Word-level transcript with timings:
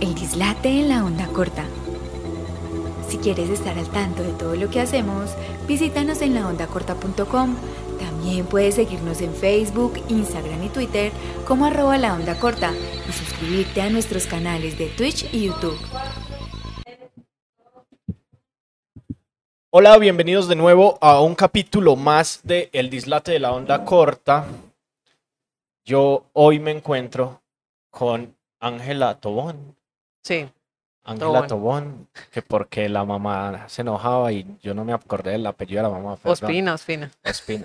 El 0.00 0.14
dislate 0.14 0.70
en 0.70 0.88
la 0.88 1.04
onda 1.04 1.26
corta. 1.28 1.66
Si 3.06 3.18
quieres 3.18 3.50
estar 3.50 3.76
al 3.76 3.86
tanto 3.90 4.22
de 4.22 4.32
todo 4.32 4.56
lo 4.56 4.70
que 4.70 4.80
hacemos, 4.80 5.32
visítanos 5.68 6.22
en 6.22 6.34
laondacorta.com. 6.34 7.54
También 7.98 8.46
puedes 8.46 8.76
seguirnos 8.76 9.20
en 9.20 9.34
Facebook, 9.34 10.02
Instagram 10.08 10.64
y 10.64 10.68
Twitter 10.70 11.12
como 11.46 11.66
arroba 11.66 11.98
la 11.98 12.14
onda 12.14 12.38
corta 12.38 12.72
y 13.06 13.12
suscribirte 13.12 13.82
a 13.82 13.90
nuestros 13.90 14.26
canales 14.26 14.78
de 14.78 14.86
Twitch 14.86 15.28
y 15.34 15.48
YouTube. 15.48 15.78
Hola, 19.68 19.98
bienvenidos 19.98 20.48
de 20.48 20.56
nuevo 20.56 20.96
a 21.02 21.20
un 21.20 21.34
capítulo 21.34 21.94
más 21.96 22.40
de 22.42 22.70
El 22.72 22.88
Dislate 22.88 23.32
de 23.32 23.38
la 23.38 23.52
Onda 23.52 23.84
Corta. 23.84 24.46
Yo 25.84 26.24
hoy 26.32 26.58
me 26.58 26.70
encuentro 26.70 27.42
con 27.90 28.34
Ángela 28.60 29.20
Tobón. 29.20 29.79
Sí, 30.22 30.48
Ángela 31.04 31.46
Tobón. 31.46 31.48
Tobón, 31.48 32.08
que 32.30 32.42
porque 32.42 32.88
la 32.88 33.04
mamá 33.04 33.68
se 33.68 33.82
enojaba 33.82 34.32
y 34.32 34.46
yo 34.62 34.74
no 34.74 34.84
me 34.84 34.92
acordé 34.92 35.32
del 35.32 35.46
apellido 35.46 35.82
de 35.82 35.88
la 35.88 35.94
mamá. 35.94 36.16
perdón. 36.16 36.32
Ospina, 36.32 36.74
Ospina. 36.74 37.10
Ospina. 37.24 37.64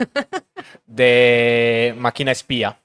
De 0.86 1.94
Máquina 1.98 2.32
Espía. 2.32 2.78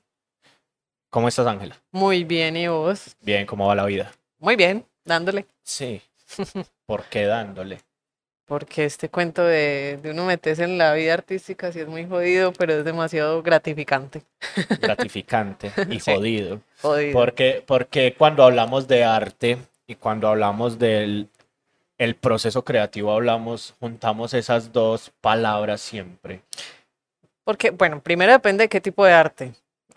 ¿Cómo 1.08 1.28
estás, 1.28 1.46
Ángela? 1.46 1.76
Muy 1.90 2.24
bien, 2.24 2.56
¿y 2.56 2.68
vos? 2.68 3.16
Bien, 3.20 3.46
¿cómo 3.46 3.66
va 3.66 3.74
la 3.74 3.84
vida? 3.84 4.12
Muy 4.38 4.56
bien, 4.56 4.86
dándole. 5.04 5.46
Sí. 5.62 6.00
¿Por 6.86 7.04
qué 7.04 7.26
dándole? 7.26 7.80
Porque 8.50 8.84
este 8.84 9.08
cuento 9.08 9.44
de, 9.44 10.00
de 10.02 10.10
uno 10.10 10.26
meterse 10.26 10.64
en 10.64 10.76
la 10.76 10.92
vida 10.92 11.14
artística 11.14 11.70
sí 11.70 11.78
es 11.78 11.86
muy 11.86 12.04
jodido, 12.08 12.52
pero 12.52 12.72
es 12.72 12.84
demasiado 12.84 13.44
gratificante. 13.44 14.22
Gratificante 14.80 15.70
y 15.88 16.00
Sí. 16.00 16.12
jodido. 16.12 16.60
Jodido. 16.82 17.12
Porque, 17.12 17.62
porque 17.64 18.16
cuando 18.18 18.42
hablamos 18.42 18.88
de 18.88 19.04
arte 19.04 19.56
y 19.86 19.94
cuando 19.94 20.26
hablamos 20.26 20.80
del 20.80 21.28
el 21.96 22.16
proceso 22.16 22.64
creativo, 22.64 23.12
hablamos, 23.12 23.76
juntamos 23.78 24.34
esas 24.34 24.72
dos 24.72 25.12
palabras 25.20 25.80
siempre. 25.80 26.40
Porque, 27.44 27.70
bueno, 27.70 28.00
primero 28.00 28.32
depende 28.32 28.64
de 28.64 28.68
qué 28.68 28.80
tipo 28.80 29.04
de 29.04 29.12
arte. 29.12 29.52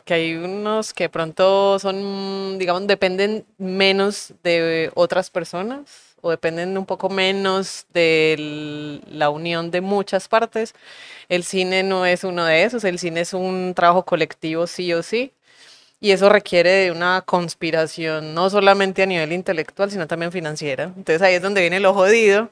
Que 0.05 0.13
hay 0.13 0.35
unos 0.35 0.93
que 0.93 1.09
pronto 1.09 1.79
son, 1.79 2.59
digamos, 2.59 2.85
dependen 2.85 3.47
menos 3.57 4.35
de 4.43 4.91
otras 4.93 5.31
personas 5.31 6.12
o 6.23 6.31
dependen 6.31 6.77
un 6.77 6.85
poco 6.85 7.09
menos 7.09 7.85
de 7.93 9.01
la 9.09 9.29
unión 9.29 9.71
de 9.71 9.81
muchas 9.81 10.29
partes. 10.29 10.73
El 11.27 11.43
cine 11.43 11.83
no 11.83 12.05
es 12.05 12.23
uno 12.23 12.45
de 12.45 12.63
esos, 12.63 12.85
el 12.85 12.97
cine 12.97 13.21
es 13.21 13.33
un 13.33 13.73
trabajo 13.75 14.05
colectivo 14.05 14.65
sí 14.65 14.93
o 14.93 15.03
sí. 15.03 15.33
Y 15.99 16.11
eso 16.11 16.29
requiere 16.29 16.69
de 16.71 16.91
una 16.91 17.21
conspiración, 17.23 18.33
no 18.33 18.49
solamente 18.49 19.03
a 19.03 19.05
nivel 19.05 19.33
intelectual, 19.33 19.91
sino 19.91 20.07
también 20.07 20.31
financiera. 20.31 20.85
Entonces 20.85 21.21
ahí 21.21 21.35
es 21.35 21.41
donde 21.41 21.61
viene 21.61 21.81
lo 21.81 21.93
jodido, 21.93 22.49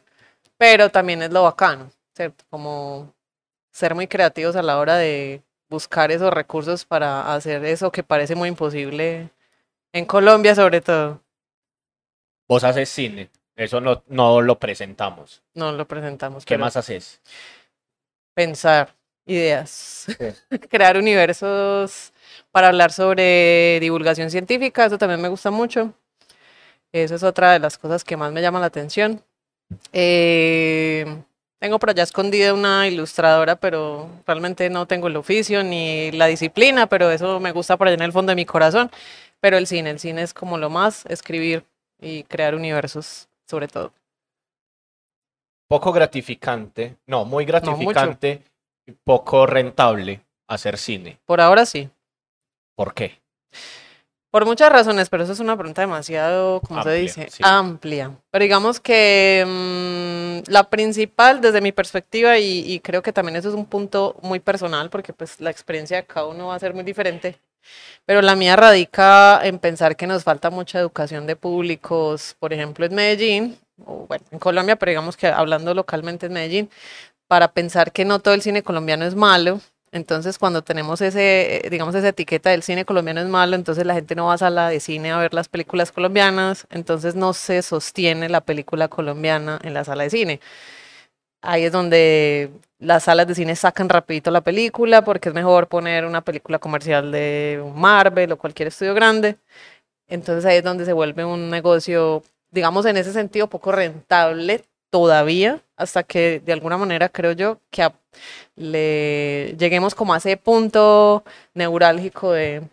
pero 0.58 0.90
también 0.90 1.22
es 1.22 1.32
lo 1.32 1.44
bacano, 1.44 1.92
¿cierto? 2.14 2.44
Como 2.50 3.14
ser 3.72 3.96
muy 3.96 4.08
creativos 4.08 4.58
a 4.58 4.62
la 4.62 4.80
hora 4.80 4.98
de 4.98 5.42
buscar 5.70 6.12
esos 6.12 6.34
recursos 6.34 6.84
para 6.86 7.34
hacer 7.34 7.64
eso 7.64 7.90
que 7.90 8.04
parece 8.04 8.36
muy 8.36 8.50
imposible 8.50 9.30
en 9.94 10.06
Colombia 10.06 10.56
sobre 10.56 10.82
todo. 10.82 11.22
Vos 12.50 12.66
haces 12.66 12.90
cine, 12.90 13.30
eso 13.64 13.82
no, 13.82 14.04
no 14.08 14.42
lo 14.42 14.60
presentamos. 14.60 15.42
No 15.54 15.72
lo 15.72 15.88
presentamos. 15.88 16.46
¿Qué 16.46 16.58
más 16.58 16.78
haces? 16.78 17.22
Pensar 18.34 18.96
ideas, 19.26 20.08
crear 20.70 20.98
universos 20.98 22.12
para 22.52 22.68
hablar 22.68 22.92
sobre 22.92 23.80
divulgación 23.80 24.30
científica, 24.30 24.86
eso 24.86 24.98
también 24.98 25.22
me 25.22 25.30
gusta 25.30 25.52
mucho. 25.52 25.94
Eso 26.92 27.16
es 27.16 27.24
otra 27.24 27.54
de 27.54 27.60
las 27.60 27.78
cosas 27.78 28.04
que 28.04 28.18
más 28.18 28.32
me 28.32 28.42
llama 28.42 28.60
la 28.60 28.66
atención. 28.66 29.24
Eh, 29.94 31.06
tengo 31.60 31.80
por 31.80 31.92
allá 31.92 32.04
escondida 32.04 32.54
una 32.54 32.88
ilustradora, 32.88 33.56
pero 33.56 34.10
realmente 34.28 34.70
no 34.70 34.88
tengo 34.88 35.08
el 35.08 35.16
oficio 35.16 35.64
ni 35.64 36.12
la 36.12 36.26
disciplina, 36.26 36.88
pero 36.88 37.12
eso 37.12 37.40
me 37.40 37.52
gusta 37.52 37.78
por 37.78 37.88
allá 37.88 37.96
en 37.96 38.02
el 38.02 38.12
fondo 38.12 38.32
de 38.32 38.36
mi 38.36 38.46
corazón. 38.46 38.92
Pero 39.40 39.58
el 39.58 39.68
cine, 39.68 39.92
el 39.92 40.00
cine 40.00 40.24
es 40.24 40.34
como 40.34 40.58
lo 40.58 40.70
más, 40.70 41.06
escribir 41.06 41.64
y 42.00 42.24
crear 42.24 42.56
universos, 42.56 43.30
sobre 43.52 43.68
todo. 43.68 43.94
Poco 45.68 45.92
gratificante, 45.92 46.98
no, 47.06 47.26
muy 47.26 47.46
gratificante 47.46 48.44
y 48.88 48.94
poco 48.94 49.46
rentable 49.46 50.22
hacer 50.48 50.78
cine. 50.78 51.20
Por 51.26 51.40
ahora 51.40 51.66
sí. 51.66 51.90
¿Por 52.76 52.94
qué? 52.94 53.22
Por 54.32 54.46
muchas 54.46 54.72
razones, 54.72 55.10
pero 55.10 55.24
eso 55.24 55.34
es 55.34 55.42
una 55.42 55.58
pregunta 55.58 55.82
demasiado, 55.82 56.62
como 56.62 56.82
se 56.84 56.94
dice, 56.94 57.30
sí. 57.30 57.44
amplia. 57.46 58.18
Pero 58.32 58.44
digamos 58.44 58.80
que 58.80 59.44
mm, 59.46 60.50
la 60.50 60.70
principal, 60.70 61.42
desde 61.42 61.60
mi 61.60 61.74
perspectiva, 61.74 62.38
y, 62.38 62.64
y 62.66 62.80
creo 62.80 63.02
que 63.02 63.12
también 63.12 63.36
eso 63.36 63.50
es 63.50 63.56
un 63.56 63.66
punto 63.66 64.16
muy 64.22 64.40
personal, 64.40 64.90
porque 64.90 65.12
pues 65.12 65.42
la 65.42 65.52
experiencia 65.52 65.98
de 65.98 66.06
cada 66.06 66.28
uno 66.28 66.48
va 66.48 66.56
a 66.56 66.60
ser 66.60 66.74
muy 66.74 66.86
diferente. 66.86 67.38
Pero 68.06 68.22
la 68.22 68.36
mía 68.36 68.56
radica 68.56 69.40
en 69.44 69.60
pensar 69.60 69.96
que 69.96 70.08
nos 70.08 70.24
falta 70.24 70.50
mucha 70.50 70.80
educación 70.80 71.28
de 71.28 71.36
públicos, 71.36 72.36
por 72.40 72.54
ejemplo, 72.54 72.86
en 72.86 72.96
Medellín, 72.96 73.58
o 73.86 74.06
bueno, 74.08 74.26
en 74.32 74.40
Colombia, 74.40 74.76
pero 74.76 74.92
digamos 74.92 75.18
que 75.18 75.28
hablando 75.28 75.74
localmente 75.74 76.26
en 76.28 76.34
Medellín, 76.34 76.70
para 77.28 77.50
pensar 77.54 77.92
que 77.92 78.06
no 78.06 78.20
todo 78.20 78.34
el 78.34 78.42
cine 78.42 78.64
colombiano 78.64 79.06
es 79.06 79.16
malo. 79.16 79.62
Entonces, 79.94 80.38
cuando 80.40 80.62
tenemos 80.62 81.02
ese, 81.02 81.68
eh, 81.68 81.70
digamos, 81.70 81.96
esa 81.96 82.10
etiqueta 82.10 82.50
del 82.50 82.64
cine 82.64 82.86
colombiano 82.86 83.22
es 83.22 83.28
malo, 83.28 83.56
entonces 83.56 83.86
la 83.86 83.94
gente 83.94 84.16
no 84.16 84.28
va 84.28 84.36
a 84.36 84.38
sala 84.38 84.70
de 84.70 84.80
cine 84.80 85.12
a 85.12 85.18
ver 85.18 85.34
las 85.34 85.50
películas 85.50 85.92
colombianas, 85.92 86.66
entonces 86.70 87.16
no 87.16 87.34
se 87.34 87.62
sostiene 87.62 88.30
la 88.30 88.42
película 88.42 88.88
colombiana 88.88 89.60
en 89.64 89.74
la 89.74 89.84
sala 89.84 90.04
de 90.04 90.10
cine. 90.10 90.40
Ahí 91.42 91.64
es 91.66 91.72
donde 91.72 92.52
las 92.80 93.04
salas 93.04 93.28
de 93.28 93.36
cine 93.36 93.56
sacan 93.56 93.90
rapidito 93.90 94.32
la 94.32 94.42
película 94.42 95.04
porque 95.04 95.30
es 95.30 95.36
mejor 95.36 95.68
poner 95.68 96.06
una 96.06 96.22
película 96.22 96.60
comercial 96.60 97.12
de 97.12 97.64
Marvel 97.76 98.32
o 98.32 98.38
cualquier 98.38 98.68
estudio 98.70 98.94
grande. 98.94 99.38
Entonces 100.08 100.46
ahí 100.46 100.58
es 100.58 100.64
donde 100.64 100.86
se 100.86 100.94
vuelve 100.94 101.26
un 101.26 101.50
negocio, 101.50 102.24
digamos, 102.52 102.86
en 102.86 102.98
ese 102.98 103.14
sentido 103.14 103.48
poco 103.48 103.72
rentable 103.72 104.64
todavía, 104.92 105.62
hasta 105.78 106.04
que 106.04 106.42
de 106.42 106.54
alguna 106.54 106.78
manera 106.78 107.10
creo 107.10 107.32
yo 107.32 107.60
que 107.72 107.90
le 108.56 109.56
lleguemos 109.58 109.96
como 109.96 110.14
a 110.14 110.18
ese 110.18 110.38
punto 110.38 111.24
neurálgico 111.54 112.34
de 112.34 112.64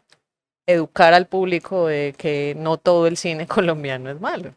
educar 0.67 1.15
al 1.15 1.27
público 1.27 1.87
de 1.87 2.15
que 2.19 2.55
no 2.59 2.77
todo 2.77 3.07
el 3.07 3.17
cine 3.17 3.47
colombiano 3.49 4.11
es 4.11 4.21
malo. 4.21 4.55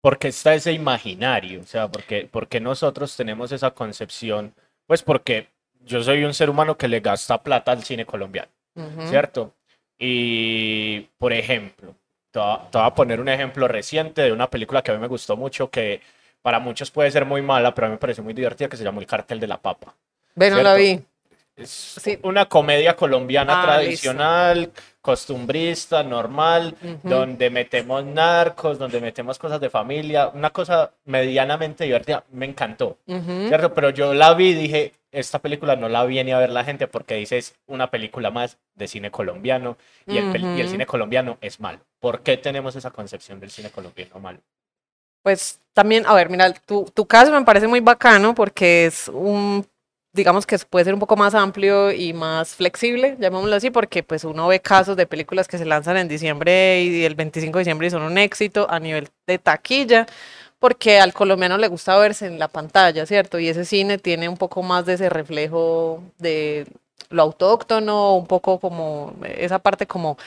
Porque 0.00 0.28
está 0.28 0.54
ese 0.54 0.72
imaginario, 0.72 1.60
o 1.60 1.64
sea, 1.66 1.88
porque, 1.88 2.26
porque 2.30 2.60
nosotros 2.60 3.14
tenemos 3.16 3.52
esa 3.52 3.72
concepción, 3.72 4.54
pues 4.86 5.02
porque 5.02 5.48
yo 5.84 6.02
soy 6.02 6.24
un 6.24 6.32
ser 6.32 6.48
humano 6.48 6.76
que 6.76 6.88
le 6.88 7.00
gasta 7.00 7.42
plata 7.42 7.72
al 7.72 7.84
cine 7.84 8.06
colombiano. 8.06 8.48
Ujú. 8.76 9.08
¿cierto? 9.08 9.52
Y, 9.98 11.00
por 11.18 11.32
ejemplo, 11.32 11.94
te 12.30 12.38
voy 12.38 12.58
a 12.72 12.94
poner 12.94 13.20
un 13.20 13.28
ejemplo 13.28 13.68
reciente 13.68 14.22
de 14.22 14.32
una 14.32 14.48
película 14.48 14.82
que 14.82 14.90
a 14.92 14.94
mí 14.94 15.00
me 15.00 15.08
gustó 15.08 15.36
mucho, 15.36 15.68
que 15.70 16.00
para 16.40 16.58
muchos 16.58 16.90
puede 16.90 17.10
ser 17.10 17.26
muy 17.26 17.42
mala, 17.42 17.74
pero 17.74 17.86
a 17.86 17.90
mí 17.90 17.94
me 17.94 17.98
pareció 17.98 18.24
muy 18.24 18.32
divertida, 18.32 18.68
que 18.68 18.76
se 18.76 18.84
llamó 18.84 19.00
El 19.00 19.06
Cartel 19.06 19.40
de 19.40 19.46
la 19.46 19.58
Papa. 19.58 19.94
Ve, 20.34 20.50
no 20.50 20.62
la 20.62 20.74
vi. 20.74 21.00
Es 21.56 21.68
Sí. 22.00 22.18
una 22.22 22.46
comedia 22.46 22.96
colombiana 22.96 23.60
Ah, 23.60 23.62
tradicional, 23.66 24.70
costumbrista, 25.00 26.02
normal, 26.02 26.76
donde 27.02 27.50
metemos 27.50 28.04
narcos, 28.04 28.78
donde 28.78 29.00
metemos 29.00 29.38
cosas 29.38 29.60
de 29.60 29.70
familia, 29.70 30.28
una 30.28 30.50
cosa 30.50 30.92
medianamente 31.04 31.84
divertida. 31.84 32.24
Me 32.30 32.46
encantó. 32.46 32.98
¿cierto? 33.06 33.74
Pero 33.74 33.90
yo 33.90 34.14
la 34.14 34.34
vi 34.34 34.50
y 34.50 34.54
dije, 34.54 34.94
esta 35.12 35.38
película 35.40 35.76
no 35.76 35.88
la 35.88 36.04
viene 36.04 36.32
a 36.32 36.38
ver 36.38 36.50
la 36.50 36.64
gente 36.64 36.86
porque 36.86 37.16
dice 37.16 37.38
es 37.38 37.54
una 37.66 37.90
película 37.90 38.30
más 38.30 38.58
de 38.74 38.86
cine 38.88 39.10
colombiano 39.10 39.76
y 40.06 40.18
el, 40.18 40.58
y 40.58 40.68
cine 40.68 40.86
colombiano 40.86 41.38
es 41.40 41.60
malo. 41.60 41.80
¿Por 41.98 42.22
qué 42.22 42.36
tenemos 42.36 42.76
esa 42.76 42.90
concepción 42.90 43.40
del 43.40 43.50
cine 43.50 43.70
colombiano 43.70 44.20
malo? 44.20 44.40
Pues 45.22 45.60
también, 45.74 46.06
a 46.06 46.14
ver, 46.14 46.30
mira, 46.30 46.52
tu, 46.52 46.90
tu 46.94 47.06
caso 47.06 47.32
me 47.32 47.44
parece 47.44 47.66
muy 47.66 47.80
bacano 47.80 48.34
porque 48.34 48.86
es 48.86 49.08
un, 49.08 49.66
digamos 50.12 50.44
que 50.46 50.58
puede 50.58 50.84
ser 50.84 50.94
un 50.94 51.00
poco 51.00 51.16
más 51.16 51.34
amplio 51.34 51.92
y 51.92 52.12
más 52.12 52.56
flexible, 52.56 53.16
llamémoslo 53.20 53.54
así, 53.56 53.70
porque 53.70 54.02
pues 54.02 54.24
uno 54.24 54.48
ve 54.48 54.60
casos 54.60 54.96
de 54.96 55.06
películas 55.06 55.46
que 55.48 55.58
se 55.58 55.64
lanzan 55.64 55.96
en 55.96 56.08
diciembre 56.08 56.82
y 56.82 57.04
el 57.04 57.14
25 57.14 57.58
de 57.58 57.62
diciembre 57.64 57.86
y 57.86 57.90
son 57.90 58.02
un 58.02 58.18
éxito 58.18 58.66
a 58.70 58.80
nivel 58.80 59.08
de 59.26 59.38
taquilla, 59.38 60.06
porque 60.58 61.00
al 61.00 61.12
colombiano 61.14 61.58
le 61.58 61.68
gusta 61.68 61.96
verse 61.98 62.26
en 62.26 62.38
la 62.38 62.48
pantalla, 62.48 63.06
¿cierto? 63.06 63.38
Y 63.38 63.48
ese 63.48 63.64
cine 63.64 63.98
tiene 63.98 64.28
un 64.28 64.36
poco 64.36 64.62
más 64.62 64.86
de 64.86 64.94
ese 64.94 65.08
reflejo 65.10 66.02
de 66.18 66.66
lo 67.10 67.22
autóctono, 67.22 68.14
un 68.16 68.26
poco 68.26 68.58
como 68.60 69.14
esa 69.24 69.58
parte 69.60 69.86
como 69.86 70.18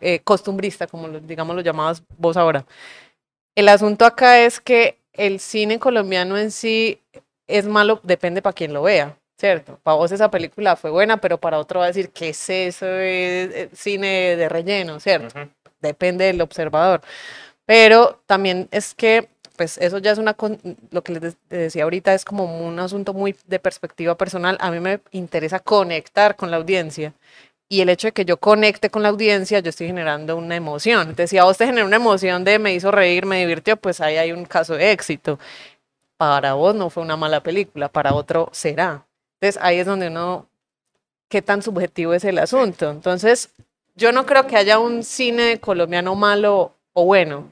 eh, 0.00 0.20
costumbrista, 0.20 0.86
como 0.86 1.08
lo- 1.08 1.20
digamos 1.20 1.54
lo 1.56 1.62
llamabas 1.62 2.02
vos 2.18 2.36
ahora. 2.36 2.64
El 3.56 3.68
asunto 3.68 4.06
acá 4.06 4.40
es 4.40 4.60
que 4.60 4.98
el 5.12 5.40
cine 5.40 5.78
colombiano 5.80 6.38
en 6.38 6.50
sí 6.50 7.00
es 7.50 7.66
malo, 7.66 8.00
depende 8.02 8.42
para 8.42 8.54
quien 8.54 8.72
lo 8.72 8.82
vea, 8.82 9.16
¿cierto? 9.38 9.78
Para 9.82 9.96
vos 9.96 10.12
esa 10.12 10.30
película 10.30 10.76
fue 10.76 10.90
buena, 10.90 11.18
pero 11.18 11.38
para 11.38 11.58
otro 11.58 11.80
va 11.80 11.86
a 11.86 11.88
decir, 11.88 12.10
¿qué 12.10 12.30
es 12.30 12.50
eso? 12.50 12.86
Es, 12.86 13.68
cine 13.78 14.36
de 14.36 14.48
relleno, 14.48 15.00
¿cierto? 15.00 15.34
Depende 15.80 16.26
del 16.26 16.40
observador. 16.42 17.00
Pero 17.66 18.20
también 18.26 18.68
es 18.70 18.94
que, 18.94 19.28
pues 19.56 19.78
eso 19.78 19.98
ya 19.98 20.12
es 20.12 20.18
una, 20.18 20.36
lo 20.90 21.02
que 21.02 21.12
les 21.12 21.22
de- 21.22 21.36
decía 21.48 21.84
ahorita 21.84 22.14
es 22.14 22.24
como 22.24 22.66
un 22.66 22.78
asunto 22.80 23.14
muy 23.14 23.36
de 23.46 23.58
perspectiva 23.58 24.16
personal. 24.16 24.56
A 24.60 24.70
mí 24.70 24.80
me 24.80 25.00
interesa 25.12 25.60
conectar 25.60 26.36
con 26.36 26.50
la 26.50 26.56
audiencia. 26.58 27.14
Y 27.68 27.82
el 27.82 27.88
hecho 27.88 28.08
de 28.08 28.12
que 28.12 28.24
yo 28.24 28.38
conecte 28.38 28.90
con 28.90 29.02
la 29.02 29.10
audiencia, 29.10 29.60
yo 29.60 29.70
estoy 29.70 29.86
generando 29.86 30.36
una 30.36 30.56
emoción. 30.56 31.02
Entonces, 31.02 31.30
si 31.30 31.38
a 31.38 31.44
vos 31.44 31.56
te 31.56 31.66
genera 31.66 31.86
una 31.86 31.96
emoción 31.96 32.42
de 32.44 32.58
me 32.58 32.74
hizo 32.74 32.90
reír, 32.90 33.26
me 33.26 33.38
divirtió, 33.40 33.76
pues 33.76 34.00
ahí 34.00 34.16
hay 34.16 34.32
un 34.32 34.44
caso 34.44 34.74
de 34.74 34.90
éxito. 34.92 35.38
Para 36.20 36.52
vos 36.52 36.74
no 36.74 36.90
fue 36.90 37.02
una 37.02 37.16
mala 37.16 37.42
película, 37.42 37.88
para 37.88 38.12
otro 38.12 38.50
será. 38.52 39.06
Entonces, 39.40 39.58
ahí 39.62 39.78
es 39.78 39.86
donde 39.86 40.08
uno, 40.08 40.50
qué 41.30 41.40
tan 41.40 41.62
subjetivo 41.62 42.12
es 42.12 42.26
el 42.26 42.36
asunto. 42.36 42.90
Entonces, 42.90 43.48
yo 43.94 44.12
no 44.12 44.26
creo 44.26 44.46
que 44.46 44.58
haya 44.58 44.78
un 44.78 45.02
cine 45.02 45.60
colombiano 45.60 46.14
malo 46.14 46.74
o 46.92 47.06
bueno. 47.06 47.50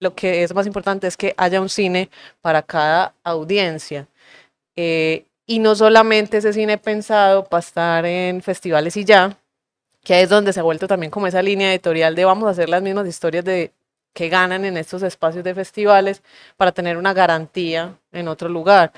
Lo 0.00 0.16
que 0.16 0.42
es 0.42 0.52
más 0.52 0.66
importante 0.66 1.06
es 1.06 1.16
que 1.16 1.32
haya 1.36 1.60
un 1.60 1.68
cine 1.68 2.10
para 2.40 2.60
cada 2.62 3.14
audiencia. 3.22 4.08
Eh, 4.74 5.24
y 5.46 5.60
no 5.60 5.76
solamente 5.76 6.38
ese 6.38 6.52
cine 6.52 6.76
pensado 6.76 7.44
para 7.44 7.60
estar 7.60 8.04
en 8.04 8.42
festivales 8.42 8.96
y 8.96 9.04
ya, 9.04 9.38
que 10.02 10.22
es 10.22 10.28
donde 10.28 10.52
se 10.52 10.58
ha 10.58 10.64
vuelto 10.64 10.88
también 10.88 11.12
como 11.12 11.28
esa 11.28 11.40
línea 11.40 11.70
editorial 11.70 12.16
de 12.16 12.24
vamos 12.24 12.48
a 12.48 12.50
hacer 12.50 12.68
las 12.68 12.82
mismas 12.82 13.06
historias 13.06 13.44
de 13.44 13.70
que 14.18 14.28
ganan 14.28 14.64
en 14.64 14.76
estos 14.76 15.04
espacios 15.04 15.44
de 15.44 15.54
festivales 15.54 16.24
para 16.56 16.72
tener 16.72 16.96
una 16.96 17.14
garantía 17.14 17.94
en 18.10 18.26
otro 18.26 18.48
lugar. 18.48 18.90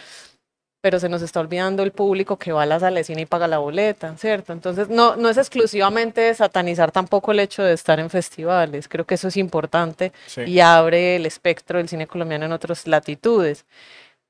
Pero 0.81 0.99
se 0.99 1.11
nos 1.11 1.21
está 1.21 1.41
olvidando 1.41 1.83
el 1.83 1.93
público 1.93 2.39
que 2.39 2.53
va 2.53 2.63
a 2.63 2.67
la 2.67 3.05
cine 3.05 3.21
y 3.21 3.27
paga 3.27 3.47
la 3.47 3.59
boleta, 3.59 4.17
¿cierto? 4.17 4.55
Entonces, 4.55 4.89
no, 4.89 5.17
no 5.17 5.29
es 5.29 5.37
exclusivamente 5.37 6.35
satanizar 6.35 6.91
tampoco 6.91 7.33
el 7.33 7.41
hecho 7.41 7.63
de 7.63 7.75
estar 7.75 8.01
en 8.01 8.09
festivales. 8.09 8.89
Creo 8.89 9.05
que 9.05 9.17
eso 9.17 9.29
es 9.29 9.37
importante 9.37 10.11
Sí. 10.25 10.41
y 10.47 10.61
abre 10.61 11.17
el 11.17 11.27
espectro 11.27 11.77
del 11.77 11.91
cine 11.91 12.07
colombiano 12.07 12.47
en 12.47 12.53
otras 12.53 12.87
latitudes. 12.87 13.67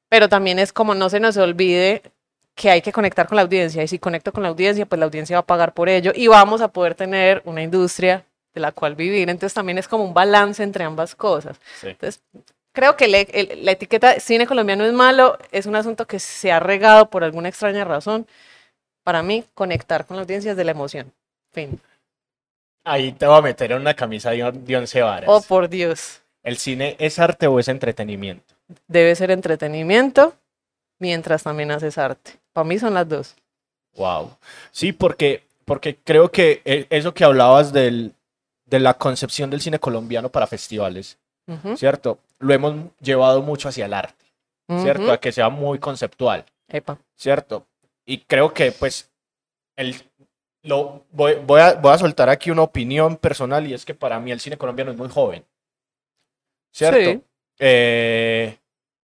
Pero 0.09 0.29
también 0.29 0.59
es 0.59 0.73
como 0.73 0.97
no 0.97 1.09
se 1.09 1.21
nos 1.21 1.37
olvide 1.37 2.03
que 2.57 2.69
hay 2.69 2.83
que 2.83 2.91
conectar 2.91 3.29
con 3.29 3.37
la 3.37 3.43
audiencia 3.43 3.85
y 3.85 3.87
si 3.87 4.01
conecto 4.01 4.33
con 4.33 4.43
la 4.43 4.49
audiencia, 4.49 4.87
pues 4.87 4.99
la 4.99 5.05
audiencia 5.05 5.37
va 5.37 5.43
a 5.43 5.47
pagar 5.47 5.73
por 5.73 5.89
ello 5.89 6.11
y 6.13 6.27
vamos 6.27 6.61
a 6.61 6.67
poder 6.67 6.97
tener 6.97 7.43
una 7.45 7.63
industria 7.63 8.25
de 8.55 8.61
la 8.61 8.73
cual 8.73 8.95
vivir. 8.95 9.29
Entonces 9.31 9.55
también 9.55 9.79
es 9.79 9.89
como 9.89 10.05
un 10.05 10.15
balance 10.15 10.63
entre 10.63 10.85
ambas 10.85 11.15
cosas. 11.15 11.59
Sí. 11.81 11.89
Entonces, 11.89 12.23
creo 12.73 12.97
que 12.97 13.09
le- 13.09 13.29
el- 13.33 13.65
la 13.65 13.73
etiqueta 13.73 14.19
cine 14.21 14.47
colombiano 14.47 14.85
es 14.85 14.93
malo, 14.93 15.39
es 15.53 15.67
un 15.67 15.77
asunto 15.77 16.07
que 16.07 16.19
se 16.19 16.53
ha 16.53 16.61
regado 16.61 17.11
por 17.11 17.25
alguna 17.25 17.49
extraña 17.49 17.85
razón. 17.85 18.27
Para 19.05 19.23
mí, 19.23 19.45
conectar 19.55 20.07
con 20.07 20.17
la 20.17 20.23
audiencia 20.23 20.51
es 20.53 20.57
de 20.57 20.65
la 20.65 20.71
emoción. 20.73 21.13
Fin. 21.53 21.81
Ahí 22.85 23.13
te 23.13 23.27
voy 23.27 23.39
a 23.39 23.43
meter 23.43 23.73
en 23.73 23.81
una 23.81 23.95
camisa 23.95 24.31
de, 24.31 24.43
on- 24.45 24.65
de 24.65 24.77
once 24.77 25.01
varas. 25.03 25.29
Oh, 25.29 25.43
por 25.43 25.69
Dios. 25.69 26.21
¿El 26.43 26.57
cine 26.57 26.97
es 26.99 27.19
arte 27.19 27.47
o 27.47 27.59
es 27.59 27.69
entretenimiento? 27.69 28.55
Debe 28.89 29.15
ser 29.15 29.31
entretenimiento 29.31 30.35
mientras 30.99 31.43
también 31.43 31.71
haces 31.71 31.99
arte. 31.99 32.33
Para 32.53 32.65
mí 32.67 32.79
son 32.79 32.95
las 32.95 33.09
dos. 33.09 33.37
Wow. 33.97 34.37
Sí, 34.71 34.93
porque, 34.93 35.43
porque 35.65 35.97
creo 35.97 36.31
que 36.31 36.63
eh, 36.65 36.87
eso 36.91 37.13
que 37.13 37.25
hablabas 37.25 37.73
del, 37.73 38.15
de 38.71 38.79
la 38.79 38.95
concepción 38.95 39.51
del 39.51 39.61
cine 39.61 39.79
colombiano 39.79 40.31
para 40.31 40.47
festivales, 40.47 41.19
¿cierto? 41.75 42.21
Lo 42.39 42.55
hemos 42.55 42.77
llevado 43.01 43.43
mucho 43.43 43.69
hacia 43.69 43.87
el 43.87 43.93
arte, 43.93 44.25
¿cierto? 44.81 45.11
A 45.13 45.19
que 45.19 45.33
sea 45.33 45.49
muy 45.49 45.81
conceptual, 45.81 46.45
Epa. 46.69 46.99
¿cierto? 47.17 47.67
Y 48.07 48.19
creo 48.19 48.55
que, 48.55 48.71
pues, 48.71 49.11
el, 49.77 49.97
lo, 50.63 51.05
voy, 51.11 51.35
voy 51.45 51.61
a, 51.61 51.75
voy 51.75 51.93
a 51.93 51.99
soltar 51.99 52.29
aquí 52.29 52.51
una 52.51 52.63
opinión 52.63 53.17
personal 53.17 53.67
y 53.67 53.75
es 53.75 53.85
que 53.85 53.95
para 53.95 54.21
mí 54.21 54.31
el 54.31 54.41
cine 54.41 54.57
colombiano 54.57 54.93
es 54.93 54.97
muy 54.97 55.09
joven, 55.09 55.45
¿cierto? 56.73 57.11
Sí. 57.11 57.23
Eh, 57.59 58.57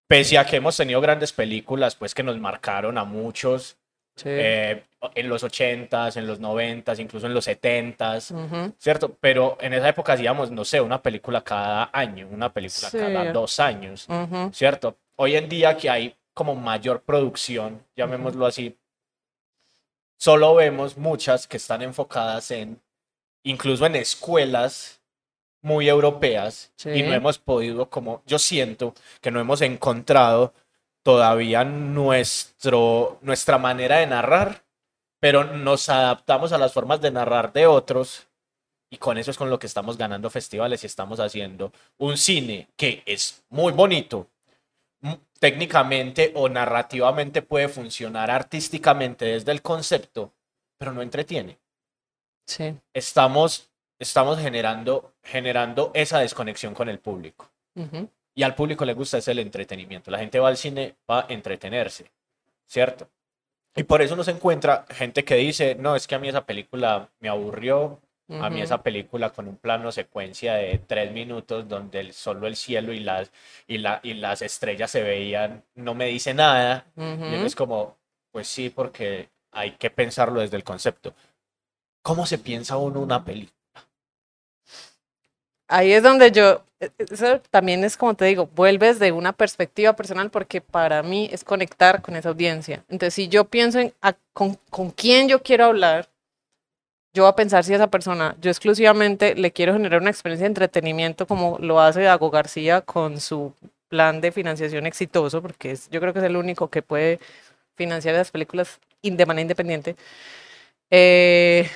pese 0.07 0.39
a 0.39 0.45
que 0.45 0.57
hemos 0.57 0.77
tenido 0.77 1.01
grandes 1.01 1.33
películas, 1.33 1.97
pues, 1.97 2.15
que 2.15 2.23
nos 2.23 2.39
marcaron 2.39 2.99
a 2.99 3.05
muchos, 3.05 3.79
Sí. 4.17 4.29
eh, 4.29 4.83
en 5.15 5.29
los 5.29 5.43
80s, 5.45 6.17
en 6.17 6.27
los 6.27 6.41
90s, 6.41 6.99
incluso 7.01 7.27
en 7.27 7.35
los 7.35 7.47
70s, 7.47 8.31
Ujú, 8.31 8.73
¿cierto? 8.79 9.17
Pero 9.21 9.59
en 9.61 9.75
esa 9.75 9.89
época 9.89 10.13
hacíamos, 10.15 10.51
no 10.51 10.65
sé, 10.65 10.81
una 10.81 11.03
película 11.03 11.43
cada 11.43 11.91
año, 11.93 12.29
una 12.31 12.53
película 12.53 12.89
Sí. 12.91 12.99
cada 12.99 13.33
dos 13.33 13.59
años, 13.61 14.07
ujú. 14.09 14.51
¿cierto? 14.53 14.97
Hoy 15.17 15.37
en 15.37 15.49
día 15.49 15.77
que 15.77 15.91
hay 15.91 16.17
como 16.33 16.55
mayor 16.55 17.03
producción, 17.03 17.85
llamémoslo 17.97 18.47
así, 18.47 18.77
solo 20.17 20.55
vemos 20.55 20.97
muchas 20.97 21.47
que 21.47 21.57
están 21.57 21.83
enfocadas 21.83 22.51
en, 22.51 22.81
incluso 23.43 23.85
en 23.87 23.97
escuelas 23.97 25.01
muy 25.61 25.89
europeas 25.89 26.73
y 26.79 26.83
Sí. 26.83 27.03
no 27.03 27.13
hemos 27.15 27.39
podido, 27.39 27.89
como 27.89 28.23
yo 28.27 28.39
siento 28.39 28.95
que 29.21 29.31
no 29.31 29.41
hemos 29.41 29.61
encontrado 29.63 30.53
todavía 31.05 31.65
nuestro, 31.65 33.19
nuestra 33.21 33.59
manera 33.59 33.99
de 33.99 34.07
narrar, 34.09 34.65
pero 35.21 35.45
nos 35.45 35.89
adaptamos 35.89 36.53
a 36.53 36.59
las 36.59 36.73
formas 36.73 37.01
de 37.01 37.13
narrar 37.13 37.53
de 37.53 37.67
otros 37.67 38.27
y 38.91 38.97
con 38.97 39.19
eso 39.19 39.31
es 39.31 39.37
con 39.37 39.51
lo 39.51 39.59
que 39.59 39.67
estamos 39.67 39.99
ganando 39.99 40.31
festivales 40.31 40.83
y 40.83 40.87
estamos 40.87 41.21
haciendo 41.21 41.73
un 41.99 42.17
cine 42.17 42.69
que 42.77 43.03
es 43.07 43.45
muy 43.51 43.73
bonito, 43.73 44.29
técnicamente 45.39 46.33
o 46.35 46.49
narrativamente 46.49 47.43
puede 47.43 47.69
funcionar 47.69 48.31
artísticamente 48.31 49.27
desde 49.27 49.53
el 49.53 49.61
concepto, 49.61 50.33
pero 50.79 50.93
no 50.93 51.03
entretiene. 51.03 51.59
Sí. 52.47 52.75
Estamos, 52.95 53.71
estamos 53.99 54.39
generando, 54.39 55.13
generando 55.23 55.91
esa 55.93 56.21
desconexión 56.21 56.73
con 56.73 56.89
el 56.89 56.99
público. 56.99 57.51
ujú. 57.75 58.09
Y 58.35 58.43
al 58.43 58.55
público 58.55 58.85
le 58.85 58.95
gusta 58.95 59.19
es 59.19 59.29
el 59.29 59.39
entretenimiento. 59.39 60.11
La 60.11 60.19
gente 60.19 60.41
va 60.41 60.49
al 60.49 60.57
cine 60.57 60.95
para 61.07 61.27
entretenerse, 61.33 62.11
¿cierto? 62.67 63.09
Y 63.77 63.85
por 63.85 64.03
eso 64.03 64.15
uno 64.15 64.25
se 64.25 64.31
encuentra 64.33 64.87
gente 64.91 65.25
que 65.25 65.35
dice, 65.37 65.75
no, 65.77 65.97
es 65.97 66.07
que 66.07 66.15
a 66.15 66.19
mí 66.19 66.29
esa 66.29 66.45
película 66.47 67.09
me 67.21 67.29
aburrió, 67.29 68.01
a 68.29 68.51
mí 68.51 68.61
esa 68.63 68.83
película 68.83 69.31
con 69.31 69.47
un 69.49 69.57
plano 69.57 69.93
secuencia 69.93 70.55
de 70.55 70.79
tres 70.79 71.13
minutos 71.13 71.69
donde 71.69 72.01
el- 72.01 72.13
solo 72.13 72.47
el 72.47 72.57
cielo 72.57 72.93
y 72.93 73.01
las, 73.01 73.31
y, 73.67 73.79
la, 73.79 74.01
y 74.03 74.15
las 74.15 74.43
estrellas 74.43 74.91
se 74.91 75.03
veían, 75.03 75.63
no 75.75 75.95
me 75.95 76.07
dice 76.07 76.35
nada. 76.35 76.87
Y 76.97 77.01
uno 77.37 77.47
es 77.47 77.55
como, 77.55 77.97
pues 78.33 78.49
sí, 78.49 78.71
porque 78.71 79.29
hay 79.53 79.73
que 79.73 79.91
pensarlo 79.91 80.41
desde 80.41 80.57
el 80.57 80.65
concepto. 80.65 81.15
¿Cómo 82.03 82.27
se 82.27 82.39
piensa 82.39 82.77
uno 82.77 83.01
una 83.01 83.25
película? 83.25 83.55
Ahí 85.69 85.93
es 85.93 86.03
donde 86.03 86.31
yo, 86.31 86.63
e- 86.81 86.91
eso 86.99 87.41
también 87.51 87.85
es 87.85 87.97
como 87.97 88.15
te 88.15 88.27
digo, 88.27 88.49
vuelves 88.55 88.99
de 88.99 89.13
una 89.13 89.33
perspectiva 89.33 89.95
personal 89.97 90.31
porque 90.31 90.61
para 90.61 91.03
mí 91.03 91.29
es 91.33 91.45
conectar 91.45 92.03
con 92.03 92.17
esa 92.17 92.29
audiencia. 92.31 92.85
Entonces, 92.89 93.15
si 93.15 93.29
yo 93.29 93.45
pienso 93.47 93.79
en 93.81 93.95
con, 94.33 94.59
con 94.71 94.91
quién 94.91 95.29
yo 95.29 95.43
quiero 95.43 95.67
hablar, 95.67 96.09
yo 97.15 97.23
voy 97.23 97.31
a 97.31 97.37
pensar 97.37 97.63
si 97.65 97.73
esa 97.73 97.89
persona, 97.91 98.37
yo 98.41 98.51
exclusivamente 98.51 99.35
le 99.37 99.53
quiero 99.53 99.73
generar 99.73 100.01
una 100.01 100.11
experiencia 100.11 100.45
de 100.45 100.49
entretenimiento 100.49 101.27
como 101.27 101.59
lo 101.61 101.81
hace 101.81 102.03
Dago 102.03 102.31
García 102.31 102.81
con 102.81 103.21
su 103.21 103.55
plan 103.89 104.21
de 104.21 104.33
financiación 104.33 104.87
exitoso, 104.87 105.41
porque 105.41 105.71
es, 105.73 105.89
yo 105.91 106.01
creo 106.01 106.13
que 106.13 106.19
es 106.19 106.25
el 106.25 106.37
único 106.37 106.69
que 106.69 106.83
puede 106.83 107.21
financiar 107.77 108.17
las 108.17 108.31
películas 108.33 108.81
de 109.03 109.27
manera 109.27 109.43
independiente. 109.43 109.97
Eh, 110.91 111.69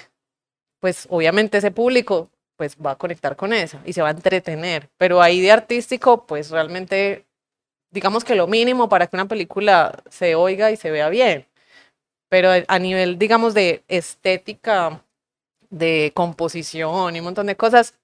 pues 0.80 1.06
obviamente 1.10 1.58
ese 1.58 1.70
público 1.70 2.30
pues 2.58 2.76
va 2.84 2.92
a 2.92 2.96
conectar 2.98 3.36
con 3.36 3.54
esa 3.54 3.80
y 3.86 3.94
se 3.94 4.02
va 4.02 4.08
a 4.08 4.12
entretener. 4.12 4.90
Pero 4.98 5.22
ahí 5.22 5.40
de 5.40 5.52
artístico, 5.52 6.26
pues 6.26 6.50
realmente, 6.50 7.26
digamos 7.92 8.24
que 8.24 8.36
lo 8.36 8.46
mínimo 8.48 8.88
para 8.88 9.06
que 9.08 9.16
una 9.16 9.26
película 9.28 10.02
se 10.10 10.34
oiga 10.36 10.70
y 10.72 10.76
se 10.76 10.90
vea 10.90 11.08
bien. 11.10 11.46
Pero 12.28 12.50
a- 12.50 12.64
a 12.68 12.78
nivel, 12.78 13.18
digamos, 13.18 13.54
de 13.54 13.84
estética, 13.88 15.02
de 15.70 16.12
composición 16.14 17.16
y 17.16 17.20
un 17.20 17.26
montón 17.26 17.46
de 17.46 17.56
cosas, 17.56 17.94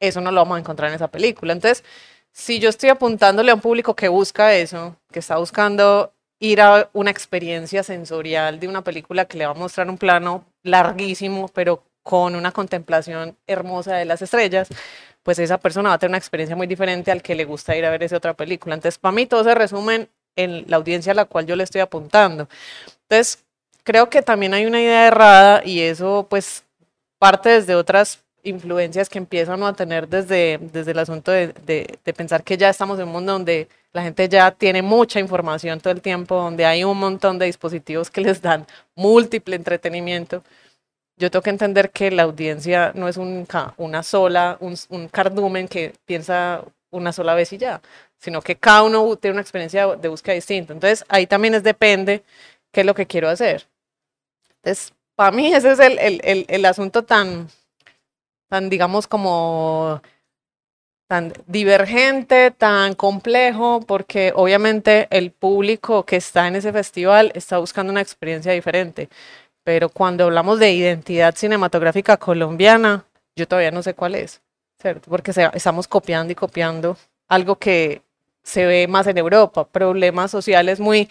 eso 0.00 0.20
no 0.20 0.32
lo 0.32 0.40
vamos 0.42 0.56
a 0.56 0.60
encontrar 0.60 0.90
en 0.90 0.96
esa 0.96 1.08
película. 1.10 1.52
Entonces, 1.52 1.84
si 2.32 2.58
yo 2.58 2.68
estoy 2.70 2.90
apuntándole 2.90 3.50
a 3.52 3.54
un 3.54 3.60
público 3.60 3.94
que 3.96 4.08
busca 4.08 4.54
eso, 4.54 4.96
que 5.12 5.20
está 5.20 5.36
buscando 5.38 6.12
ir 6.40 6.60
a 6.60 6.90
una 6.92 7.10
experiencia 7.10 7.82
sensorial 7.82 8.60
de 8.60 8.68
una 8.68 8.82
película 8.84 9.26
que 9.26 9.38
le 9.38 9.46
va 9.46 9.52
a 9.52 9.54
mostrar 9.54 9.88
un 9.90 9.98
plano 9.98 10.44
larguísimo, 10.64 11.48
pero 11.48 11.84
con 12.02 12.34
una 12.34 12.52
contemplación 12.52 13.36
hermosa 13.46 13.96
de 13.96 14.04
las 14.04 14.22
estrellas, 14.22 14.68
pues 15.22 15.38
esa 15.38 15.58
persona 15.58 15.90
va 15.90 15.94
a 15.96 15.98
tener 15.98 16.10
una 16.10 16.18
experiencia 16.18 16.56
muy 16.56 16.66
diferente 16.66 17.10
al 17.12 17.22
que 17.22 17.34
le 17.34 17.44
gusta 17.44 17.76
ir 17.76 17.84
a 17.84 17.90
ver 17.90 18.02
esa 18.02 18.16
otra 18.16 18.34
película. 18.34 18.74
Entonces, 18.74 18.98
para 18.98 19.12
mí 19.12 19.26
todo 19.26 19.44
se 19.44 19.54
resume 19.54 20.08
en 20.36 20.64
la 20.68 20.76
audiencia 20.78 21.12
a 21.12 21.14
la 21.14 21.26
cual 21.26 21.46
yo 21.46 21.56
le 21.56 21.64
estoy 21.64 21.80
apuntando. 21.80 22.48
Entonces, 23.08 23.44
creo 23.84 24.08
que 24.10 24.22
también 24.22 24.54
hay 24.54 24.66
una 24.66 24.80
idea 24.80 25.06
errada 25.06 25.62
y 25.64 25.80
eso 25.80 26.26
pues 26.28 26.64
parte 27.18 27.50
desde 27.50 27.74
otras 27.74 28.20
influencias 28.44 29.08
que 29.08 29.18
empiezan 29.18 29.62
a 29.62 29.72
tener 29.74 30.08
desde, 30.08 30.58
desde 30.60 30.90
el 30.92 30.98
asunto 30.98 31.30
de, 31.30 31.48
de- 31.66 31.98
de 32.04 32.12
pensar 32.12 32.42
que 32.42 32.56
ya 32.56 32.68
estamos 32.70 32.98
en 32.98 33.06
un 33.06 33.12
mundo 33.12 33.32
donde 33.32 33.68
la 33.92 34.02
gente 34.02 34.28
ya 34.28 34.50
tiene 34.50 34.82
mucha 34.82 35.20
información 35.20 35.80
todo 35.80 35.92
el 35.92 36.00
tiempo, 36.00 36.34
donde 36.34 36.64
hay 36.66 36.82
un 36.82 36.98
montón 36.98 37.38
de 37.38 37.46
dispositivos 37.46 38.10
que 38.10 38.22
les 38.22 38.42
dan 38.42 38.66
múltiple 38.96 39.54
entretenimiento. 39.54 40.42
Yo 41.22 41.30
tengo 41.30 41.44
que 41.44 41.50
entender 41.50 41.92
que 41.92 42.10
la 42.10 42.24
audiencia 42.24 42.90
no 42.96 43.06
es 43.06 43.16
un, 43.16 43.46
una 43.76 44.02
sola, 44.02 44.58
un, 44.58 45.08
cardumen 45.08 45.68
que 45.68 45.94
piensa 46.04 46.64
una 46.90 47.12
sola 47.12 47.34
vez 47.34 47.52
y 47.52 47.58
ya, 47.58 47.80
sino 48.18 48.42
que 48.42 48.56
cada 48.56 48.82
uno 48.82 49.14
tiene 49.16 49.34
una 49.34 49.40
experiencia 49.40 49.86
de 49.94 50.08
búsqueda 50.08 50.34
distinta. 50.34 50.72
Entonces, 50.72 51.04
ahí 51.08 51.28
también 51.28 51.54
es 51.54 51.62
depende 51.62 52.24
qué 52.72 52.80
es 52.80 52.86
lo 52.86 52.94
que 52.94 53.06
quiero 53.06 53.28
hacer. 53.28 53.68
Entonces, 54.56 54.92
para 55.14 55.30
mí 55.30 55.54
ese 55.54 55.70
es 55.70 55.78
el, 55.78 55.96
el, 56.00 56.44
el, 56.48 56.64
asunto 56.64 57.04
tan, 57.04 57.48
tan, 58.48 58.68
digamos, 58.68 59.06
como 59.06 60.02
tan 61.06 61.32
divergente, 61.46 62.50
tan 62.50 62.94
complejo, 62.94 63.80
porque 63.86 64.32
obviamente 64.34 65.06
el 65.10 65.30
público 65.30 66.04
que 66.04 66.16
está 66.16 66.48
en 66.48 66.56
ese 66.56 66.72
festival 66.72 67.30
está 67.36 67.58
buscando 67.58 67.92
una 67.92 68.00
experiencia 68.00 68.50
diferente. 68.50 69.08
Pero 69.64 69.88
cuando 69.88 70.24
hablamos 70.24 70.58
de 70.58 70.72
identidad 70.72 71.34
cinematográfica 71.36 72.16
colombiana, 72.16 73.04
yo 73.36 73.46
todavía 73.46 73.70
no 73.70 73.82
sé 73.82 73.94
cuál 73.94 74.14
es, 74.14 74.42
¿cierto? 74.80 75.08
Porque 75.08 75.32
estamos 75.54 75.88
copiando 75.88 76.32
y 76.32 76.36
copiando 76.36 76.96
algo 77.28 77.56
que 77.56 78.02
se 78.42 78.66
ve 78.66 78.88
más 78.88 79.06
en 79.06 79.18
Europa, 79.18 79.64
problemas 79.64 80.30
sociales 80.30 80.80
muy 80.80 81.08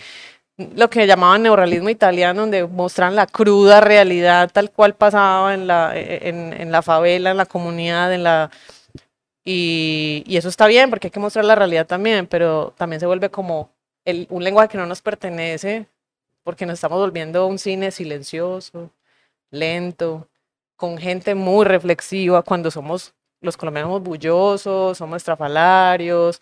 lo 0.76 0.90
que 0.90 1.08
llamaban 1.08 1.44
neorrealismo 1.44 1.90
italiano, 1.90 2.42
donde 2.42 2.66
muestran 2.66 3.16
la 3.16 3.26
cruda 3.28 3.82
realidad 3.82 4.50
tal 4.52 4.72
cual 4.72 4.94
pasaba 4.96 5.54
en 5.54 5.68
la, 5.68 5.94
en, 5.96 6.54
en 6.54 6.72
la 6.72 6.82
favela, 6.82 7.32
en 7.32 7.38
la 7.38 7.46
comunidad, 7.46 8.14
en 8.14 8.24
la... 8.24 8.52
Y, 9.44 10.24
y, 10.28 10.38
eso 10.38 10.50
está 10.50 10.68
bien 10.68 10.92
porque 10.92 11.08
hay 11.08 11.12
que 11.12 11.20
mostrar 11.20 11.46
la 11.46 11.56
realidad 11.56 11.88
también, 11.88 12.28
pero 12.28 12.76
también 12.78 13.00
se 13.00 13.08
vuelve 13.08 13.32
como 13.32 13.72
el, 14.06 14.28
un 14.30 14.44
lenguaje 14.44 14.70
que 14.70 14.78
no 14.78 14.86
nos 14.86 15.02
pertenece 15.02 15.88
porque 16.44 16.66
nos 16.66 16.76
estamos 16.76 17.00
volviendo 17.00 17.48
un 17.48 17.60
cine 17.60 17.92
silencioso, 17.92 18.92
lento, 19.52 20.28
con 20.76 20.98
gente 20.98 21.36
muy 21.36 21.66
reflexiva 21.66 22.42
cuando 22.44 22.72
somos 22.72 23.14
los 23.42 23.58
colombianos 23.58 24.02
bullosos, 24.02 24.98
somos 24.98 25.18
estrafalarios, 25.18 26.42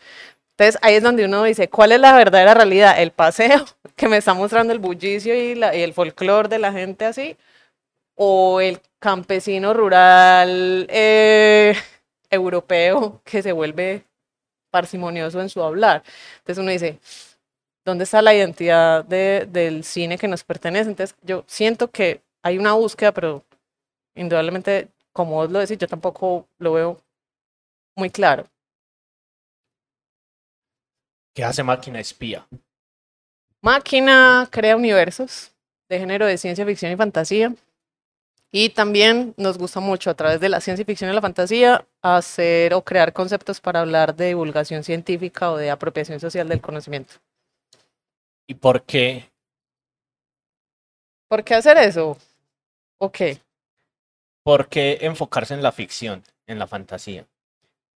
entonces 0.59 0.81
ahí 0.83 0.95
es 0.95 1.03
donde 1.03 1.23
uno 1.23 1.43
dice, 1.45 1.69
¿cuál 1.69 1.93
es 1.93 2.01
la 2.01 2.13
verdadera 2.13 2.53
realidad? 2.53 3.01
¿El 3.01 3.11
paseo 3.11 3.65
que 3.95 4.09
me 4.09 4.17
está 4.17 4.33
mostrando 4.33 4.73
el 4.73 4.79
bullicio 4.79 5.33
y, 5.33 5.51
el 5.63 5.93
folclore 5.93 6.49
de 6.49 6.59
la 6.59 6.73
gente 6.73 7.05
así? 7.05 7.37
¿O 8.15 8.59
el 8.59 8.81
campesino 8.99 9.73
rural 9.73 10.85
eh, 10.89 11.75
europeo 12.29 13.21
que 13.23 13.41
se 13.41 13.53
vuelve 13.53 14.03
parsimonioso 14.69 15.39
en 15.39 15.47
su 15.47 15.63
hablar? 15.63 16.03
Entonces 16.39 16.61
uno 16.61 16.71
dice, 16.71 16.99
¿dónde 17.89 18.03
está 18.03 18.21
la 18.21 18.33
identidad 18.33 19.03
del 19.03 19.83
cine 19.83 20.17
que 20.17 20.27
nos 20.27 20.43
pertenece? 20.43 20.89
Entonces 20.89 21.15
yo 21.21 21.43
siento 21.47 21.89
que 21.91 22.21
hay 22.41 22.57
una 22.57 22.73
búsqueda, 22.73 23.11
pero 23.11 23.43
indudablemente, 24.15 24.89
como 25.11 25.35
vos 25.35 25.51
lo 25.51 25.59
decís, 25.59 25.77
yo 25.77 25.87
tampoco 25.87 26.47
lo 26.57 26.73
veo 26.73 27.01
muy 27.95 28.09
claro. 28.09 28.45
¿Qué 31.33 31.43
hace 31.43 31.63
Máquina 31.63 31.99
Espía? 31.99 32.47
Máquina 33.61 34.47
crea 34.51 34.75
universos 34.75 35.51
de 35.89 35.99
género 35.99 36.25
de 36.25 36.37
ciencia 36.37 36.65
ficción 36.65 36.91
y 36.91 36.95
fantasía. 36.95 37.53
Y 38.51 38.69
también 38.69 39.35
nos 39.37 39.57
gusta 39.57 39.79
mucho 39.79 40.09
a 40.09 40.15
través 40.15 40.39
de 40.39 40.49
la 40.49 40.59
ciencia 40.59 40.85
ficción 40.85 41.11
y 41.11 41.13
la 41.13 41.21
fantasía 41.21 41.85
hacer 42.01 42.73
o 42.73 42.83
crear 42.83 43.13
conceptos 43.13 43.61
para 43.61 43.81
hablar 43.81 44.15
de 44.15 44.27
divulgación 44.27 44.83
científica 44.83 45.51
o 45.51 45.57
de 45.57 45.69
apropiación 45.69 46.19
social 46.19 46.49
del 46.49 46.61
conocimiento. 46.61 47.15
¿Y 48.49 48.55
por 48.55 48.81
qué? 48.81 49.29
¿Por 51.27 51.43
qué 51.43 51.53
hacer 51.53 51.77
eso? 51.77 52.17
¿O 52.97 53.11
qué? 53.11 53.37
¿Por 54.43 54.67
qué 54.67 54.97
enfocarse 55.01 55.53
en 55.53 55.61
la 55.61 55.71
ficción, 55.71 56.23
en 56.47 56.57
la 56.57 56.65
fantasía? 56.65 57.27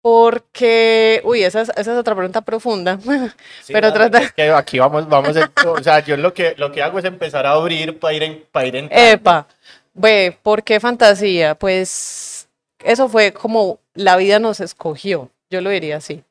Porque, 0.01 1.22
uy, 1.24 1.44
esa 1.44 1.62
es, 1.62 1.70
esa 1.70 1.91
es 1.91 1.98
otra 2.00 2.15
pregunta 2.15 2.41
profunda. 2.41 2.98
pero 3.68 3.94
trata. 3.94 4.27
que 4.32 4.50
aquí 4.50 4.79
vamos, 4.79 5.08
vamos, 5.08 5.38
o 5.68 5.84
sea, 5.84 6.00
yo 6.00 6.18
lo 6.18 6.34
que, 6.34 6.56
lo 6.58 6.72
que 6.72 6.82
hago 6.82 6.98
es 6.98 7.06
empezar 7.06 7.46
a 7.46 7.51
abrir 7.51 8.00
para 8.00 8.15
ir 8.15 8.24
en, 8.24 8.44
para 8.51 8.65
ir 8.65 8.75
en 8.75 8.89
Epa, 8.91 9.46
ve, 9.94 10.36
¿por 10.41 10.63
qué 10.63 10.79
fantasía? 10.79 11.53
Pues 11.53 12.50
eso 12.79 13.08
fue 13.08 13.34
como 13.34 13.77
la 13.94 14.18
vida 14.18 14.39
nos 14.39 14.62
escogió, 14.62 15.29
yo 15.51 15.62
lo 15.62 15.70
diría 15.70 15.98
así. 15.98 16.24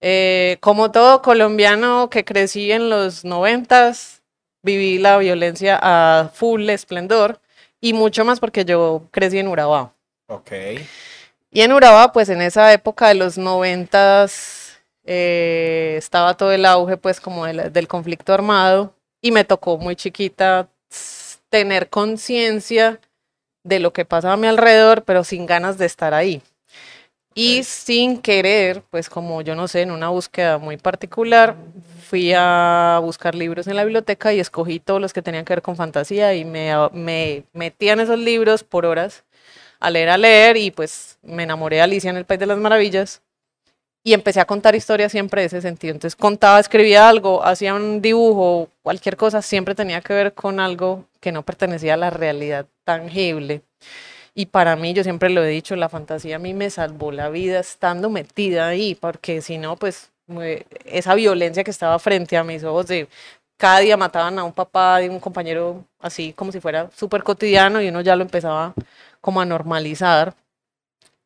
Eh, 0.00 0.56
como 0.60 0.90
todo 0.90 1.22
colombiano 1.22 2.08
que 2.08 2.24
crecí 2.24 2.72
en 2.72 2.88
los 2.88 3.24
noventas, 3.24 4.22
viví 4.62 4.98
la 4.98 5.18
violencia 5.18 5.78
a 5.80 6.30
full 6.32 6.68
esplendor 6.70 7.40
y 7.80 7.92
mucho 7.92 8.24
más 8.24 8.40
porque 8.40 8.64
yo 8.64 9.02
crecí 9.10 9.38
en 9.38 9.48
Urabá. 9.48 9.94
Ok. 10.28 10.52
Y 11.50 11.62
en 11.62 11.72
Urabá, 11.72 12.12
pues 12.12 12.28
en 12.28 12.40
esa 12.40 12.72
época 12.72 13.08
de 13.08 13.14
los 13.14 13.36
noventas 13.36 14.80
eh, 15.04 15.96
estaba 15.98 16.36
todo 16.36 16.52
el 16.52 16.64
auge 16.64 16.96
pues 16.96 17.20
como 17.20 17.46
del, 17.46 17.88
conflicto 17.88 18.32
armado 18.32 18.94
y 19.20 19.32
me 19.32 19.44
tocó 19.44 19.76
muy 19.76 19.96
chiquita 19.96 20.68
tener 21.48 21.88
conciencia 21.88 23.00
de 23.64 23.80
lo 23.80 23.92
que 23.92 24.04
pasaba 24.04 24.34
a 24.34 24.36
mi 24.36 24.46
alrededor, 24.46 25.02
pero 25.04 25.24
sin 25.24 25.46
ganas 25.46 25.78
de 25.78 25.86
estar 25.86 26.14
ahí. 26.14 26.42
Y 27.34 27.62
sin 27.62 28.20
querer, 28.20 28.82
pues 28.90 29.08
como 29.08 29.40
yo 29.42 29.54
no 29.54 29.68
sé, 29.68 29.82
en 29.82 29.92
una 29.92 30.08
búsqueda 30.08 30.58
muy 30.58 30.76
particular, 30.76 31.56
fui 32.08 32.32
a 32.36 32.98
buscar 33.02 33.34
libros 33.36 33.68
en 33.68 33.76
la 33.76 33.84
biblioteca 33.84 34.32
y 34.32 34.40
escogí 34.40 34.80
todos 34.80 35.00
los 35.00 35.12
que 35.12 35.22
tenían 35.22 35.44
que 35.44 35.52
ver 35.54 35.62
con 35.62 35.76
fantasía 35.76 36.34
y 36.34 36.44
me, 36.44 36.72
me 36.92 37.44
metí 37.52 37.88
en 37.88 38.00
esos 38.00 38.18
libros 38.18 38.64
por 38.64 38.84
horas 38.84 39.24
a 39.80 39.90
leer, 39.90 40.10
a 40.10 40.18
leer, 40.18 40.56
y 40.56 40.70
pues 40.70 41.18
me 41.22 41.44
enamoré 41.44 41.76
de 41.76 41.82
Alicia 41.82 42.10
en 42.10 42.16
el 42.16 42.26
País 42.26 42.40
de 42.40 42.46
las 42.46 42.58
Maravillas. 42.58 43.22
Y 44.02 44.14
empecé 44.14 44.40
a 44.40 44.46
contar 44.46 44.74
historias 44.74 45.12
siempre 45.12 45.42
de 45.42 45.48
ese 45.48 45.60
sentido. 45.60 45.92
Entonces 45.92 46.16
contaba, 46.16 46.58
escribía 46.58 47.08
algo, 47.08 47.44
hacía 47.44 47.74
un 47.74 48.00
dibujo, 48.00 48.68
cualquier 48.82 49.16
cosa, 49.16 49.42
siempre 49.42 49.74
tenía 49.74 50.00
que 50.00 50.14
ver 50.14 50.34
con 50.34 50.58
algo 50.58 51.06
que 51.20 51.32
no 51.32 51.42
pertenecía 51.42 51.94
a 51.94 51.96
la 51.98 52.10
realidad 52.10 52.66
tangible. 52.84 53.62
Y 54.34 54.46
para 54.46 54.76
mí, 54.76 54.92
yo 54.94 55.02
siempre 55.02 55.30
lo 55.30 55.42
he 55.42 55.48
dicho, 55.48 55.76
la 55.76 55.88
fantasía 55.88 56.36
a 56.36 56.38
mí 56.38 56.54
me 56.54 56.70
salvó 56.70 57.12
la 57.12 57.28
vida 57.30 57.60
estando 57.60 58.10
metida 58.10 58.68
ahí, 58.68 58.94
porque 58.94 59.42
si 59.42 59.58
no, 59.58 59.76
pues 59.76 60.10
esa 60.84 61.14
violencia 61.14 61.64
que 61.64 61.70
estaba 61.70 61.98
frente 61.98 62.36
a 62.36 62.44
mis 62.44 62.62
ojos 62.64 62.86
de 62.86 63.08
cada 63.56 63.80
día 63.80 63.96
mataban 63.96 64.38
a 64.38 64.44
un 64.44 64.52
papá 64.52 64.98
de 64.98 65.10
un 65.10 65.20
compañero 65.20 65.84
así 66.00 66.32
como 66.32 66.52
si 66.52 66.60
fuera 66.60 66.90
súper 66.96 67.22
cotidiano 67.22 67.82
y 67.82 67.88
uno 67.88 68.00
ya 68.00 68.16
lo 68.16 68.22
empezaba 68.22 68.74
como 69.20 69.40
a 69.40 69.44
normalizar 69.44 70.34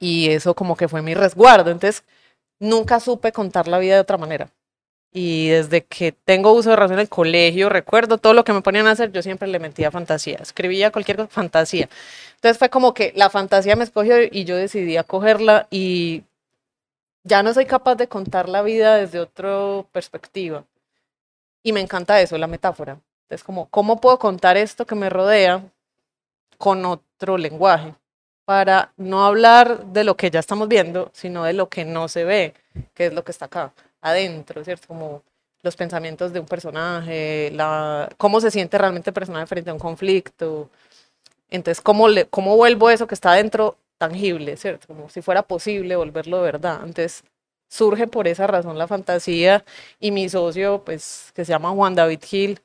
y 0.00 0.30
eso 0.30 0.54
como 0.54 0.76
que 0.76 0.88
fue 0.88 1.02
mi 1.02 1.14
resguardo. 1.14 1.70
Entonces, 1.70 2.04
nunca 2.58 3.00
supe 3.00 3.32
contar 3.32 3.68
la 3.68 3.78
vida 3.78 3.94
de 3.94 4.00
otra 4.00 4.18
manera. 4.18 4.48
Y 5.16 5.48
desde 5.48 5.84
que 5.84 6.12
tengo 6.12 6.52
uso 6.52 6.70
de 6.70 6.76
razón 6.76 6.94
en 6.94 7.02
el 7.02 7.08
colegio, 7.08 7.68
recuerdo 7.68 8.18
todo 8.18 8.34
lo 8.34 8.44
que 8.44 8.52
me 8.52 8.62
ponían 8.62 8.88
a 8.88 8.90
hacer, 8.90 9.12
yo 9.12 9.22
siempre 9.22 9.48
le 9.48 9.60
metía 9.60 9.92
fantasía, 9.92 10.38
escribía 10.42 10.90
cualquier 10.90 11.16
cosa, 11.18 11.28
fantasía. 11.28 11.88
Entonces 12.34 12.58
fue 12.58 12.68
como 12.68 12.94
que 12.94 13.12
la 13.14 13.30
fantasía 13.30 13.76
me 13.76 13.84
escogió 13.84 14.16
y 14.22 14.44
yo 14.44 14.56
decidí 14.56 14.96
acogerla 14.96 15.68
y 15.70 16.24
ya 17.22 17.42
no 17.44 17.54
soy 17.54 17.66
capaz 17.66 17.94
de 17.94 18.08
contar 18.08 18.48
la 18.48 18.62
vida 18.62 18.96
desde 18.96 19.20
otra 19.20 19.84
perspectiva. 19.92 20.64
Y 21.62 21.72
me 21.72 21.80
encanta 21.80 22.20
eso, 22.20 22.36
la 22.36 22.48
metáfora. 22.48 22.98
Entonces, 23.22 23.44
como, 23.44 23.68
¿cómo 23.70 24.00
puedo 24.00 24.18
contar 24.18 24.56
esto 24.56 24.84
que 24.84 24.96
me 24.96 25.10
rodea 25.10 25.62
con 26.58 26.84
otro 26.84 27.38
lenguaje, 27.38 27.94
para 28.44 28.92
no 28.96 29.24
hablar 29.24 29.86
de 29.86 30.04
lo 30.04 30.16
que 30.16 30.30
ya 30.30 30.40
estamos 30.40 30.68
viendo, 30.68 31.10
sino 31.12 31.44
de 31.44 31.52
lo 31.52 31.68
que 31.68 31.84
no 31.84 32.08
se 32.08 32.24
ve, 32.24 32.54
que 32.94 33.06
es 33.06 33.14
lo 33.14 33.24
que 33.24 33.32
está 33.32 33.46
acá, 33.46 33.72
adentro, 34.04 34.62
¿cierto? 34.62 34.86
Como 34.86 35.22
los 35.62 35.76
pensamientos 35.76 36.32
de 36.32 36.40
un 36.40 36.46
personaje, 36.46 37.52
cómo 38.18 38.40
se 38.40 38.50
siente 38.50 38.78
realmente 38.78 39.10
el 39.10 39.14
personaje 39.14 39.46
frente 39.46 39.70
a 39.70 39.72
un 39.72 39.80
conflicto. 39.80 40.70
Entonces, 41.50 41.80
¿cómo, 41.80 42.08
le, 42.08 42.26
cómo 42.26 42.56
vuelvo 42.56 42.90
eso 42.90 43.06
que 43.06 43.14
está 43.14 43.32
adentro 43.32 43.76
tangible, 43.98 44.56
¿cierto? 44.56 44.86
Como 44.88 45.08
si 45.08 45.22
fuera 45.22 45.42
posible 45.42 45.96
volverlo 45.96 46.38
de 46.38 46.44
verdad. 46.44 46.80
Entonces, 46.84 47.24
surge 47.68 48.06
por 48.06 48.28
esa 48.28 48.46
razón 48.46 48.78
la 48.78 48.86
fantasía 48.86 49.64
y 50.00 50.10
mi 50.10 50.28
socio, 50.28 50.82
pues, 50.84 51.32
que 51.34 51.44
se 51.44 51.52
llama 51.52 51.70
Juan 51.70 51.94
David 51.94 52.20
Gil, 52.22 52.60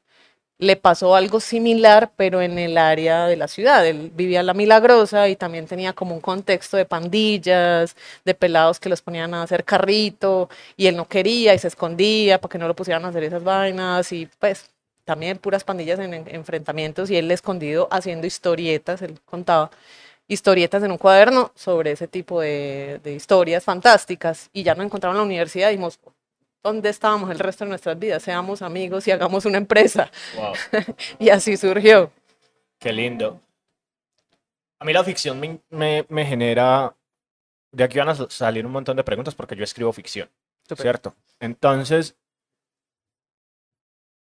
le 0.60 0.76
pasó 0.76 1.16
algo 1.16 1.40
similar, 1.40 2.12
pero 2.18 2.42
en 2.42 2.60
el 2.60 2.78
área 2.78 3.28
de 3.28 3.38
la 3.38 3.48
ciudad. 3.48 3.86
Él 3.88 4.12
vivía 4.14 4.42
en 4.42 4.46
La 4.46 4.54
Milagrosa 4.54 5.30
y 5.30 5.36
también 5.38 5.68
tenía 5.68 5.94
como 5.94 6.14
un 6.14 6.22
contexto 6.22 6.76
de 6.78 6.86
pandillas, 6.86 7.96
de 8.26 8.34
pelados 8.36 8.80
que 8.80 8.90
los 8.90 9.02
ponían 9.02 9.34
a 9.34 9.44
hacer 9.44 9.64
carrito 9.64 10.50
y 10.76 10.88
él 10.88 10.98
no 10.98 11.08
quería 11.08 11.54
y 11.54 11.60
se 11.60 11.70
escondía 11.70 12.40
para 12.42 12.52
que 12.52 12.58
no 12.58 12.68
lo 12.68 12.76
pusieran 12.76 13.06
a 13.06 13.08
hacer 13.10 13.24
esas 13.24 13.44
vainas 13.44 14.12
y 14.12 14.28
pues 14.40 14.70
también 15.06 15.38
puras 15.40 15.64
pandillas 15.64 16.00
en, 16.00 16.14
enfrentamientos 16.14 17.10
y 17.10 17.18
él 17.18 17.32
escondido 17.32 17.88
haciendo 17.90 18.28
historietas, 18.28 19.02
él 19.02 19.20
contaba 19.26 19.72
historietas 20.28 20.84
en 20.84 20.92
un 20.92 20.98
cuaderno 20.98 21.52
sobre 21.56 21.92
ese 21.92 22.08
tipo 22.08 22.42
de, 22.42 23.02
historias 23.06 23.64
fantásticas 23.64 24.50
y 24.54 24.64
ya 24.64 24.76
no 24.76 24.84
encontraron 24.84 25.16
en 25.16 25.22
la 25.22 25.26
universidad 25.26 25.70
y 25.70 25.72
dijimos, 25.72 26.00
dónde 26.64 26.90
estábamos 26.90 27.30
el 27.32 27.40
resto 27.40 27.64
de 27.66 27.70
nuestras 27.70 27.98
vidas, 27.98 28.24
seamos 28.24 28.62
amigos 28.62 29.08
y 29.08 29.12
hagamos 29.12 29.46
una 29.46 29.58
empresa. 29.58 30.12
y 31.20 31.30
así 31.30 31.58
surgió. 31.58 32.12
Qué 32.80 32.92
lindo. 32.94 33.40
A 34.80 34.86
mí 34.86 34.94
la 34.94 35.04
ficción 35.04 35.40
me, 35.40 35.60
me- 35.70 36.06
me 36.10 36.26
genera... 36.26 36.96
De 37.72 37.84
aquí 37.84 38.00
van 38.00 38.10
a 38.10 38.16
sa- 38.16 38.30
salir 38.30 38.66
un 38.66 38.72
montón 38.72 38.98
de 38.98 39.04
preguntas 39.04 39.36
porque 39.36 39.56
yo 39.56 39.64
escribo 39.64 39.92
ficción, 39.94 40.30
Súper. 40.64 40.82
¿cierto? 40.82 41.16
Entonces, 41.40 42.16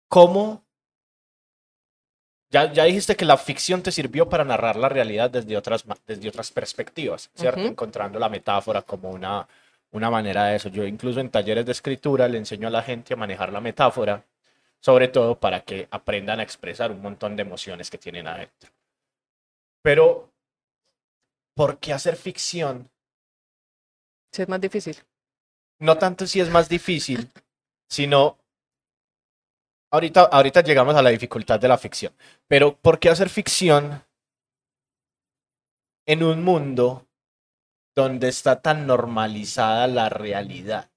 ¿cómo... 0.07 0.63
Ya, 2.51 2.71
ya 2.73 2.83
dijiste 2.83 3.15
que 3.15 3.23
la 3.23 3.37
ficción 3.37 3.81
te 3.81 3.93
sirvió 3.93 4.27
para 4.27 4.43
narrar 4.43 4.75
la 4.75 4.89
realidad 4.89 5.29
desde 5.29 5.55
otras, 5.55 5.85
desde 6.05 6.27
otras 6.27 6.51
perspectivas, 6.51 7.29
¿cierto? 7.33 7.61
Encontrando 7.61 8.19
la 8.19 8.27
metáfora 8.27 8.81
como 8.81 9.09
una, 9.09 9.47
una 9.91 10.09
manera 10.09 10.45
de 10.45 10.55
eso. 10.55 10.69
Yo 10.69 10.85
incluso 10.85 11.19
en 11.19 11.29
talleres 11.29 11.65
de 11.65 11.71
escritura 11.71 12.27
le 12.27 12.37
enseño 12.37 12.67
a 12.67 12.71
la 12.71 12.83
gente 12.83 13.13
a 13.13 13.17
manejar 13.17 13.51
la 13.51 13.61
metáfora, 13.61 14.25
sobre 14.79 15.07
todo 15.07 15.39
para 15.39 15.61
que 15.61 15.87
aprendan 15.91 16.39
a 16.39 16.43
expresar 16.43 16.91
un 16.91 17.01
montón 17.01 17.35
de 17.35 17.43
emociones 17.43 17.89
que 17.89 17.97
tienen 17.97 18.27
adentro. 18.27 18.71
Pero, 19.81 20.31
¿por 21.55 21.79
qué 21.79 21.93
hacer 21.93 22.15
ficción? 22.15 22.89
Sí, 24.31 24.43
es 24.43 24.49
más 24.49 24.61
difícil. 24.61 24.97
No 25.79 25.97
tanto 25.97 26.27
si 26.27 26.39
es 26.39 26.49
más 26.49 26.69
difícil, 26.69 27.29
sino... 27.89 28.37
Ahorita, 29.93 30.21
ahorita 30.21 30.61
llegamos 30.61 30.95
a 30.95 31.01
la 31.01 31.09
dificultad 31.09 31.59
de 31.59 31.67
la 31.67 31.77
ficción. 31.77 32.13
Pero, 32.47 32.77
¿por 32.77 32.97
qué 32.97 33.09
hacer 33.09 33.27
ficción 33.27 34.01
en 36.05 36.23
un 36.23 36.43
mundo 36.43 37.07
donde 37.95 38.29
está 38.29 38.61
tan 38.61 38.87
normalizada 38.87 39.87
la 39.87 40.09
realidad? 40.09 40.89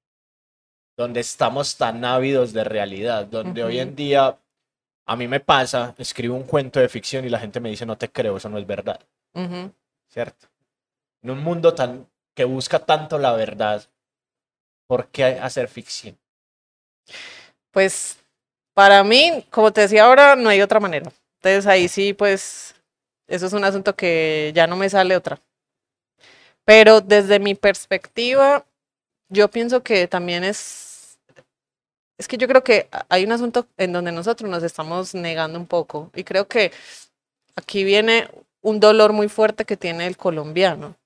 Donde 0.96 1.20
estamos 1.20 1.76
tan 1.76 2.04
ávidos 2.04 2.52
de 2.52 2.64
realidad, 2.64 3.26
donde 3.26 3.64
hoy 3.64 3.80
en 3.80 3.96
día 3.96 4.38
a 5.06 5.16
mí 5.16 5.28
me 5.28 5.40
pasa, 5.40 5.94
escribo 5.98 6.36
un 6.36 6.44
cuento 6.44 6.80
de 6.80 6.88
ficción 6.88 7.24
y 7.24 7.28
la 7.28 7.40
gente 7.40 7.60
me 7.60 7.70
dice, 7.70 7.84
no 7.84 7.98
te 7.98 8.10
creo, 8.10 8.36
eso 8.36 8.48
no 8.48 8.58
es 8.58 8.66
verdad. 8.66 9.00
¿cierto? 10.08 10.46
En 11.22 11.30
un 11.30 11.42
mundo 11.42 11.74
tan 11.74 12.08
que 12.34 12.44
busca 12.44 12.78
tanto 12.78 13.18
la 13.18 13.32
verdad, 13.32 13.82
¿por 14.86 15.08
qué 15.08 15.24
hacer 15.24 15.68
ficción? 15.68 16.18
Pues 17.70 18.18
para 18.74 19.02
mí, 19.04 19.44
como 19.50 19.72
te 19.72 19.82
decía 19.82 20.04
ahora, 20.04 20.36
no 20.36 20.48
hay 20.48 20.60
otra 20.60 20.80
manera. 20.80 21.12
Entonces 21.36 21.66
ahí 21.66 21.88
sí, 21.88 22.12
pues, 22.12 22.74
eso 23.26 23.46
es 23.46 23.52
un 23.52 23.64
asunto 23.64 23.94
que 23.94 24.52
ya 24.54 24.66
no 24.66 24.76
me 24.76 24.88
sale 24.88 25.16
otra. 25.16 25.40
Pero 26.64 27.00
desde 27.00 27.38
mi 27.38 27.54
perspectiva, 27.54 28.64
yo 29.28 29.50
pienso 29.50 29.82
que 29.82 30.08
también 30.08 30.44
es, 30.44 31.18
es 32.18 32.28
que 32.28 32.38
yo 32.38 32.48
creo 32.48 32.64
que 32.64 32.88
hay 33.08 33.24
un 33.24 33.32
asunto 33.32 33.66
en 33.76 33.92
donde 33.92 34.12
nosotros 34.12 34.50
nos 34.50 34.62
estamos 34.62 35.14
negando 35.14 35.58
un 35.58 35.66
poco. 35.66 36.10
Y 36.14 36.24
creo 36.24 36.48
que 36.48 36.72
aquí 37.56 37.84
viene 37.84 38.28
un 38.62 38.80
dolor 38.80 39.12
muy 39.12 39.28
fuerte 39.28 39.64
que 39.64 39.76
tiene 39.76 40.06
el 40.06 40.16
colombiano. 40.16 40.96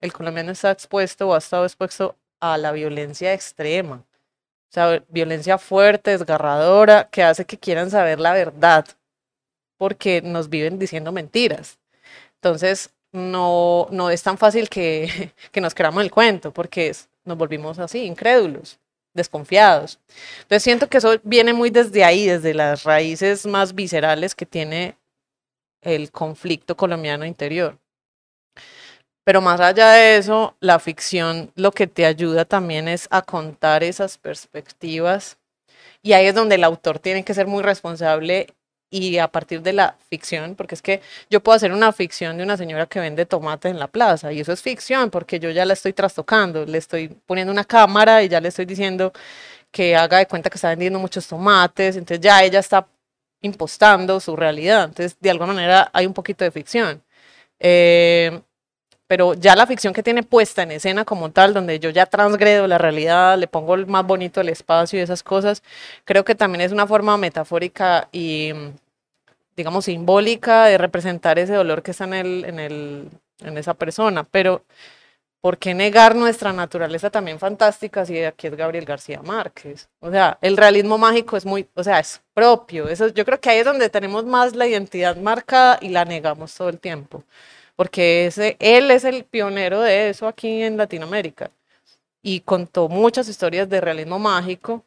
El 0.00 0.12
colombiano 0.12 0.52
está 0.52 0.70
expuesto 0.70 1.28
o 1.28 1.34
ha 1.34 1.38
estado 1.38 1.64
expuesto 1.64 2.16
a 2.40 2.58
la 2.58 2.72
violencia 2.72 3.32
extrema. 3.32 3.96
O 3.96 4.72
sea, 4.72 5.02
violencia 5.08 5.58
fuerte, 5.58 6.12
desgarradora, 6.12 7.08
que 7.10 7.22
hace 7.22 7.44
que 7.44 7.58
quieran 7.58 7.90
saber 7.90 8.20
la 8.20 8.32
verdad, 8.32 8.86
porque 9.78 10.22
nos 10.22 10.48
viven 10.48 10.78
diciendo 10.78 11.10
mentiras. 11.10 11.78
Entonces, 12.36 12.90
no, 13.12 13.88
no 13.90 14.10
es 14.10 14.22
tan 14.22 14.38
fácil 14.38 14.68
que, 14.68 15.32
que 15.52 15.60
nos 15.60 15.74
creamos 15.74 16.02
el 16.02 16.10
cuento, 16.10 16.52
porque 16.52 16.88
es- 16.88 17.08
nos 17.24 17.36
volvimos 17.36 17.78
así, 17.78 18.04
incrédulos, 18.04 18.78
desconfiados. 19.14 19.98
Entonces, 20.42 20.62
siento 20.62 20.88
que 20.88 20.98
eso 20.98 21.16
viene 21.22 21.52
muy 21.52 21.70
desde 21.70 22.04
ahí, 22.04 22.26
desde 22.26 22.54
las 22.54 22.84
raíces 22.84 23.46
más 23.46 23.74
viscerales 23.74 24.34
que 24.34 24.46
tiene 24.46 24.96
el 25.82 26.10
conflicto 26.12 26.76
colombiano 26.76 27.24
interior. 27.26 27.78
Pero 29.24 29.40
más 29.40 29.60
allá 29.60 29.90
de 29.92 30.16
eso, 30.16 30.56
la 30.60 30.78
ficción 30.78 31.52
lo 31.54 31.72
que 31.72 31.86
te 31.86 32.06
ayuda 32.06 32.44
también 32.44 32.88
es 32.88 33.06
a 33.10 33.22
contar 33.22 33.82
esas 33.84 34.18
perspectivas. 34.18 35.38
Y 36.02 36.14
ahí 36.14 36.26
es 36.26 36.34
donde 36.34 36.56
el 36.56 36.64
autor 36.64 36.98
tiene 37.00 37.24
que 37.24 37.34
ser 37.34 37.46
muy 37.46 37.62
responsable 37.62 38.48
y 38.90 39.18
a 39.18 39.28
partir 39.28 39.62
de 39.62 39.72
la 39.72 39.96
ficción, 40.10 40.56
porque 40.56 40.74
es 40.74 40.82
que 40.82 41.00
yo 41.30 41.40
puedo 41.42 41.56
hacer 41.56 41.72
una 41.72 41.92
ficción 41.92 42.36
de 42.36 42.42
una 42.42 42.56
señora 42.56 42.86
que 42.86 43.00
vende 43.00 43.24
tomates 43.26 43.70
en 43.70 43.78
la 43.78 43.86
plaza 43.88 44.32
y 44.32 44.40
eso 44.40 44.52
es 44.52 44.62
ficción 44.62 45.10
porque 45.10 45.38
yo 45.38 45.50
ya 45.50 45.64
la 45.64 45.74
estoy 45.74 45.92
trastocando, 45.92 46.66
le 46.66 46.78
estoy 46.78 47.08
poniendo 47.26 47.52
una 47.52 47.64
cámara 47.64 48.22
y 48.22 48.28
ya 48.28 48.40
le 48.40 48.48
estoy 48.48 48.66
diciendo 48.66 49.12
que 49.70 49.96
haga 49.96 50.18
de 50.18 50.26
cuenta 50.26 50.50
que 50.50 50.56
está 50.56 50.70
vendiendo 50.70 50.98
muchos 50.98 51.26
tomates, 51.28 51.96
entonces 51.96 52.20
ya 52.20 52.42
ella 52.42 52.58
está 52.60 52.88
impostando 53.42 54.20
su 54.20 54.36
realidad, 54.36 54.84
entonces 54.84 55.16
de 55.20 55.30
alguna 55.30 55.52
manera 55.54 55.90
hay 55.92 56.06
un 56.06 56.14
poquito 56.14 56.44
de 56.44 56.50
ficción. 56.50 57.02
Eh, 57.60 58.40
pero 59.10 59.34
ya 59.34 59.56
la 59.56 59.66
ficción 59.66 59.92
que 59.92 60.04
tiene 60.04 60.22
puesta 60.22 60.62
en 60.62 60.70
escena 60.70 61.04
como 61.04 61.32
tal, 61.32 61.52
donde 61.52 61.80
yo 61.80 61.90
ya 61.90 62.06
transgredo 62.06 62.68
la 62.68 62.78
realidad, 62.78 63.36
le 63.36 63.48
pongo 63.48 63.74
el 63.74 63.88
más 63.88 64.06
bonito 64.06 64.40
el 64.40 64.48
espacio 64.48 65.00
y 65.00 65.02
esas 65.02 65.24
cosas, 65.24 65.64
creo 66.04 66.24
que 66.24 66.36
también 66.36 66.60
es 66.60 66.70
una 66.70 66.86
forma 66.86 67.16
metafórica 67.16 68.08
y, 68.12 68.52
digamos, 69.56 69.86
simbólica 69.86 70.66
de 70.66 70.78
representar 70.78 71.40
ese 71.40 71.54
dolor 71.54 71.82
que 71.82 71.90
está 71.90 72.04
en, 72.04 72.14
el, 72.14 72.44
en, 72.44 72.60
el, 72.60 73.10
en 73.40 73.58
esa 73.58 73.74
persona. 73.74 74.22
Pero, 74.22 74.62
¿por 75.40 75.58
qué 75.58 75.74
negar 75.74 76.14
nuestra 76.14 76.52
naturaleza 76.52 77.10
también 77.10 77.40
fantástica 77.40 78.06
si 78.06 78.22
aquí 78.22 78.46
es 78.46 78.54
Gabriel 78.54 78.84
García 78.84 79.22
Márquez? 79.22 79.88
O 79.98 80.12
sea, 80.12 80.38
el 80.40 80.56
realismo 80.56 80.98
mágico 80.98 81.36
es 81.36 81.44
muy, 81.44 81.66
o 81.74 81.82
sea, 81.82 81.98
es 81.98 82.22
propio. 82.32 82.88
Eso, 82.88 83.08
yo 83.08 83.24
creo 83.24 83.40
que 83.40 83.50
ahí 83.50 83.58
es 83.58 83.64
donde 83.64 83.88
tenemos 83.90 84.24
más 84.24 84.54
la 84.54 84.68
identidad 84.68 85.16
marcada 85.16 85.78
y 85.80 85.88
la 85.88 86.04
negamos 86.04 86.54
todo 86.54 86.68
el 86.68 86.78
tiempo 86.78 87.24
porque 87.80 88.26
ese, 88.26 88.58
él 88.60 88.90
es 88.90 89.04
el 89.04 89.24
pionero 89.24 89.80
de 89.80 90.10
eso 90.10 90.28
aquí 90.28 90.62
en 90.64 90.76
Latinoamérica 90.76 91.50
y 92.22 92.40
contó 92.40 92.88
muchas 92.88 93.28
historias 93.28 93.70
de 93.70 93.80
realismo 93.80 94.18
mágico 94.18 94.84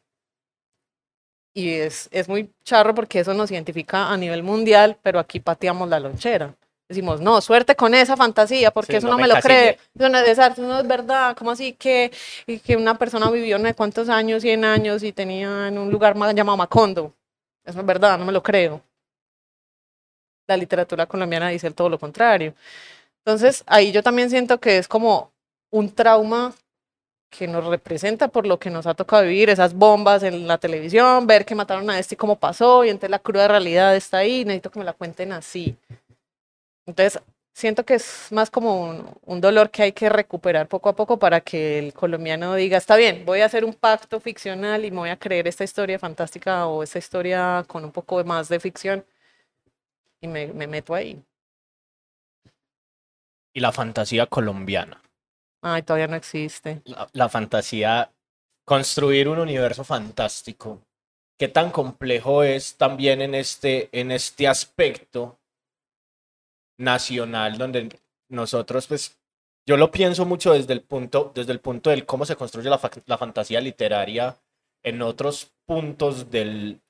y 1.55 1.71
es, 1.71 2.07
es 2.11 2.29
muy 2.29 2.51
charro 2.63 2.93
porque 2.95 3.19
eso 3.21 3.33
nos 3.33 3.49
identifica 3.51 4.11
a 4.11 4.17
nivel 4.17 4.43
mundial, 4.43 4.97
pero 5.01 5.17
aquí 5.19 5.39
pateamos 5.39 5.89
la 5.89 5.99
lonchera. 5.99 6.55
Decimos, 6.87 7.19
no, 7.19 7.41
suerte 7.41 7.75
con 7.75 7.95
esa 7.95 8.15
fantasía, 8.15 8.69
porque 8.71 8.97
Sí, 8.97 8.97
eso 8.97 9.09
no 9.09 9.17
me 9.17 9.23
me 9.23 9.27
lo 9.27 9.39
cree, 9.39 9.79
eso 9.95 10.09
no 10.09 10.19
es, 10.19 10.37
eso 10.37 10.61
no 10.61 10.79
es 10.81 10.87
verdad, 10.87 11.35
¿cómo 11.35 11.51
así 11.51 11.73
que, 11.73 12.11
que 12.63 12.77
una 12.77 12.99
persona 12.99 13.31
vivió 13.31 13.57
no 13.57 13.65
sé 13.67 13.73
cuántos 13.73 14.09
años, 14.09 14.43
100 14.43 14.65
años, 14.65 15.01
y 15.03 15.13
tenía 15.13 15.69
en 15.69 15.79
un 15.79 15.91
lugar 15.91 16.15
ma- 16.15 16.31
llamado 16.33 16.57
Macondo? 16.57 17.13
Eso 17.65 17.75
no 17.77 17.81
es 17.81 17.87
verdad, 17.87 18.19
no 18.19 18.25
me 18.25 18.33
lo 18.33 18.43
creo. 18.43 18.83
La 20.47 20.57
literatura 20.57 21.05
colombiana 21.05 21.49
dice 21.49 21.71
todo 21.71 21.89
lo 21.89 21.99
contrario. 21.99 22.53
Entonces, 23.25 23.63
ahí 23.67 23.91
yo 23.91 24.03
también 24.03 24.29
siento 24.29 24.59
que 24.59 24.77
es 24.77 24.87
como 24.87 25.31
un 25.71 25.89
trauma 25.93 26.53
que 27.29 27.47
nos 27.47 27.65
representa 27.65 28.27
por 28.27 28.45
lo 28.45 28.59
que 28.59 28.69
nos 28.69 28.85
ha 28.85 28.93
tocado 28.93 29.23
vivir, 29.23 29.49
esas 29.49 29.73
bombas 29.73 30.23
en 30.23 30.47
la 30.47 30.59
televisión, 30.59 31.25
ver 31.25 31.45
que 31.45 31.55
mataron 31.55 31.89
a 31.89 31.99
este 31.99 32.15
y 32.15 32.17
cómo 32.17 32.37
pasó, 32.37 32.85
y 32.85 32.89
entonces 32.89 33.09
la 33.09 33.19
cruda 33.19 33.47
realidad 33.47 33.95
está 33.95 34.19
ahí, 34.19 34.45
necesito 34.45 34.71
que 34.71 34.79
me 34.79 34.85
la 34.85 34.93
cuenten 34.93 35.31
así. 35.31 35.75
Entonces, 36.85 37.21
siento 37.53 37.85
que 37.85 37.95
es 37.95 38.27
más 38.31 38.49
como 38.51 38.81
un, 38.81 39.09
un 39.25 39.41
dolor 39.41 39.69
que 39.71 39.83
hay 39.83 39.91
que 39.93 40.09
recuperar 40.09 40.67
poco 40.67 40.89
a 40.89 40.95
poco 40.95 41.17
para 41.17 41.41
que 41.41 41.79
el 41.79 41.93
colombiano 41.93 42.55
diga, 42.55 42.77
está 42.77 42.95
bien, 42.97 43.25
voy 43.25 43.41
a 43.41 43.45
hacer 43.45 43.65
un 43.65 43.73
pacto 43.73 44.19
ficcional 44.19 44.85
y 44.85 44.91
me 44.91 44.97
voy 44.97 45.09
a 45.09 45.17
creer 45.17 45.47
esta 45.47 45.63
historia 45.63 45.97
fantástica 45.99 46.67
o 46.67 46.83
esta 46.83 46.99
historia 46.99 47.63
con 47.67 47.83
un 47.85 47.91
poco 47.91 48.23
más 48.23 48.49
de 48.49 48.59
ficción 48.59 49.05
y 50.23 50.27
me, 50.27 50.47
me 50.47 50.67
meto 50.67 50.95
ahí. 50.95 51.21
Y 53.53 53.59
la 53.59 53.71
fantasía 53.71 54.25
colombiana. 54.25 55.01
Ay, 55.61 55.83
todavía 55.83 56.07
no 56.07 56.15
existe. 56.15 56.81
La, 56.85 57.07
la 57.11 57.29
fantasía, 57.29 58.11
construir 58.65 59.27
un 59.27 59.39
universo 59.39 59.83
fantástico. 59.83 60.81
¿Qué 61.37 61.49
tan 61.49 61.71
complejo 61.71 62.41
es 62.41 62.77
también 62.77 63.21
en 63.21 63.35
este, 63.35 63.89
en 63.91 64.11
este 64.11 64.47
aspecto 64.47 65.39
nacional 66.79 67.57
donde 67.57 67.99
nosotros, 68.29 68.87
pues, 68.87 69.19
yo 69.67 69.77
lo 69.77 69.91
pienso 69.91 70.25
mucho 70.25 70.53
desde 70.53 70.73
el 70.73 70.81
punto, 70.81 71.31
desde 71.35 71.51
el 71.51 71.59
punto 71.59 71.89
del 71.89 72.05
cómo 72.05 72.25
se 72.25 72.35
construye 72.35 72.69
la, 72.69 72.79
la 73.05 73.17
fantasía 73.17 73.59
literaria 73.59 74.37
en 74.83 75.01
otros 75.01 75.51
puntos 75.65 76.31
del, 76.31 76.81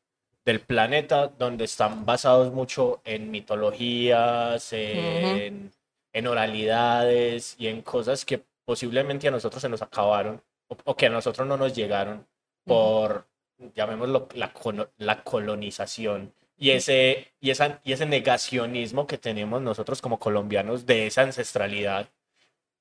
del 0.45 0.59
planeta 0.61 1.27
donde 1.27 1.65
están 1.65 2.05
basados 2.05 2.51
mucho 2.53 3.01
en 3.05 3.31
mitologías, 3.31 4.73
en, 4.73 5.71
en 6.11 6.27
oralidades 6.27 7.55
y 7.57 7.67
en 7.67 7.81
cosas 7.81 8.25
que 8.25 8.43
posiblemente 8.65 9.27
a 9.27 9.31
nosotros 9.31 9.61
se 9.61 9.69
nos 9.69 9.81
acabaron 9.81 10.41
o, 10.67 10.77
o 10.83 10.95
que 10.95 11.07
a 11.07 11.09
nosotros 11.09 11.47
no 11.47 11.57
nos 11.57 11.73
llegaron 11.73 12.25
por, 12.65 13.27
llamémoslo, 13.75 14.27
la, 14.35 15.23
colonización 15.23 16.33
y 16.57 16.71
ese, 16.71 17.33
y, 17.39 17.49
esa, 17.49 17.81
y 17.83 17.93
ese 17.93 18.05
negacionismo 18.05 19.07
que 19.07 19.17
tenemos 19.17 19.61
nosotros 19.61 20.01
como 20.01 20.19
colombianos 20.19 20.85
de 20.85 21.07
esa 21.07 21.23
ancestralidad, 21.23 22.09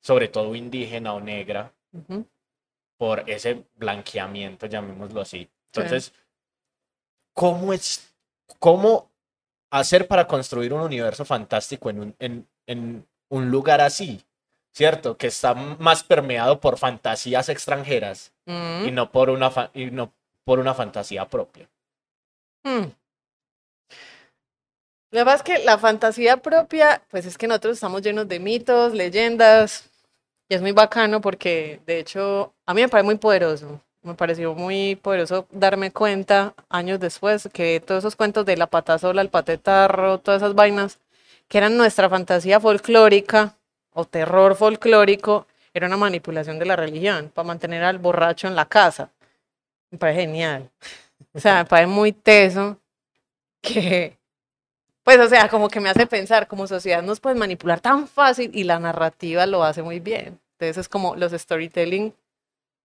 sobre 0.01 0.29
todo 0.29 0.55
indígena 0.55 1.14
o 1.14 1.20
negra, 1.20 1.72
por 2.96 3.29
ese 3.29 3.64
blanqueamiento, 3.77 4.66
llamémoslo 4.66 5.20
así. 5.20 5.48
Entonces, 5.72 6.12
¿cómo 7.35 7.73
es, 7.73 8.14
cómo 8.59 9.11
hacer 9.71 10.09
para 10.09 10.27
construir 10.27 10.73
un 10.73 10.83
universo 10.83 11.25
fantástico 11.25 11.90
en 11.90 12.01
un, 12.01 12.16
en, 12.18 12.49
en 12.66 13.07
un 13.31 13.51
lugar 13.51 13.81
así, 13.81 14.23
¿cierto? 14.73 15.16
Que 15.16 15.29
está 15.29 15.55
más 15.55 16.05
permeado 16.05 16.61
por 16.61 16.79
fantasías 16.79 17.49
extranjeras 17.49 18.33
Mm, 18.47 18.87
y 18.88 18.90
no 18.90 19.11
por 19.12 19.31
una, 19.31 19.51
y 19.75 19.87
no 19.87 20.12
por 20.45 20.59
una 20.59 20.75
fantasía 20.75 21.29
propia. 21.29 21.68
mm. 22.64 22.92
Lo 25.12 25.21
que 25.21 25.25
pasa 25.25 25.37
es 25.37 25.42
que 25.42 25.64
la 25.64 25.79
fantasía 25.79 26.38
propia, 26.38 27.03
pues 27.11 27.27
es 27.27 27.37
que 27.37 27.47
nosotros 27.47 27.75
estamos 27.75 28.03
llenos 28.03 28.27
de 28.29 28.40
mitos, 28.40 28.95
leyendas, 28.95 29.90
y 30.49 30.55
es 30.55 30.62
muy 30.62 30.73
bacano 30.73 31.21
porque, 31.21 31.81
de 31.87 31.99
hecho, 32.01 32.55
a 32.66 32.75
mí 32.75 32.81
me 32.81 32.88
parece 32.88 33.05
muy 33.05 33.18
poderoso. 33.18 33.81
Me 34.03 34.15
pareció 34.15 34.55
muy 34.55 34.97
poderoso 34.97 35.47
darme 35.53 35.93
cuenta 35.93 36.55
años 36.69 36.99
después 36.99 37.49
que 37.53 37.81
todos 37.81 38.01
esos 38.01 38.17
cuentos 38.17 38.45
de 38.45 38.57
la 38.57 38.67
pata 38.67 38.99
sola, 38.99 39.23
el 39.23 39.29
patetarro, 39.29 40.19
todas 40.19 40.43
esas 40.43 40.57
vainas, 40.57 40.99
que 41.49 41.59
eran 41.59 41.77
nuestra 41.77 42.11
fantasía 42.11 42.59
folclórica 42.59 43.55
o 43.93 44.05
terror 44.05 44.57
folclórico, 44.57 45.47
era 45.73 45.87
una 45.87 45.97
manipulación 45.97 46.59
de 46.59 46.67
la 46.67 46.75
religión 46.75 47.31
para 47.33 47.47
mantener 47.47 47.85
al 47.85 47.99
borracho 47.99 48.49
en 48.49 48.57
la 48.57 48.67
casa. 48.67 49.11
Me 49.91 49.99
parece 49.99 50.23
genial. 50.23 50.69
O 51.33 51.38
sea, 51.38 51.59
me 51.59 51.65
parece 51.67 51.87
muy 51.87 52.12
teso 52.12 52.79
que, 53.61 54.19
pues, 55.05 55.19
o 55.21 55.29
sea, 55.29 55.49
como 55.49 55.69
que 55.69 55.81
me 55.81 55.91
hace 55.91 56.07
pensar, 56.07 56.49
como 56.49 56.67
sociedad 56.67 57.03
nos 57.03 57.21
pueden 57.21 57.38
manipular 57.38 57.81
tan 57.81 58.09
fácil 58.09 58.51
y 58.53 58.65
la 58.65 58.81
narrativa 58.81 59.47
lo 59.47 59.62
hace 59.62 59.83
muy 59.83 60.01
bien. 60.01 60.41
Entonces 60.59 60.79
es 60.79 60.88
como 60.88 61.15
los 61.15 61.33
storytelling 61.33 62.12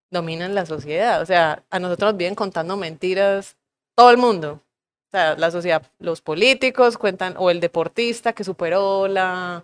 dominan 0.10 0.56
la 0.56 0.66
sociedad. 0.66 1.22
O 1.22 1.26
sea, 1.26 1.64
a 1.70 1.80
nosotros 1.80 2.12
nos 2.12 2.18
vienen 2.18 2.36
contando 2.36 2.78
mentiras 2.78 3.56
todo 3.96 4.12
el 4.12 4.18
mundo. 4.18 4.62
O 5.08 5.12
sea, 5.12 5.36
la 5.36 5.52
sociedad, 5.52 5.84
los 6.00 6.22
políticos 6.22 6.98
cuentan, 6.98 7.36
o 7.38 7.50
el 7.50 7.60
deportista 7.60 8.34
que 8.34 8.44
superó 8.44 9.08
la, 9.08 9.64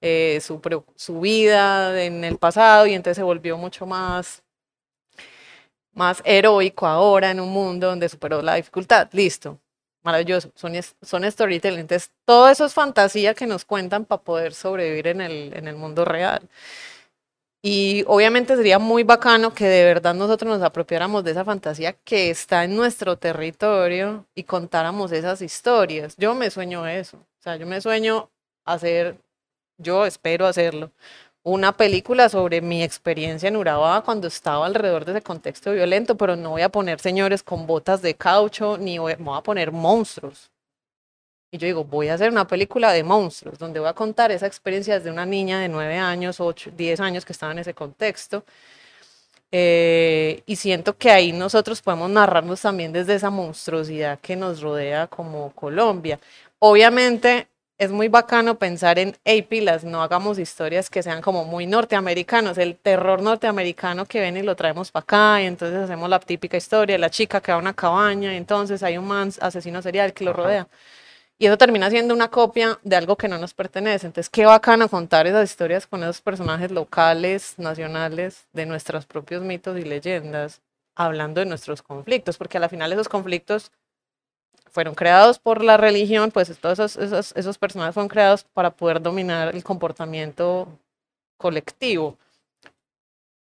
eh, 0.00 0.40
su, 0.40 1.20
vida 1.20 2.02
en 2.02 2.24
el 2.24 2.38
pasado 2.38 2.86
y 2.86 2.94
entonces 2.94 3.16
se 3.16 3.22
volvió 3.22 3.56
mucho 3.56 3.86
más, 3.86 4.42
más 5.92 6.22
heroico 6.24 6.86
ahora 6.86 7.30
en 7.30 7.40
un 7.40 7.50
mundo 7.50 7.88
donde 7.88 8.08
superó 8.08 8.42
la 8.42 8.56
dificultad. 8.56 9.08
Listo. 9.12 9.58
Maravilloso. 10.02 10.52
Son, 10.54 10.74
son 11.02 11.30
storytelling. 11.30 11.80
Entonces, 11.80 12.10
todo 12.26 12.48
eso 12.48 12.66
es 12.66 12.74
fantasía 12.74 13.34
que 13.34 13.46
nos 13.46 13.64
cuentan 13.64 14.04
para 14.04 14.22
poder 14.22 14.52
sobrevivir 14.54 15.06
en 15.08 15.22
el, 15.22 15.54
en 15.56 15.66
el 15.66 15.76
mundo 15.76 16.04
real. 16.04 16.42
Y 17.66 18.04
obviamente 18.08 18.56
sería 18.56 18.78
muy 18.78 19.04
bacano 19.04 19.54
que 19.54 19.66
de 19.66 19.84
verdad 19.84 20.14
nosotros 20.14 20.52
nos 20.52 20.62
apropiáramos 20.62 21.24
de 21.24 21.30
esa 21.30 21.46
fantasía 21.46 21.94
que 21.94 22.28
está 22.28 22.62
en 22.64 22.76
nuestro 22.76 23.16
territorio 23.16 24.26
y 24.34 24.42
contáramos 24.44 25.12
esas 25.12 25.40
historias. 25.40 26.14
Yo 26.18 26.34
me 26.34 26.50
sueño 26.50 26.86
eso. 26.86 27.16
O 27.16 27.42
sea, 27.42 27.56
yo 27.56 27.66
me 27.66 27.80
sueño 27.80 28.28
hacer, 28.66 29.16
yo 29.78 30.04
espero 30.04 30.46
hacerlo, 30.46 30.90
una 31.42 31.74
película 31.74 32.28
sobre 32.28 32.60
mi 32.60 32.82
experiencia 32.82 33.48
en 33.48 33.56
Urabá 33.56 34.02
cuando 34.04 34.28
estaba 34.28 34.66
alrededor 34.66 35.06
de 35.06 35.12
ese 35.12 35.22
contexto 35.22 35.72
violento, 35.72 36.18
pero 36.18 36.36
no 36.36 36.50
voy 36.50 36.62
a 36.62 36.68
poner 36.68 37.00
señores 37.00 37.42
con 37.42 37.66
botas 37.66 38.02
de 38.02 38.14
caucho, 38.14 38.76
ni 38.76 38.98
voy, 38.98 39.14
voy 39.18 39.38
a 39.38 39.42
poner 39.42 39.72
monstruos. 39.72 40.50
Y 41.54 41.58
yo 41.58 41.66
digo, 41.68 41.84
voy 41.84 42.08
a 42.08 42.14
hacer 42.14 42.32
una 42.32 42.48
película 42.48 42.90
de 42.90 43.04
monstruos, 43.04 43.60
donde 43.60 43.78
voy 43.78 43.88
a 43.88 43.92
contar 43.92 44.32
esa 44.32 44.44
experiencia 44.44 44.98
desde 44.98 45.12
una 45.12 45.24
niña 45.24 45.60
de 45.60 45.68
9 45.68 45.98
años, 45.98 46.40
8, 46.40 46.72
10 46.76 46.98
años 46.98 47.24
que 47.24 47.32
estaba 47.32 47.52
en 47.52 47.60
ese 47.60 47.74
contexto. 47.74 48.44
Eh, 49.52 50.42
y 50.46 50.56
siento 50.56 50.98
que 50.98 51.12
ahí 51.12 51.30
nosotros 51.30 51.80
podemos 51.80 52.10
narrarnos 52.10 52.60
también 52.60 52.92
desde 52.92 53.14
esa 53.14 53.30
monstruosidad 53.30 54.18
que 54.18 54.34
nos 54.34 54.62
rodea 54.62 55.06
como 55.06 55.52
Colombia. 55.52 56.18
Obviamente 56.58 57.46
es 57.78 57.92
muy 57.92 58.08
bacano 58.08 58.58
pensar 58.58 58.98
en, 58.98 59.16
hey, 59.24 59.42
pilas, 59.42 59.84
no 59.84 60.02
hagamos 60.02 60.40
historias 60.40 60.90
que 60.90 61.04
sean 61.04 61.22
como 61.22 61.44
muy 61.44 61.66
norteamericanos, 61.68 62.58
el 62.58 62.74
terror 62.74 63.22
norteamericano 63.22 64.06
que 64.06 64.18
ven 64.18 64.36
y 64.36 64.42
lo 64.42 64.56
traemos 64.56 64.90
para 64.90 65.02
acá, 65.04 65.42
y 65.42 65.46
entonces 65.46 65.78
hacemos 65.78 66.10
la 66.10 66.18
típica 66.18 66.56
historia, 66.56 66.98
la 66.98 67.10
chica 67.10 67.40
que 67.40 67.52
va 67.52 67.58
a 67.58 67.60
una 67.60 67.74
cabaña, 67.74 68.34
y 68.34 68.38
entonces 68.38 68.82
hay 68.82 68.98
un 68.98 69.06
man 69.06 69.30
asesino 69.40 69.80
serial 69.82 70.12
que 70.12 70.24
lo 70.24 70.32
Ajá. 70.32 70.42
rodea. 70.42 70.68
Y 71.38 71.46
eso 71.46 71.58
termina 71.58 71.90
siendo 71.90 72.14
una 72.14 72.30
copia 72.30 72.78
de 72.84 72.96
algo 72.96 73.16
que 73.16 73.28
no 73.28 73.38
nos 73.38 73.54
pertenece. 73.54 74.06
Entonces, 74.06 74.30
qué 74.30 74.46
bacano 74.46 74.88
contar 74.88 75.26
esas 75.26 75.50
historias 75.50 75.86
con 75.86 76.02
esos 76.02 76.20
personajes 76.20 76.70
locales, 76.70 77.54
nacionales, 77.58 78.46
de 78.52 78.66
nuestros 78.66 79.04
propios 79.06 79.42
mitos 79.42 79.76
y 79.78 79.82
leyendas, 79.82 80.62
hablando 80.94 81.40
de 81.40 81.46
nuestros 81.46 81.82
conflictos, 81.82 82.38
porque 82.38 82.58
a 82.58 82.60
la 82.60 82.68
final 82.68 82.92
esos 82.92 83.08
conflictos 83.08 83.72
fueron 84.70 84.94
creados 84.94 85.38
por 85.38 85.62
la 85.62 85.76
religión, 85.76 86.30
pues 86.30 86.56
todos 86.58 86.78
esos, 86.78 86.96
esos, 86.96 87.32
esos 87.36 87.58
personajes 87.58 87.94
fueron 87.94 88.08
creados 88.08 88.44
para 88.44 88.70
poder 88.70 89.00
dominar 89.00 89.54
el 89.54 89.62
comportamiento 89.64 90.68
colectivo. 91.36 92.16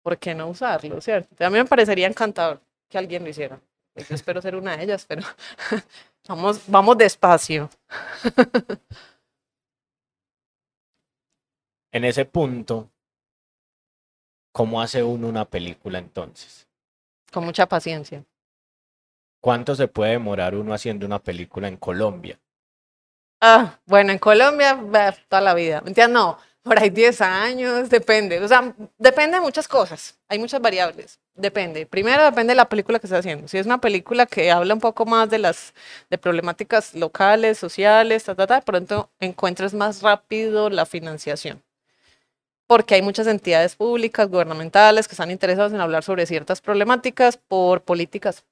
¿Por 0.02 0.18
qué 0.18 0.34
no 0.34 0.48
usarlo, 0.48 1.00
cierto? 1.00 1.44
A 1.44 1.50
mí 1.50 1.58
me 1.58 1.64
parecería 1.66 2.06
encantador 2.06 2.60
que 2.88 2.98
alguien 2.98 3.22
lo 3.22 3.30
hiciera. 3.30 3.60
Yo 3.94 4.14
espero 4.14 4.40
ser 4.40 4.56
una 4.56 4.76
de 4.76 4.84
ellas, 4.84 5.04
pero 5.06 5.22
vamos, 6.30 6.62
vamos 6.68 6.96
despacio. 6.96 7.68
En 11.92 12.04
ese 12.04 12.24
punto, 12.24 12.88
¿cómo 14.52 14.80
hace 14.80 15.02
uno 15.02 15.26
una 15.26 15.44
película 15.44 15.98
entonces? 15.98 16.68
Con 17.32 17.44
mucha 17.44 17.66
paciencia. 17.66 18.24
¿Cuánto 19.40 19.74
se 19.74 19.88
puede 19.88 20.12
demorar 20.12 20.54
uno 20.54 20.72
haciendo 20.72 21.04
una 21.04 21.18
película 21.18 21.66
en 21.66 21.76
Colombia? 21.76 22.38
Ah, 23.40 23.80
bueno, 23.86 24.12
en 24.12 24.20
Colombia, 24.20 24.78
toda 25.28 25.42
la 25.42 25.52
vida. 25.54 25.80
Mentira, 25.80 26.06
no, 26.06 26.38
por 26.62 26.78
ahí 26.78 26.90
10 26.90 27.20
años, 27.22 27.88
depende. 27.88 28.38
O 28.40 28.48
sea, 28.48 28.74
depende 28.98 29.36
de 29.38 29.40
muchas 29.40 29.66
cosas. 29.66 30.18
Hay 30.28 30.38
muchas 30.38 30.60
variables. 30.60 31.18
Depende. 31.34 31.86
Primero 31.86 32.22
depende 32.24 32.52
de 32.52 32.56
la 32.56 32.68
película 32.68 32.98
que 32.98 33.06
estés 33.06 33.20
haciendo. 33.20 33.48
Si 33.48 33.56
es 33.58 33.66
una 33.66 33.80
película 33.80 34.26
que 34.26 34.50
habla 34.50 34.74
un 34.74 34.80
poco 34.80 35.06
más 35.06 35.30
de 35.30 35.38
las 35.38 35.74
de 36.10 36.18
problemáticas 36.18 36.94
locales, 36.94 37.58
sociales, 37.58 38.24
ta, 38.24 38.34
ta, 38.34 38.46
ta, 38.46 38.56
de 38.56 38.62
pronto 38.62 39.10
encuentres 39.20 39.72
más 39.74 40.02
rápido 40.02 40.68
la 40.68 40.84
financiación. 40.86 41.62
Porque 42.66 42.94
hay 42.94 43.02
muchas 43.02 43.26
entidades 43.26 43.74
públicas, 43.74 44.28
gubernamentales, 44.28 45.08
que 45.08 45.14
están 45.14 45.30
interesadas 45.30 45.72
en 45.72 45.80
hablar 45.80 46.04
sobre 46.04 46.26
ciertas 46.26 46.60
problemáticas 46.60 47.36
por 47.36 47.82
políticas 47.82 48.44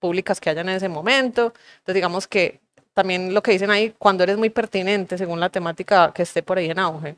públicas 0.00 0.40
que 0.40 0.50
hayan 0.50 0.68
en 0.68 0.76
ese 0.76 0.88
momento. 0.88 1.52
Entonces, 1.78 1.94
digamos 1.94 2.26
que 2.26 2.60
también 2.94 3.34
lo 3.34 3.42
que 3.42 3.52
dicen 3.52 3.70
ahí, 3.70 3.94
cuando 3.98 4.24
eres 4.24 4.38
muy 4.38 4.50
pertinente 4.50 5.18
según 5.18 5.38
la 5.38 5.50
temática 5.50 6.12
que 6.14 6.22
esté 6.22 6.42
por 6.42 6.58
ahí 6.58 6.70
en 6.70 6.78
auge. 6.78 7.16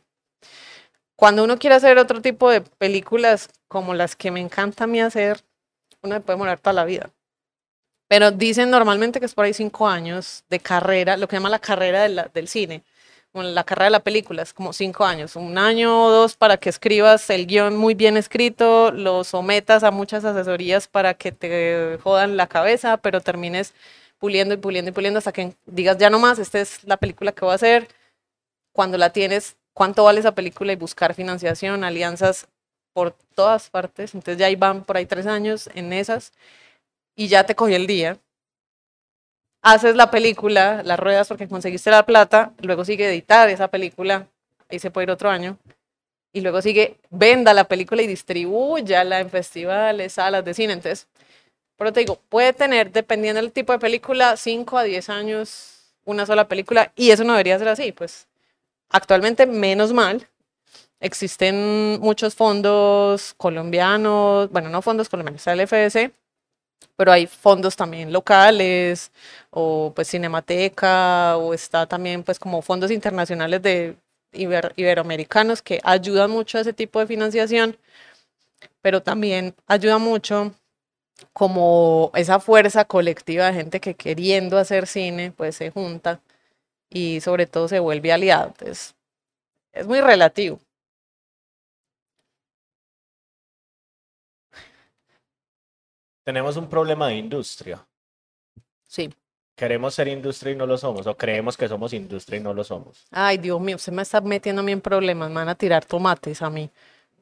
Cuando 1.17 1.45
uno 1.45 1.59
quiere 1.59 1.77
hacer 1.77 1.99
otro 1.99 2.23
tipo 2.23 2.51
de 2.51 2.61
películas 2.61 3.49
como 3.67 3.95
las 3.95 4.15
que 4.17 4.31
me 4.31 4.41
encanta 4.41 4.85
a 4.85 4.87
mí 4.87 5.01
hacer, 5.01 5.43
uno 6.03 6.21
puede 6.21 6.39
morar 6.39 6.61
toda 6.61 6.75
la 6.75 6.85
vida. 6.85 7.11
Pero 8.09 8.31
dicen 8.31 8.71
normalmente 8.71 9.21
que 9.21 9.27
es 9.27 9.35
por 9.35 9.45
ahí 9.45 9.53
cinco 9.53 9.87
años 9.89 10.45
de 10.49 10.61
carrera, 10.61 11.17
lo 11.17 11.29
que 11.29 11.37
llama 11.37 11.51
la 11.51 11.59
carrera 11.59 12.09
del 12.09 12.49
cine, 12.49 12.83
bueno, 13.33 13.51
la 13.51 13.65
carrera 13.65 13.87
de 13.87 13.91
la 13.91 14.01
película, 14.05 14.43
es 14.43 14.55
como 14.55 14.73
cinco 14.73 15.05
años, 15.05 15.37
un 15.37 15.59
año 15.59 16.05
o 16.05 16.11
dos 16.11 16.37
para 16.37 16.57
que 16.57 16.71
escribas 16.71 17.29
el 17.31 17.47
guion 17.47 17.77
muy 17.77 17.95
bien 17.95 18.17
escrito, 18.17 18.91
lo 18.91 19.23
sometas 19.25 19.85
a 19.85 19.91
muchas 19.91 20.25
asesorías 20.25 20.89
para 20.89 21.15
que 21.15 21.33
te 21.33 21.99
jodan 22.03 22.37
la 22.37 22.47
cabeza, 22.47 22.97
pero 22.97 23.21
termines 23.21 23.75
puliendo 24.19 24.55
y 24.55 24.57
puliendo 24.57 24.91
y 24.91 24.93
puliendo 24.95 25.19
hasta 25.19 25.33
que 25.33 25.55
digas 25.67 25.99
ya 25.99 26.11
no 26.11 26.19
más, 26.19 26.39
esta 26.39 26.61
es 26.61 26.85
la 26.85 26.97
película 26.97 27.33
que 27.33 27.45
voy 27.45 27.53
a 27.53 27.57
hacer. 27.57 27.89
Cuando 28.73 28.99
la 28.99 29.11
tienes, 29.13 29.57
cuánto 29.79 30.03
vale 30.03 30.19
esa 30.19 30.35
película 30.35 30.73
y 30.73 30.77
buscar 30.77 31.15
financiación, 31.15 31.85
alianzas 31.85 32.49
por 32.93 33.13
todas 33.37 33.71
partes. 33.71 34.13
Entonces 34.13 34.37
ya 34.37 34.49
van 34.59 34.83
por 34.83 34.97
ahí 34.97 35.07
tres 35.07 35.25
años 35.27 35.71
en 35.73 35.93
esas 35.93 36.33
y 37.15 37.29
ya 37.29 37.45
te 37.45 37.55
cogió 37.55 37.77
el 37.77 37.87
día. 37.87 38.19
Haces 39.63 39.95
la 39.95 40.11
película, 40.11 40.83
las 40.83 40.99
ruedas 40.99 41.29
porque 41.29 41.47
conseguiste 41.47 41.93
la 41.93 42.05
plata, 42.05 42.53
luego 42.61 42.85
sigue 42.85 43.09
editar 43.09 43.49
esa 43.51 43.69
película, 43.69 44.27
ahí 44.69 44.81
se 44.81 44.91
puede 44.91 45.05
ir 45.05 45.11
otro 45.13 45.31
año. 45.31 45.59
Y 46.33 46.41
luego 46.41 46.61
sigue, 46.61 46.97
venda 47.11 47.55
la 47.55 47.65
película 47.65 48.03
y 48.03 48.09
distribúyala 48.09 49.21
en 49.21 49.31
festivales, 49.31 50.15
salas 50.15 50.45
de 50.45 50.55
cine. 50.55 50.73
Entonces, 50.73 51.07
pero 51.77 51.93
te 51.93 52.01
digo, 52.01 52.21
puede 52.29 52.53
tener, 52.53 52.91
dependiendo 52.91 53.41
del 53.41 53.53
tipo 53.53 53.73
de 53.73 53.79
película, 53.79 54.37
5 54.37 54.77
a 54.77 54.83
10 54.83 55.09
años 55.09 55.95
una 56.05 56.27
sola 56.27 56.49
película 56.49 56.93
y 56.97 57.11
eso 57.11 57.23
no 57.23 57.35
debería 57.35 57.59
ser 57.59 57.69
así. 57.69 57.93
Pues 57.93 58.28
actualmente, 58.91 59.47
menos 59.47 59.93
mal, 59.93 60.27
existen 61.01 62.01
muchos 62.01 62.35
fondos 62.35 63.35
colombianos, 63.37 64.51
bueno, 64.51 64.71
no 64.71 64.83
fondos 64.83 65.09
colombianos, 65.09 65.41
está 65.43 65.55
el 65.55 65.61
FS, 65.61 66.13
pero 66.97 67.13
hay 67.13 67.27
fondos 67.27 67.77
también 67.77 68.13
locales 68.13 69.13
o 69.51 69.93
pues 69.97 70.11
Cinemateca 70.11 71.37
o 71.39 71.55
está 71.55 71.87
también 71.87 72.25
pues 72.25 72.39
como 72.41 72.63
fondos 72.63 72.91
internacionales 72.93 73.63
de 73.63 73.97
iber- 74.35 74.73
iberoamericanos 74.77 75.63
que 75.63 75.81
ayudan 75.85 76.31
mucho 76.33 76.59
a 76.59 76.63
ese 76.63 76.73
tipo 76.75 77.01
de 77.01 77.07
financiación, 77.09 77.79
pero 78.81 79.03
también 79.03 79.55
ayuda 79.67 79.99
mucho 79.99 80.53
como 81.33 82.11
esa 82.15 82.41
fuerza 82.41 82.87
colectiva 82.87 83.47
de 83.47 83.55
gente 83.55 83.81
que 83.81 83.95
queriendo 83.97 84.59
hacer 84.59 84.87
cine, 84.89 85.33
pues 85.37 85.57
se 85.57 85.71
junta 85.71 86.21
y 86.91 87.21
sobre 87.21 87.47
todo 87.47 87.69
se 87.69 87.81
vuelve 87.81 88.13
aliado. 88.13 88.49
Entonces, 88.49 88.95
es 89.73 89.87
muy 89.87 90.01
relativo. 90.01 90.61
Tenemos 96.25 96.57
un 96.57 96.69
problema 96.69 97.09
de 97.09 97.17
industria. 97.17 97.87
Sí. 98.87 99.13
Queremos 99.57 99.95
ser 99.95 100.09
industria 100.09 100.53
y 100.53 100.57
no 100.57 100.67
lo 100.67 100.77
somos, 100.79 101.07
o 101.07 101.17
creemos 101.17 101.57
que 101.57 101.67
somos 101.67 101.93
industria 101.93 102.39
y 102.39 102.43
no 102.43 102.55
lo 102.55 102.63
somos. 102.63 103.07
Ay, 103.11 103.39
Dios 103.39 103.61
mío, 103.61 103.77
usted 103.77 103.93
me 103.93 104.03
está 104.03 104.21
metiendo 104.21 104.61
a 104.61 104.63
mí 104.63 104.73
en 104.73 104.81
problemas, 104.81 105.31
me 105.31 105.37
van 105.37 105.49
a 105.49 105.55
tirar 105.55 105.85
tomates 105.85 106.43
a 106.43 106.51
mí. 106.51 106.71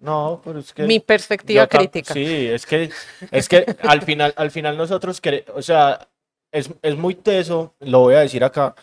No, 0.01 0.43
pero 0.45 0.59
es 0.59 0.73
que 0.73 0.83
Mi 0.83 1.01
perspectiva 1.01 1.67
crítica. 1.67 2.13
Sí, 2.13 2.49
es 2.49 2.67
que 2.67 2.91
es 3.31 3.49
que 3.49 3.65
al 3.83 4.03
final 4.03 4.35
al 4.37 4.51
final 4.51 4.77
nosotros 4.77 5.23
o 5.55 5.63
sea, 5.63 6.09
es, 6.53 6.71
es 6.83 6.97
muy 6.97 7.15
teso, 7.15 7.75
lo 7.81 8.01
voy 8.01 8.15
a 8.15 8.21
decir 8.21 8.45
acá. 8.45 8.75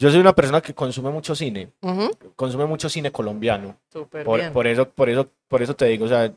Yo 0.00 0.10
soy 0.10 0.18
una 0.20 0.34
persona 0.34 0.62
que 0.62 0.72
consume 0.74 1.10
mucho 1.10 1.34
cine, 1.34 1.72
Ujú, 1.82 2.10
consume 2.34 2.64
mucho 2.64 2.88
cine 2.88 3.12
colombiano. 3.12 3.76
Súper 3.92 4.24
Por, 4.24 4.40
bien. 4.40 4.52
por 4.54 4.66
eso, 4.66 4.88
por 4.88 5.10
eso, 5.10 5.30
por 5.46 5.60
eso 5.62 5.76
te 5.76 5.84
digo, 5.84 6.06
o 6.06 6.08
sea, 6.08 6.32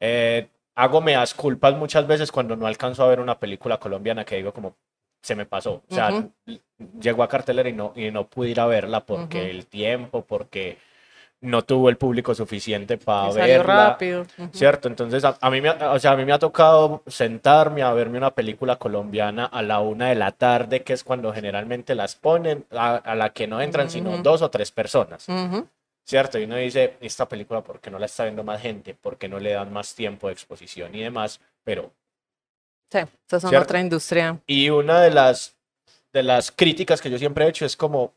eh, 0.00 0.48
hago 0.74 1.02
meas 1.02 1.34
culpas 1.34 1.76
muchas 1.76 2.06
veces 2.06 2.32
cuando 2.32 2.56
no 2.56 2.66
alcanzo 2.66 3.04
a 3.04 3.08
ver 3.08 3.20
una 3.20 3.38
película 3.38 3.78
colombiana 3.78 4.24
que 4.24 4.36
digo 4.36 4.54
como 4.54 4.74
se 5.20 5.34
me 5.34 5.44
pasó. 5.44 5.82
O 5.86 5.94
sea, 5.94 6.08
Ujú. 6.46 6.60
llegó 6.98 7.22
a 7.22 7.28
cartelera 7.28 7.68
y 7.68 7.74
no, 7.74 7.92
y 7.94 8.10
no 8.10 8.26
pude 8.26 8.48
ir 8.48 8.60
a 8.60 8.66
verla 8.66 9.04
porque 9.04 9.40
Ujú. 9.42 9.50
el 9.50 9.66
tiempo, 9.66 10.24
porque 10.24 10.78
no 11.40 11.62
tuvo 11.62 11.88
el 11.88 11.96
público 11.96 12.34
suficiente 12.34 12.98
para 12.98 13.30
verla. 13.32 13.88
rápido. 13.90 14.26
¿Cierto? 14.52 14.88
Entonces, 14.88 15.24
a, 15.24 15.38
a 15.40 15.50
mí 15.50 15.60
me, 15.60 15.68
ha- 15.68 15.92
o 15.92 15.98
sea, 16.00 16.12
a 16.12 16.16
mí 16.16 16.24
me 16.24 16.32
ha 16.32 16.38
tocado 16.38 17.02
sentarme 17.06 17.82
a 17.82 17.92
verme 17.92 18.18
una 18.18 18.32
película 18.32 18.76
colombiana 18.76 19.44
a 19.44 19.62
la 19.62 19.78
una 19.80 20.08
de 20.08 20.16
la 20.16 20.32
tarde, 20.32 20.82
que 20.82 20.92
es 20.94 21.04
cuando 21.04 21.32
generalmente 21.32 21.94
las 21.94 22.16
ponen, 22.16 22.66
a, 22.72 22.96
a 22.96 23.14
la 23.14 23.30
que 23.30 23.46
no 23.46 23.60
entran 23.60 23.88
sino 23.90 24.18
dos 24.18 24.42
o 24.42 24.50
tres 24.50 24.72
personas. 24.72 25.26
¿Cierto? 26.04 26.38
Y 26.38 26.44
uno 26.44 26.56
dice, 26.56 26.96
esta 27.00 27.28
película, 27.28 27.60
¿por 27.62 27.80
qué 27.80 27.90
no 27.90 27.98
la 27.98 28.06
está 28.06 28.24
viendo 28.24 28.42
más 28.42 28.60
gente? 28.62 28.94
¿Por 28.94 29.16
qué 29.18 29.28
no 29.28 29.38
le 29.38 29.52
dan 29.52 29.72
más 29.72 29.94
tiempo 29.94 30.26
de 30.28 30.32
exposición 30.32 30.94
y 30.94 31.02
demás? 31.02 31.40
Pero, 31.64 31.92
Sí, 32.90 32.98
esa 33.26 33.36
es 33.36 33.44
otra 33.44 33.80
industria. 33.80 34.38
y 34.46 34.70
una 34.70 35.02
de 35.02 35.10
las, 35.10 35.54
de 36.12 36.22
las 36.22 36.50
críticas 36.50 37.02
que 37.02 37.10
yo 37.10 37.18
siempre 37.18 37.44
he 37.44 37.48
hecho 37.50 37.66
es 37.66 37.76
como, 37.76 38.14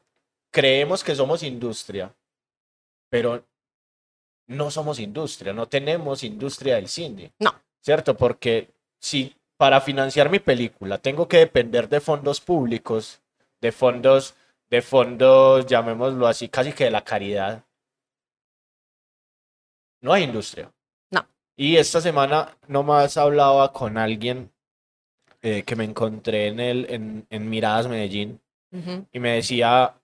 creemos 0.50 1.04
que 1.04 1.14
somos 1.16 1.44
industria, 1.44 2.14
pero 3.12 3.46
no 4.48 4.72
somos 4.72 5.00
industria, 5.00 5.52
no 5.52 5.68
tenemos 5.68 6.24
industria 6.24 6.76
del 6.76 6.88
cine. 6.88 7.34
No. 7.40 7.54
¿Cierto? 7.82 8.16
Porque 8.16 8.70
si 9.00 9.36
para 9.58 9.82
financiar 9.82 10.30
mi 10.30 10.40
película 10.40 10.98
tengo 10.98 11.28
que 11.28 11.38
depender 11.38 11.90
de 11.90 12.00
fondos 12.00 12.40
públicos, 12.40 13.22
de 13.60 13.72
fondos, 13.72 14.36
de 14.70 14.82
fondos, 14.82 15.66
llamémoslo 15.66 16.26
así, 16.26 16.48
casi 16.48 16.72
que 16.72 16.86
de 16.86 16.92
la 16.92 17.04
caridad, 17.04 17.66
no 20.00 20.14
hay 20.14 20.24
industria. 20.24 20.72
No. 21.12 21.28
Y 21.58 21.76
esta 21.76 22.00
semana 22.00 22.58
nomás 22.68 23.18
hablaba 23.18 23.74
con 23.74 23.98
alguien 23.98 24.52
eh, 25.42 25.64
que 25.64 25.76
me 25.76 25.84
encontré 25.84 26.48
en, 26.48 26.60
el, 26.62 26.86
en, 26.90 27.28
en 27.30 27.50
Miradas 27.50 27.88
Medellín 27.88 28.40
y 29.12 29.20
me 29.20 29.32
decía, 29.32 30.01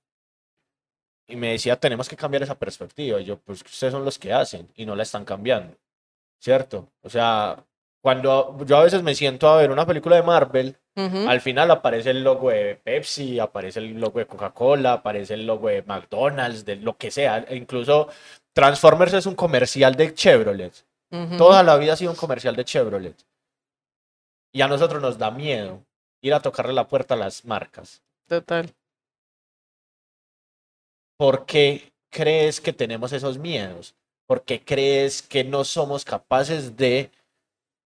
y 1.27 1.35
me 1.35 1.51
decía, 1.51 1.79
tenemos 1.79 2.07
que 2.07 2.15
cambiar 2.15 2.43
esa 2.43 2.55
perspectiva. 2.55 3.19
Y 3.19 3.25
yo, 3.25 3.37
pues 3.37 3.61
ustedes 3.61 3.91
son 3.93 4.05
los 4.05 4.17
que 4.17 4.33
hacen 4.33 4.69
y 4.75 4.85
no 4.85 4.95
la 4.95 5.03
están 5.03 5.25
cambiando, 5.25 5.75
¿cierto? 6.39 6.87
O 7.01 7.09
sea, 7.09 7.63
cuando 8.01 8.57
yo 8.65 8.77
a 8.77 8.83
veces 8.83 9.03
me 9.03 9.15
siento 9.15 9.49
a 9.49 9.57
ver 9.57 9.71
una 9.71 9.85
película 9.85 10.15
de 10.15 10.23
Marvel, 10.23 10.77
Ujú. 10.95 11.29
al 11.29 11.41
final 11.41 11.69
aparece 11.69 12.09
el 12.11 12.23
logo 12.23 12.49
de 12.49 12.75
Pepsi, 12.75 13.39
aparece 13.39 13.79
el 13.79 13.99
logo 13.99 14.19
de 14.19 14.25
Coca-Cola, 14.27 14.93
aparece 14.93 15.33
el 15.35 15.45
logo 15.45 15.67
de 15.67 15.83
McDonald's, 15.83 16.65
de 16.65 16.77
lo 16.77 16.97
que 16.97 17.11
sea. 17.11 17.39
E 17.47 17.55
incluso 17.55 18.07
Transformers 18.53 19.13
es 19.13 19.25
un 19.25 19.35
comercial 19.35 19.95
de 19.95 20.13
Chevrolet. 20.13 20.73
Ujú. 21.11 21.37
Toda 21.37 21.61
la 21.63 21.77
vida 21.77 21.93
ha 21.93 21.97
sido 21.97 22.11
un 22.11 22.17
comercial 22.17 22.55
de 22.55 22.65
Chevrolet. 22.65 23.15
Y 24.51 24.61
a 24.61 24.67
nosotros 24.67 25.01
nos 25.01 25.17
da 25.17 25.29
miedo 25.29 25.83
ir 26.21 26.33
a 26.33 26.39
tocarle 26.39 26.73
la 26.73 26.87
puerta 26.87 27.13
a 27.13 27.17
las 27.17 27.45
marcas. 27.45 28.01
Total. 28.27 28.73
¿Por 31.17 31.45
qué 31.45 31.91
crees 32.09 32.61
que 32.61 32.73
tenemos 32.73 33.11
esos 33.11 33.37
miedos? 33.37 33.95
¿Por 34.27 34.43
qué 34.43 34.63
crees 34.63 35.21
que 35.21 35.43
no 35.43 35.63
somos 35.63 36.05
capaces 36.05 36.77
de 36.77 37.11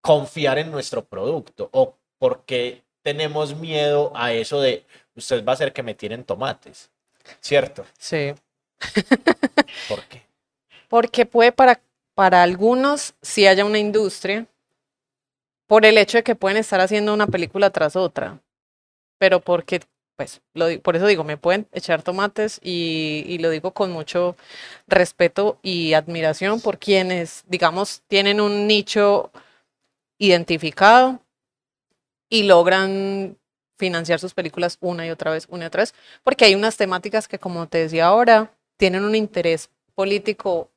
confiar 0.01 0.57
en 0.57 0.71
nuestro 0.71 1.05
producto? 1.05 1.69
¿O 1.71 1.95
por 2.17 2.43
qué 2.43 2.83
tenemos 3.03 3.55
miedo 3.55 4.11
a 4.15 4.33
eso 4.33 4.59
de 4.59 4.85
usted 5.15 5.45
va 5.45 5.53
a 5.53 5.55
hacer 5.55 5.71
que 5.73 5.83
me 5.83 5.95
tiren 5.95 6.23
tomates? 6.23 6.89
¿Cierto? 7.39 7.85
Sí. 7.97 8.33
¿Por 9.87 10.03
qué? 10.05 10.23
Porque 10.89 11.25
puede 11.25 11.51
para, 11.51 11.79
para 12.15 12.43
algunos 12.43 13.13
si 13.21 13.47
haya 13.47 13.63
una 13.63 13.79
industria 13.79 14.45
por 15.67 15.85
el 15.85 15.97
hecho 15.97 16.17
de 16.17 16.23
que 16.23 16.35
pueden 16.35 16.57
estar 16.57 16.81
haciendo 16.81 17.13
una 17.13 17.27
película 17.27 17.69
tras 17.69 17.95
otra. 17.95 18.39
Pero 19.17 19.39
porque, 19.39 19.79
pues, 20.21 20.41
por 20.83 20.95
eso 20.95 21.07
digo, 21.07 21.23
me 21.23 21.37
pueden 21.37 21.67
echar 21.71 22.03
tomates 22.03 22.59
y, 22.63 23.23
y 23.27 23.39
lo 23.39 23.49
digo 23.49 23.71
con 23.73 23.91
mucho 23.91 24.35
respeto 24.87 25.57
y 25.63 25.93
admiración 25.93 26.61
por 26.61 26.77
quienes, 26.77 27.43
digamos, 27.47 28.03
tienen 28.07 28.39
un 28.41 28.67
nicho 28.67 29.31
identificado 30.19 31.21
y 32.29 32.43
logran 32.43 33.37
financiar 33.77 34.19
sus 34.19 34.33
películas 34.33 34.77
una 34.79 35.05
y 35.05 35.09
otra 35.09 35.31
vez, 35.31 35.47
una 35.49 35.65
y 35.65 35.67
otra 35.67 35.81
vez, 35.81 35.93
porque 36.23 36.45
hay 36.45 36.55
unas 36.55 36.77
temáticas 36.77 37.27
que, 37.27 37.39
como 37.39 37.67
te 37.67 37.79
decía 37.79 38.05
ahora, 38.07 38.53
tienen 38.77 39.03
un 39.03 39.15
interés 39.15 39.69
político 39.95 40.69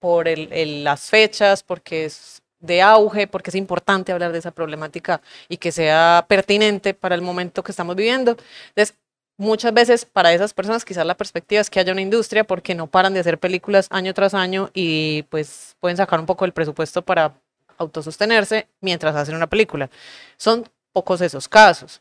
por 0.00 0.28
el- 0.28 0.84
las 0.84 1.10
fechas, 1.10 1.62
porque 1.62 2.04
es 2.06 2.42
de 2.60 2.82
auge, 2.82 3.26
porque 3.26 3.50
es 3.50 3.56
importante 3.56 4.12
hablar 4.12 4.32
de 4.32 4.38
esa 4.38 4.50
problemática 4.50 5.20
y 5.48 5.58
que 5.58 5.72
sea 5.72 6.24
pertinente 6.28 6.94
para 6.94 7.14
el 7.14 7.22
momento 7.22 7.62
que 7.62 7.72
estamos 7.72 7.96
viviendo. 7.96 8.36
Entonces, 8.68 8.96
muchas 9.36 9.72
veces 9.74 10.04
para 10.04 10.32
esas 10.32 10.54
personas 10.54 10.84
quizás 10.84 11.06
la 11.06 11.16
perspectiva 11.16 11.60
es 11.60 11.70
que 11.70 11.80
haya 11.80 11.92
una 11.92 12.00
industria 12.00 12.44
porque 12.44 12.74
no 12.74 12.86
paran 12.86 13.14
de 13.14 13.20
hacer 13.20 13.38
películas 13.38 13.86
año 13.90 14.14
tras 14.14 14.34
año 14.34 14.70
y 14.74 15.24
pues 15.24 15.76
pueden 15.80 15.96
sacar 15.96 16.20
un 16.20 16.26
poco 16.26 16.44
el 16.44 16.52
presupuesto 16.52 17.02
para 17.02 17.34
autosostenerse 17.78 18.68
mientras 18.80 19.14
hacen 19.14 19.36
una 19.36 19.46
película. 19.46 19.90
Son 20.36 20.64
pocos 20.92 21.20
esos 21.20 21.48
casos. 21.48 22.00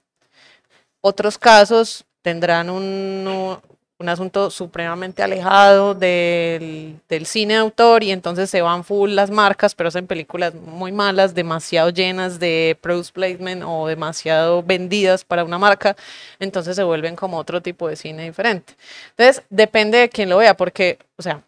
Otros 1.02 1.38
casos 1.38 2.06
tendrán 2.22 2.70
un, 2.70 3.60
un 3.98 4.10
asunto 4.10 4.50
supremamente 4.52 5.24
alejado 5.24 5.94
del, 5.94 7.00
del 7.08 7.26
cine 7.26 7.54
de 7.54 7.60
autor 7.62 8.04
y 8.04 8.12
entonces 8.12 8.50
se 8.50 8.62
van 8.62 8.84
full 8.84 9.12
las 9.12 9.32
marcas, 9.32 9.74
pero 9.74 9.88
hacen 9.88 10.06
películas 10.06 10.54
muy 10.54 10.92
malas, 10.92 11.34
demasiado 11.34 11.90
llenas 11.92 12.40
de 12.40 12.78
product 12.82 13.12
placement 13.12 13.64
o 13.66 13.88
demasiado 13.88 14.62
vendidas 14.64 15.24
para 15.24 15.46
una 15.46 15.58
marca, 15.58 15.96
entonces 16.40 16.76
se 16.76 16.84
vuelven 16.84 17.16
como 17.16 17.38
otro 17.38 17.62
tipo 17.62 17.88
de 17.88 17.96
cine 17.96 18.26
diferente. 18.26 18.76
Entonces, 19.12 19.44
depende 19.50 20.00
de 20.00 20.10
quién 20.10 20.30
lo 20.30 20.38
vea, 20.38 20.58
porque, 20.58 21.00
o 21.16 21.22
sea, 21.22 21.42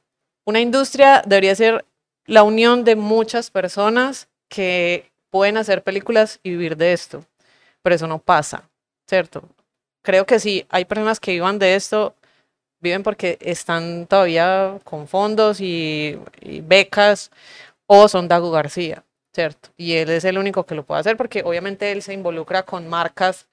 una 0.46 0.62
industria 0.62 1.24
debería 1.26 1.56
ser 1.56 1.84
la 2.26 2.44
unión 2.44 2.86
de 2.86 2.96
muchas 2.96 3.52
personas 3.52 4.30
que 4.48 5.12
pueden 5.30 5.58
hacer 5.58 5.84
películas 5.84 6.40
y 6.44 6.52
vivir 6.52 6.78
de 6.78 6.94
esto, 6.94 7.26
pero 7.82 7.96
eso 7.96 8.08
no 8.08 8.20
pasa, 8.20 8.64
¿cierto? 9.06 9.44
Creo 10.02 10.26
que 10.26 10.40
sí, 10.40 10.66
hay 10.70 10.86
personas 10.86 11.20
que 11.20 11.32
vivan 11.32 11.60
de 11.60 11.76
esto, 11.76 12.16
viven 12.80 13.04
porque 13.04 13.38
están 13.42 14.08
todavía 14.08 14.80
con 14.84 15.08
fondos 15.08 15.60
y, 15.62 16.18
y 16.42 16.62
becas, 16.62 17.32
o 17.88 18.08
son 18.08 18.28
Dago 18.28 18.52
García, 18.52 19.04
¿cierto? 19.34 19.70
Y 19.78 19.94
él 19.94 20.10
es 20.10 20.26
el 20.26 20.38
único 20.38 20.66
que 20.66 20.76
lo 20.76 20.84
puede 20.84 21.02
hacer 21.02 21.18
porque 21.18 21.44
obviamente 21.44 21.92
él 21.92 22.02
se 22.02 22.14
involucra 22.14 22.64
con 22.64 22.88
marcas 22.88 23.48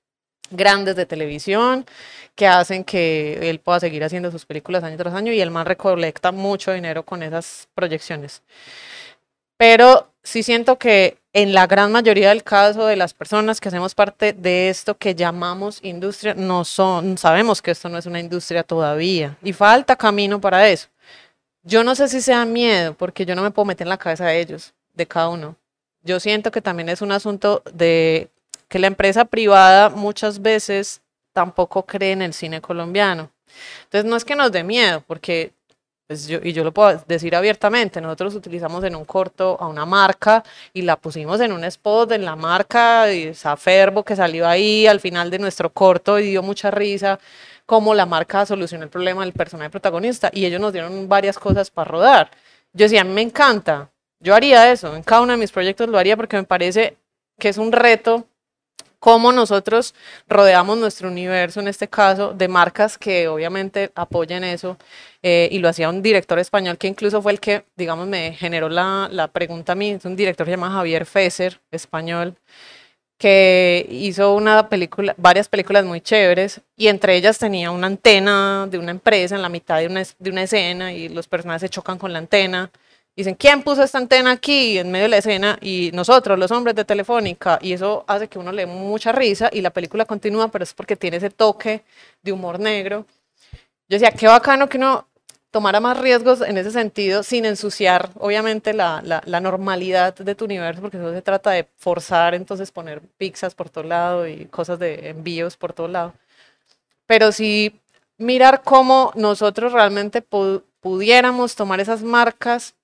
grandes 0.50 0.96
de 0.96 1.06
televisión 1.06 1.86
que 2.34 2.46
hacen 2.46 2.84
que 2.84 3.50
él 3.50 3.60
pueda 3.60 3.80
seguir 3.80 4.04
haciendo 4.04 4.30
sus 4.30 4.44
películas 4.44 4.84
año 4.84 4.96
tras 4.96 5.14
año 5.14 5.32
y 5.32 5.40
el 5.40 5.50
man 5.50 5.66
recolecta 5.66 6.32
mucho 6.32 6.72
dinero 6.72 7.04
con 7.04 7.22
esas 7.22 7.68
proyecciones. 7.74 8.42
Pero 9.56 10.08
sí 10.22 10.42
siento 10.42 10.78
que 10.78 11.18
en 11.32 11.52
la 11.52 11.66
gran 11.66 11.90
mayoría 11.90 12.28
del 12.28 12.44
caso 12.44 12.86
de 12.86 12.96
las 12.96 13.12
personas 13.12 13.60
que 13.60 13.68
hacemos 13.68 13.94
parte 13.94 14.32
de 14.32 14.68
esto 14.68 14.96
que 14.96 15.14
llamamos 15.14 15.80
industria, 15.82 16.34
no 16.34 16.64
son, 16.64 17.18
sabemos 17.18 17.60
que 17.60 17.72
esto 17.72 17.88
no 17.88 17.98
es 17.98 18.06
una 18.06 18.20
industria 18.20 18.62
todavía 18.62 19.36
y 19.42 19.52
falta 19.52 19.96
camino 19.96 20.40
para 20.40 20.68
eso. 20.68 20.88
Yo 21.64 21.82
no 21.82 21.94
sé 21.94 22.08
si 22.08 22.20
sea 22.20 22.44
miedo, 22.44 22.94
porque 22.94 23.26
yo 23.26 23.34
no 23.34 23.42
me 23.42 23.50
puedo 23.50 23.66
meter 23.66 23.86
en 23.86 23.88
la 23.88 23.98
cabeza 23.98 24.26
de 24.26 24.40
ellos, 24.40 24.74
de 24.92 25.06
cada 25.06 25.28
uno. 25.28 25.56
Yo 26.02 26.20
siento 26.20 26.50
que 26.50 26.60
también 26.60 26.88
es 26.88 27.00
un 27.00 27.10
asunto 27.10 27.62
de 27.72 28.28
que 28.68 28.78
la 28.78 28.86
empresa 28.86 29.24
privada 29.24 29.88
muchas 29.88 30.42
veces 30.42 31.00
tampoco 31.32 31.84
cree 31.84 32.12
en 32.12 32.22
el 32.22 32.34
cine 32.34 32.60
colombiano. 32.60 33.30
Entonces 33.84 34.08
no 34.08 34.16
es 34.16 34.24
que 34.24 34.36
nos 34.36 34.52
dé 34.52 34.62
miedo, 34.62 35.02
porque 35.06 35.52
Pues 36.06 36.26
yo, 36.26 36.38
y 36.42 36.52
yo 36.52 36.64
lo 36.64 36.72
puedo 36.72 37.02
decir 37.08 37.34
abiertamente, 37.34 37.98
nosotros 37.98 38.34
utilizamos 38.34 38.84
en 38.84 38.94
un 38.94 39.06
corto 39.06 39.56
a 39.58 39.66
una 39.66 39.86
marca 39.86 40.44
y 40.74 40.82
la 40.82 40.96
pusimos 40.96 41.40
en 41.40 41.50
un 41.50 41.64
spot 41.64 42.12
en 42.12 42.26
la 42.26 42.36
marca, 42.36 43.10
y 43.10 43.32
Saferbo 43.32 44.04
que 44.04 44.14
salió 44.14 44.46
ahí 44.46 44.86
al 44.86 45.00
final 45.00 45.30
de 45.30 45.38
nuestro 45.38 45.70
corto 45.72 46.18
y 46.18 46.28
dio 46.28 46.42
mucha 46.42 46.70
risa, 46.70 47.18
cómo 47.64 47.94
la 47.94 48.04
marca 48.04 48.44
solucionó 48.44 48.84
el 48.84 48.90
problema 48.90 49.22
del 49.22 49.32
personaje 49.32 49.70
protagonista 49.70 50.30
y 50.30 50.44
ellos 50.44 50.60
nos 50.60 50.74
dieron 50.74 51.08
varias 51.08 51.38
cosas 51.38 51.70
para 51.70 51.90
rodar. 51.90 52.30
Yo 52.74 52.84
decía, 52.84 53.02
me 53.02 53.22
encanta, 53.22 53.90
yo 54.20 54.34
haría 54.34 54.70
eso, 54.70 54.94
en 54.94 55.02
cada 55.02 55.22
uno 55.22 55.32
de 55.32 55.38
mis 55.38 55.52
proyectos 55.52 55.88
lo 55.88 55.96
haría 55.96 56.18
porque 56.18 56.36
me 56.36 56.44
parece 56.44 56.98
que 57.38 57.48
es 57.48 57.56
un 57.56 57.72
reto 57.72 58.26
cómo 59.04 59.32
nosotros 59.32 59.94
rodeamos 60.26 60.78
nuestro 60.78 61.10
universo, 61.10 61.60
en 61.60 61.68
este 61.68 61.88
caso, 61.88 62.32
de 62.32 62.48
marcas 62.48 62.96
que 62.96 63.28
obviamente 63.28 63.92
apoyen 63.94 64.44
eso. 64.44 64.78
Eh, 65.22 65.46
y 65.52 65.58
lo 65.58 65.68
hacía 65.68 65.90
un 65.90 66.00
director 66.00 66.38
español 66.38 66.78
que 66.78 66.86
incluso 66.86 67.20
fue 67.20 67.32
el 67.32 67.38
que, 67.38 67.66
digamos, 67.76 68.06
me 68.06 68.32
generó 68.32 68.70
la, 68.70 69.10
la 69.12 69.28
pregunta 69.28 69.72
a 69.72 69.74
mí. 69.74 69.90
Es 69.90 70.06
un 70.06 70.16
director 70.16 70.48
llamado 70.48 70.72
Javier 70.76 71.04
Fesser, 71.04 71.60
español, 71.70 72.34
que 73.18 73.86
hizo 73.90 74.34
una 74.34 74.70
película, 74.70 75.14
varias 75.18 75.48
películas 75.48 75.84
muy 75.84 76.00
chéveres 76.00 76.62
y 76.74 76.88
entre 76.88 77.14
ellas 77.14 77.38
tenía 77.38 77.70
una 77.72 77.88
antena 77.88 78.66
de 78.70 78.78
una 78.78 78.90
empresa 78.90 79.36
en 79.36 79.42
la 79.42 79.50
mitad 79.50 79.80
de 79.80 79.86
una, 79.86 80.02
de 80.18 80.30
una 80.30 80.44
escena 80.44 80.94
y 80.94 81.10
los 81.10 81.28
personajes 81.28 81.60
se 81.60 81.68
chocan 81.68 81.98
con 81.98 82.10
la 82.10 82.20
antena 82.20 82.70
Dicen, 83.16 83.36
¿quién 83.36 83.62
puso 83.62 83.82
esta 83.84 83.98
antena 83.98 84.32
aquí 84.32 84.76
en 84.76 84.90
medio 84.90 85.04
de 85.04 85.08
la 85.10 85.18
escena? 85.18 85.56
Y 85.60 85.90
nosotros, 85.94 86.36
los 86.36 86.50
hombres 86.50 86.74
de 86.74 86.84
Telefónica. 86.84 87.60
Y 87.62 87.72
eso 87.72 88.04
hace 88.08 88.26
que 88.26 88.40
uno 88.40 88.50
le 88.50 88.66
mucha 88.66 89.12
risa 89.12 89.48
y 89.52 89.60
la 89.60 89.70
película 89.70 90.04
continúa, 90.04 90.48
pero 90.48 90.64
es 90.64 90.74
porque 90.74 90.96
tiene 90.96 91.18
ese 91.18 91.30
toque 91.30 91.84
de 92.22 92.32
humor 92.32 92.58
negro. 92.58 93.06
Yo 93.88 93.98
decía, 93.98 94.10
qué 94.10 94.26
bacano 94.26 94.68
que 94.68 94.78
uno 94.78 95.06
tomara 95.52 95.78
más 95.78 96.00
riesgos 96.00 96.40
en 96.40 96.58
ese 96.58 96.72
sentido 96.72 97.22
sin 97.22 97.44
ensuciar, 97.44 98.10
obviamente, 98.18 98.72
la, 98.74 99.00
la, 99.04 99.22
la 99.24 99.40
normalidad 99.40 100.12
de 100.16 100.34
tu 100.34 100.46
universo, 100.46 100.80
porque 100.82 100.96
eso 100.96 101.12
se 101.12 101.22
trata 101.22 101.52
de 101.52 101.68
forzar, 101.76 102.34
entonces 102.34 102.72
poner 102.72 103.00
pizzas 103.18 103.54
por 103.54 103.70
todo 103.70 103.84
lado 103.84 104.26
y 104.26 104.46
cosas 104.46 104.80
de 104.80 105.10
envíos 105.10 105.56
por 105.56 105.72
todo 105.72 105.86
lado. 105.86 106.14
Pero 107.06 107.30
sí 107.30 107.80
mirar 108.18 108.62
cómo 108.64 109.12
nosotros 109.14 109.72
realmente 109.72 110.22
pudiéramos 110.80 111.54
tomar 111.54 111.78
esas 111.78 112.02
marcas 112.02 112.74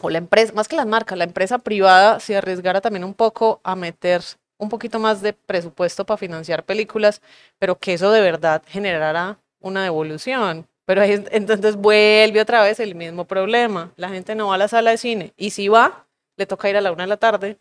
o 0.00 0.10
la 0.10 0.18
empresa, 0.18 0.52
más 0.52 0.68
que 0.68 0.76
las 0.76 0.86
marcas, 0.86 1.18
la 1.18 1.24
empresa 1.24 1.58
privada 1.58 2.20
se 2.20 2.36
arriesgara 2.36 2.80
también 2.80 3.04
un 3.04 3.14
poco 3.14 3.60
a 3.64 3.76
meter 3.76 4.22
un 4.58 4.68
poquito 4.68 4.98
más 4.98 5.20
de 5.22 5.32
presupuesto 5.32 6.04
para 6.04 6.18
financiar 6.18 6.64
películas, 6.64 7.20
pero 7.58 7.78
que 7.78 7.94
eso 7.94 8.10
de 8.10 8.20
verdad 8.20 8.62
generara 8.66 9.38
una 9.60 9.82
devolución. 9.82 10.66
Pero 10.86 11.02
entonces 11.02 11.76
vuelve 11.76 12.40
otra 12.40 12.62
vez 12.62 12.78
el 12.78 12.94
mismo 12.94 13.24
problema. 13.24 13.92
La 13.96 14.10
gente 14.10 14.34
no 14.34 14.48
va 14.48 14.56
a 14.56 14.58
la 14.58 14.68
sala 14.68 14.90
de 14.90 14.98
cine 14.98 15.32
y 15.36 15.50
si 15.50 15.68
va, 15.68 16.06
le 16.36 16.46
toca 16.46 16.68
ir 16.68 16.76
a 16.76 16.80
la 16.80 16.92
una 16.92 17.04
de 17.04 17.08
la 17.08 17.16
tarde, 17.16 17.58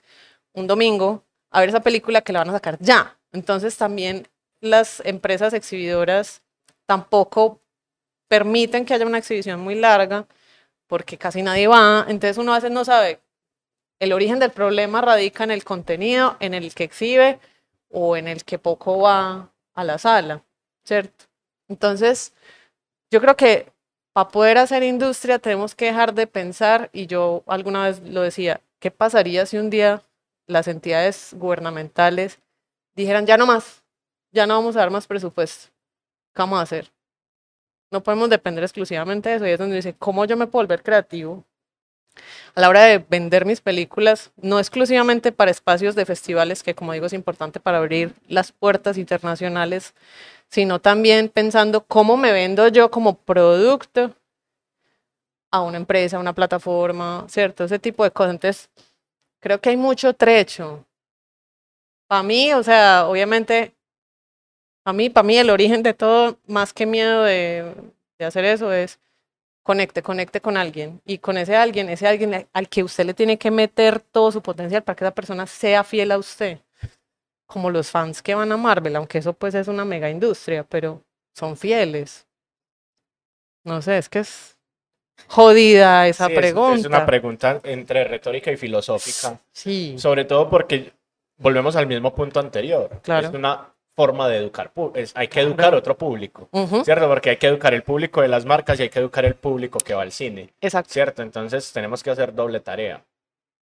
un 0.53 0.67
domingo, 0.67 1.23
a 1.49 1.61
ver 1.61 1.69
esa 1.69 1.81
película 1.81 2.21
que 2.21 2.33
la 2.33 2.39
van 2.39 2.49
a 2.49 2.53
sacar 2.53 2.77
ya. 2.79 3.17
Entonces 3.31 3.77
también 3.77 4.27
las 4.59 5.01
empresas 5.05 5.53
exhibidoras 5.53 6.41
tampoco 6.85 7.59
permiten 8.27 8.85
que 8.85 8.93
haya 8.93 9.05
una 9.05 9.19
exhibición 9.19 9.59
muy 9.59 9.75
larga 9.75 10.25
porque 10.87 11.17
casi 11.17 11.41
nadie 11.41 11.67
va, 11.67 12.05
entonces 12.07 12.37
uno 12.37 12.53
a 12.53 12.57
veces 12.57 12.71
no 12.71 12.85
sabe, 12.85 13.19
el 13.99 14.13
origen 14.13 14.39
del 14.39 14.51
problema 14.51 15.01
radica 15.01 15.43
en 15.43 15.51
el 15.51 15.63
contenido, 15.63 16.35
en 16.39 16.53
el 16.53 16.73
que 16.75 16.83
exhibe 16.83 17.39
o 17.89 18.17
en 18.17 18.27
el 18.27 18.43
que 18.43 18.59
poco 18.59 18.99
va 18.99 19.49
a 19.73 19.83
la 19.83 19.97
sala, 19.97 20.43
¿cierto? 20.83 21.25
Entonces, 21.69 22.33
yo 23.11 23.21
creo 23.21 23.35
que 23.35 23.71
para 24.13 24.29
poder 24.29 24.57
hacer 24.57 24.83
industria 24.83 25.39
tenemos 25.39 25.73
que 25.75 25.85
dejar 25.85 26.13
de 26.13 26.27
pensar, 26.27 26.89
y 26.93 27.07
yo 27.07 27.43
alguna 27.47 27.85
vez 27.85 28.01
lo 28.01 28.21
decía, 28.21 28.61
¿qué 28.79 28.91
pasaría 28.91 29.45
si 29.45 29.57
un 29.57 29.69
día 29.69 30.03
las 30.47 30.67
entidades 30.67 31.33
gubernamentales 31.33 32.39
dijeran, 32.95 33.25
ya 33.25 33.37
no 33.37 33.47
más, 33.47 33.83
ya 34.31 34.45
no 34.45 34.55
vamos 34.55 34.75
a 34.75 34.79
dar 34.79 34.91
más 34.91 35.07
presupuesto? 35.07 35.69
¿Qué 36.35 36.41
vamos 36.41 36.59
a 36.59 36.63
hacer? 36.63 36.92
No 37.93 38.01
podemos 38.01 38.27
depender 38.27 38.63
exclusivamente 38.63 39.29
de 39.29 39.35
eso. 39.35 39.45
Y 39.45 39.51
es 39.51 39.59
donde 39.59 39.75
dice, 39.75 39.93
¿cómo 39.93 40.25
yo 40.25 40.35
me 40.35 40.47
puedo 40.47 40.63
volver 40.63 40.81
creativo? 40.81 41.45
A 42.55 42.61
la 42.61 42.67
hora 42.67 42.81
de 42.85 42.97
vender 42.97 43.45
mis 43.45 43.61
películas, 43.61 44.31
no 44.35 44.57
exclusivamente 44.57 45.31
para 45.31 45.51
espacios 45.51 45.93
de 45.93 46.03
festivales, 46.03 46.63
que 46.63 46.73
como 46.73 46.93
digo 46.93 47.05
es 47.05 47.13
importante 47.13 47.59
para 47.59 47.77
abrir 47.77 48.15
las 48.27 48.51
puertas 48.51 48.97
internacionales, 48.97 49.93
sino 50.49 50.79
también 50.79 51.29
pensando 51.29 51.85
cómo 51.85 52.17
me 52.17 52.31
vendo 52.31 52.67
yo 52.67 52.89
como 52.89 53.15
producto 53.15 54.15
a 55.51 55.61
una 55.61 55.77
empresa, 55.77 56.17
a 56.17 56.19
una 56.19 56.33
plataforma, 56.33 57.25
¿cierto? 57.29 57.63
Ese 57.63 57.77
tipo 57.77 58.03
de 58.03 58.09
cosas. 58.09 58.31
Entonces, 58.31 58.69
creo 59.39 59.61
que 59.61 59.69
hay 59.69 59.77
mucho 59.77 60.15
trecho. 60.15 60.83
Para 62.07 62.23
mí, 62.23 62.53
o 62.53 62.63
sea, 62.63 63.05
obviamente 63.07 63.75
a 64.85 64.93
mí, 64.93 65.09
para 65.09 65.25
mí 65.25 65.37
el 65.37 65.49
origen 65.49 65.83
de 65.83 65.93
todo, 65.93 66.37
más 66.47 66.73
que 66.73 66.85
miedo 66.85 67.23
de, 67.23 67.73
de, 68.17 68.25
hacer 68.25 68.45
eso, 68.45 68.71
es 68.73 68.99
conecte, 69.63 70.03
conecte 70.03 70.41
con 70.41 70.57
alguien. 70.57 71.01
Y 71.05 71.19
con 71.19 71.37
ese 71.37 71.55
alguien, 71.55 71.89
ese 71.89 72.07
alguien 72.07 72.47
al 72.51 72.69
que 72.69 72.83
usted 72.83 73.05
le 73.05 73.13
tiene 73.13 73.37
que 73.37 73.51
meter 73.51 73.99
todo 73.99 74.31
su 74.31 74.41
potencial 74.41 74.83
para 74.83 74.95
que 74.95 75.05
esa 75.05 75.15
persona 75.15 75.47
sea 75.47 75.83
fiel 75.83 76.11
a 76.11 76.17
usted. 76.17 76.59
Como 77.45 77.69
los 77.69 77.89
fans 77.89 78.21
que 78.21 78.35
van 78.35 78.51
a 78.51 78.57
Marvel, 78.57 78.95
aunque 78.95 79.19
eso 79.19 79.33
pues 79.33 79.55
es 79.55 79.67
una 79.67 79.85
mega 79.85 80.09
industria, 80.09 80.63
pero 80.63 81.01
son 81.33 81.55
fieles. 81.55 82.27
No 83.63 83.81
sé, 83.81 83.97
es 83.97 84.09
que 84.09 84.19
es 84.19 84.57
jodida 85.27 86.07
esa 86.07 86.27
sí, 86.27 86.33
pregunta. 86.33 86.73
Es, 86.73 86.79
es, 86.81 86.87
una 86.87 87.05
pregunta 87.05 87.61
entre 87.63 88.03
retórica 88.05 88.51
y 88.51 88.57
filosófica. 88.57 89.39
Sí. 89.51 89.95
Sobre 89.97 90.25
todo 90.25 90.49
porque 90.49 90.91
volvemos 91.37 91.75
al 91.75 91.87
mismo 91.87 92.13
punto 92.13 92.39
anterior. 92.39 92.99
Claro. 93.03 93.27
Es 93.27 93.33
una 93.33 93.72
forma 93.95 94.27
de 94.27 94.37
educar. 94.37 94.71
Es, 94.95 95.11
hay 95.15 95.27
que 95.27 95.39
educar 95.41 95.75
otro 95.75 95.97
público, 95.97 96.49
uh 96.51 96.65
-huh. 96.65 96.83
¿cierto? 96.83 97.07
Porque 97.07 97.31
hay 97.31 97.37
que 97.37 97.47
educar 97.47 97.73
el 97.73 97.83
público 97.83 98.21
de 98.21 98.27
las 98.27 98.45
marcas 98.45 98.79
y 98.79 98.83
hay 98.83 98.89
que 98.89 98.99
educar 98.99 99.25
el 99.25 99.35
público 99.35 99.79
que 99.79 99.93
va 99.93 100.01
al 100.01 100.11
cine. 100.11 100.49
Exacto. 100.61 100.91
¿Cierto? 100.93 101.21
Entonces 101.21 101.71
tenemos 101.71 102.01
que 102.01 102.09
hacer 102.09 102.33
doble 102.33 102.59
tarea. 102.59 103.03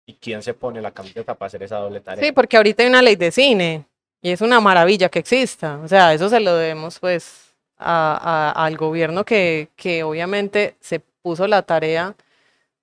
¿Y 0.07 0.15
quién 0.15 0.43
se 0.43 0.53
pone 0.55 0.83
la 0.83 0.91
camiseta 0.91 1.35
para 1.35 1.47
hacer 1.47 1.63
esa 1.63 1.79
doble 1.79 2.01
tarea? 2.01 2.23
Sí, 2.23 2.33
porque 2.33 2.57
ahorita 2.57 2.83
hay 2.83 2.89
una 2.89 3.03
ley 3.03 3.17
de 3.17 3.31
cine 3.31 3.87
y 4.23 4.31
es 4.31 4.41
una 4.41 4.61
maravilla 4.61 5.09
que 5.09 5.19
exista. 5.19 5.79
O 5.83 5.89
sea, 5.89 6.13
eso 6.13 6.29
se 6.29 6.41
lo 6.41 6.55
debemos 6.57 6.99
pues 7.01 7.55
a, 7.79 8.53
a, 8.55 8.65
al 8.67 8.77
gobierno 8.77 9.25
que, 9.25 9.69
que 9.77 10.03
obviamente 10.05 10.77
se 10.81 11.01
puso 11.23 11.47
la 11.47 11.63
tarea 11.63 12.15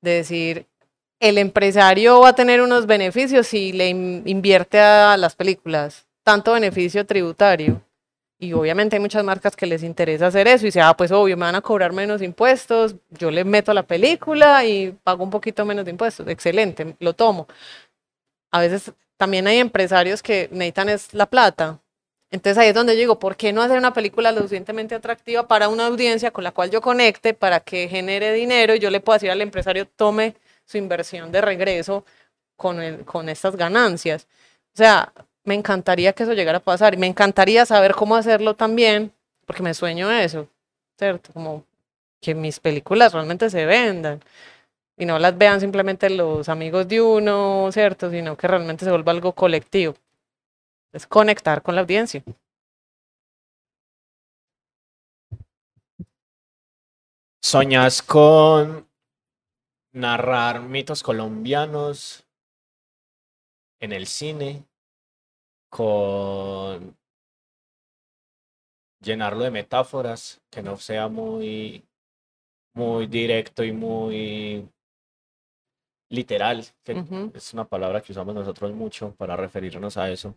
de 0.02 0.12
decir, 0.12 0.65
el 1.20 1.38
empresario 1.38 2.20
va 2.20 2.30
a 2.30 2.36
tener 2.36 2.62
unos 2.62 2.88
beneficios 2.88 3.46
si 3.46 3.72
le 3.72 3.89
invierte 3.89 4.80
a 4.80 5.15
las 5.17 5.36
películas 5.36 6.08
tanto 6.24 6.54
beneficio 6.54 7.06
tributario. 7.06 7.82
Y 8.40 8.54
obviamente 8.54 8.96
hay 8.96 9.00
muchas 9.00 9.24
marcas 9.24 9.56
que 9.56 9.68
les 9.68 9.84
interesa 9.84 10.28
hacer 10.28 10.48
eso 10.48 10.66
y 10.66 10.70
dice, 10.70 10.82
ah, 10.82 10.96
pues 10.98 11.12
obvio, 11.12 11.38
me 11.38 11.44
van 11.44 11.56
a 11.56 11.62
cobrar 11.62 11.94
menos 11.94 12.24
impuestos, 12.24 12.96
yo 13.12 13.30
le 13.30 13.44
meto 13.44 13.72
la 13.74 13.84
película 13.84 14.66
y 14.66 14.92
pago 15.04 15.24
un 15.24 15.30
poquito 15.30 15.64
menos 15.64 15.86
de 15.86 15.92
impuestos. 15.92 16.28
Excelente, 16.28 16.96
lo 17.00 17.14
tomo. 17.14 17.48
A 18.52 18.60
veces 18.62 18.94
también 19.18 19.46
hay 19.48 19.60
empresarios 19.60 20.24
que 20.24 20.50
necesitan 20.52 20.90
es 20.90 21.14
la 21.14 21.28
plata. 21.28 21.80
Entonces 22.32 22.58
ahí 22.58 22.70
es 22.70 22.74
donde 22.74 22.94
yo 22.94 23.00
digo, 23.00 23.20
¿por 23.20 23.36
qué 23.36 23.54
no 23.54 23.62
hacer 23.62 23.78
una 23.78 23.94
película 23.94 24.32
lo 24.32 24.40
suficientemente 24.42 24.96
atractiva 24.96 25.48
para 25.48 25.68
una 25.70 25.86
audiencia 25.88 26.32
con 26.32 26.44
la 26.44 26.52
cual 26.52 26.72
yo 26.72 26.82
conecte, 26.82 27.34
para 27.34 27.60
que 27.60 27.90
genere 27.90 28.34
dinero 28.34 28.74
y 28.74 28.80
yo 28.80 28.90
le 28.90 29.02
pueda 29.02 29.18
decir 29.18 29.32
al 29.32 29.42
empresario, 29.42 29.88
tome 29.88 30.36
su 30.66 30.78
inversión 30.78 31.32
de 31.32 31.42
regreso 31.42 32.06
con, 32.56 32.82
el, 32.82 33.06
con 33.06 33.30
estas 33.30 33.56
ganancias? 33.56 34.28
O 34.74 34.78
sea, 34.78 35.14
me 35.43 35.56
encantaría 35.56 36.13
que 36.13 36.23
eso 36.23 36.34
llegara 36.34 36.60
a 36.60 36.63
pasar 36.63 36.93
y 36.93 36.97
me 36.97 37.08
encantaría 37.08 37.65
saber 37.65 37.93
cómo 37.95 38.15
hacerlo 38.15 38.56
también, 38.56 39.13
porque 39.45 39.63
me 39.63 39.73
sueño 39.73 40.12
eso, 40.12 40.47
¿cierto? 40.97 41.34
Como 41.34 41.65
que 42.21 42.36
mis 42.36 42.60
películas 42.60 43.13
realmente 43.13 43.49
se 43.49 43.65
vendan 43.65 44.21
y 44.97 45.06
no 45.06 45.17
las 45.17 45.38
vean 45.38 45.60
simplemente 45.60 46.10
los 46.10 46.47
amigos 46.49 46.88
de 46.88 47.01
uno, 47.01 47.69
¿cierto? 47.71 48.12
Sino 48.12 48.38
que 48.38 48.47
realmente 48.47 48.86
se 48.86 48.91
vuelva 48.91 49.12
algo 49.12 49.34
colectivo. 49.34 49.95
Es 50.93 51.08
conectar 51.08 51.63
con 51.63 51.75
la 51.75 51.82
audiencia. 51.82 52.23
¿Soñas 57.42 58.04
con 58.04 58.87
narrar 59.94 60.62
mitos 60.62 61.02
colombianos 61.02 62.23
en 63.79 63.92
el 63.92 64.06
cine? 64.06 64.63
Con 65.72 66.98
llenarlo 69.02 69.44
de 69.44 69.52
metáforas, 69.52 70.42
que 70.52 70.62
no 70.62 70.76
sea 70.78 71.08
muy, 71.08 71.84
muy 72.76 73.08
directo 73.08 73.63
y 73.63 73.72
muy 73.72 74.69
literal, 76.10 76.65
que 76.84 76.94
uh 76.94 76.98
-huh. 76.98 77.36
es 77.36 77.54
una 77.54 77.63
palabra 77.65 78.02
que 78.02 78.12
usamos 78.12 78.36
nosotros 78.36 78.74
mucho 78.74 79.15
para 79.15 79.38
referirnos 79.38 79.96
a 79.98 80.12
eso. 80.12 80.36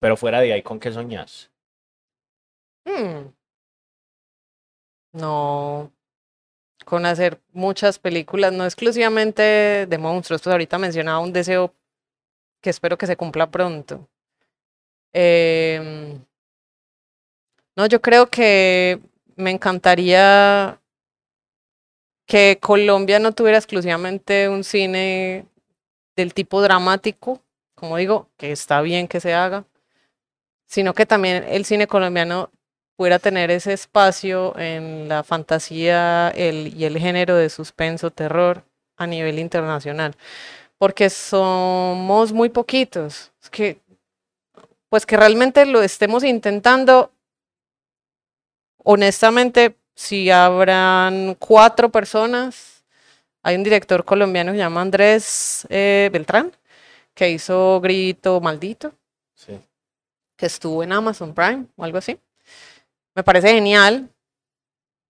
Pero 0.00 0.16
fuera 0.18 0.40
de 0.40 0.52
ahí, 0.52 0.62
¿con 0.62 0.78
qué 0.78 0.92
soñás? 0.92 1.50
Hmm. 2.84 3.32
No, 5.14 5.90
con 6.84 7.06
hacer 7.06 7.40
muchas 7.52 7.98
películas, 7.98 8.52
no 8.52 8.64
exclusivamente 8.64 9.86
de 9.86 9.98
monstruos, 9.98 10.42
pues 10.42 10.52
ahorita 10.52 10.78
mencionaba 10.78 11.20
un 11.20 11.32
deseo 11.32 11.74
que 12.62 12.70
espero 12.70 12.96
que 12.96 13.06
se 13.06 13.16
cumpla 13.16 13.50
pronto. 13.50 14.08
Em, 15.12 16.18
no, 17.76 17.86
yo 17.86 18.00
creo 18.00 18.28
que 18.28 19.00
me 19.36 19.50
encantaría 19.50 20.80
que 22.26 22.58
Colombia 22.60 23.18
no 23.18 23.32
tuviera 23.32 23.58
exclusivamente 23.58 24.48
un 24.48 24.64
cine 24.64 25.46
del 26.16 26.34
tipo 26.34 26.62
dramático, 26.62 27.42
como 27.74 27.96
digo, 27.96 28.28
que 28.38 28.52
está 28.52 28.80
bien 28.80 29.08
que 29.08 29.20
se 29.20 29.34
haga, 29.34 29.64
sino 30.66 30.94
que 30.94 31.04
también 31.04 31.44
el 31.48 31.64
cine 31.64 31.86
colombiano 31.86 32.50
pudiera 32.96 33.18
tener 33.18 33.50
ese 33.50 33.72
espacio 33.72 34.56
en 34.58 35.08
la 35.08 35.24
fantasía 35.24 36.32
y 36.36 36.84
el 36.84 36.98
género 36.98 37.36
de 37.36 37.50
suspenso, 37.50 38.10
terror 38.10 38.64
a 38.96 39.06
nivel 39.06 39.38
internacional, 39.38 40.14
porque 40.82 41.10
somos 41.10 42.32
muy 42.32 42.48
poquitos, 42.48 43.30
que 43.52 43.80
pues 44.88 45.06
que 45.06 45.16
realmente 45.16 45.64
lo 45.64 45.80
estemos 45.80 46.24
intentando, 46.24 47.12
honestamente, 48.78 49.76
si 49.94 50.28
habrán 50.32 51.36
cuatro 51.38 51.88
personas, 51.88 52.82
hay 53.44 53.54
un 53.54 53.62
director 53.62 54.04
colombiano 54.04 54.50
que 54.50 54.56
se 54.56 54.64
llama 54.64 54.80
Andrés 54.80 55.68
eh, 55.70 56.10
Beltrán, 56.12 56.50
que 57.14 57.30
hizo 57.30 57.80
Grito 57.80 58.40
Maldito, 58.40 58.92
que 60.36 60.46
estuvo 60.46 60.82
en 60.82 60.90
Amazon 60.90 61.32
Prime 61.32 61.66
o 61.76 61.84
algo 61.84 61.98
así. 61.98 62.18
Me 63.14 63.22
parece 63.22 63.52
genial, 63.52 64.08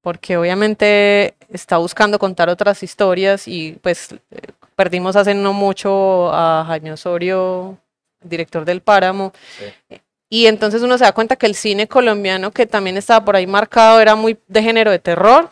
porque 0.03 0.37
obviamente 0.37 1.35
está 1.49 1.79
buscando 1.79 2.19
contar 2.19 2.51
otras 2.51 2.83
historias 2.83 3.49
y 3.49 3.79
pues 3.81 4.11
perdimos 4.75 5.17
hace 5.17 5.35
no 5.35 5.53
mucho 5.53 6.33
a 6.33 6.65
Jaime 6.67 6.93
Osorio, 6.93 7.79
director 8.23 8.65
del 8.65 8.81
Páramo. 8.81 9.33
Y 10.29 10.47
entonces 10.47 10.83
uno 10.83 10.97
se 10.97 11.05
da 11.05 11.13
cuenta 11.13 11.37
que 11.37 11.47
el 11.47 11.55
cine 11.55 11.89
colombiano, 11.89 12.53
que 12.53 12.67
también 12.67 12.97
estaba 12.97 13.25
por 13.25 13.37
ahí 13.37 13.47
marcado, 13.47 14.01
era 14.01 14.15
muy 14.15 14.39
de 14.49 14.63
género 14.63 14.91
de 14.91 14.99
terror. 14.99 15.51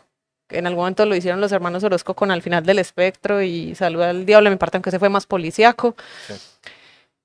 En 0.49 0.67
algún 0.67 0.83
momento 0.83 1.05
lo 1.07 1.15
hicieron 1.15 1.41
los 1.41 1.53
hermanos 1.53 1.85
Orozco 1.85 2.15
con 2.15 2.31
Al 2.31 2.43
final 2.43 2.65
del 2.65 2.79
espectro 2.79 3.43
y 3.43 3.75
Saluda 3.75 4.11
al 4.11 4.27
diablo, 4.27 4.51
me 4.51 4.57
parte 4.57 4.79
aunque 4.79 4.91
se 4.91 4.99
fue 4.99 5.09
más 5.09 5.27
policíaco. 5.27 5.95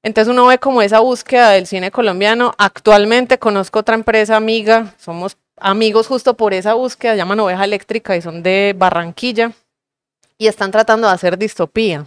Entonces 0.03 0.31
uno 0.31 0.45
ve 0.45 0.59
como 0.59 0.81
esa 0.81 0.99
búsqueda 0.99 1.51
del 1.51 1.65
cine 1.65 1.91
colombiano. 1.91 2.53
Actualmente 2.57 3.39
conozco 3.39 3.79
otra 3.79 3.95
empresa 3.95 4.35
amiga, 4.35 4.93
somos 4.99 5.37
amigos 5.57 6.07
justo 6.07 6.35
por 6.35 6.53
esa 6.53 6.73
búsqueda, 6.73 7.15
llaman 7.15 7.39
Oveja 7.39 7.63
Eléctrica 7.63 8.15
y 8.15 8.21
son 8.21 8.43
de 8.43 8.75
Barranquilla 8.77 9.53
y 10.37 10.47
están 10.47 10.71
tratando 10.71 11.07
de 11.07 11.13
hacer 11.13 11.37
distopía. 11.37 12.05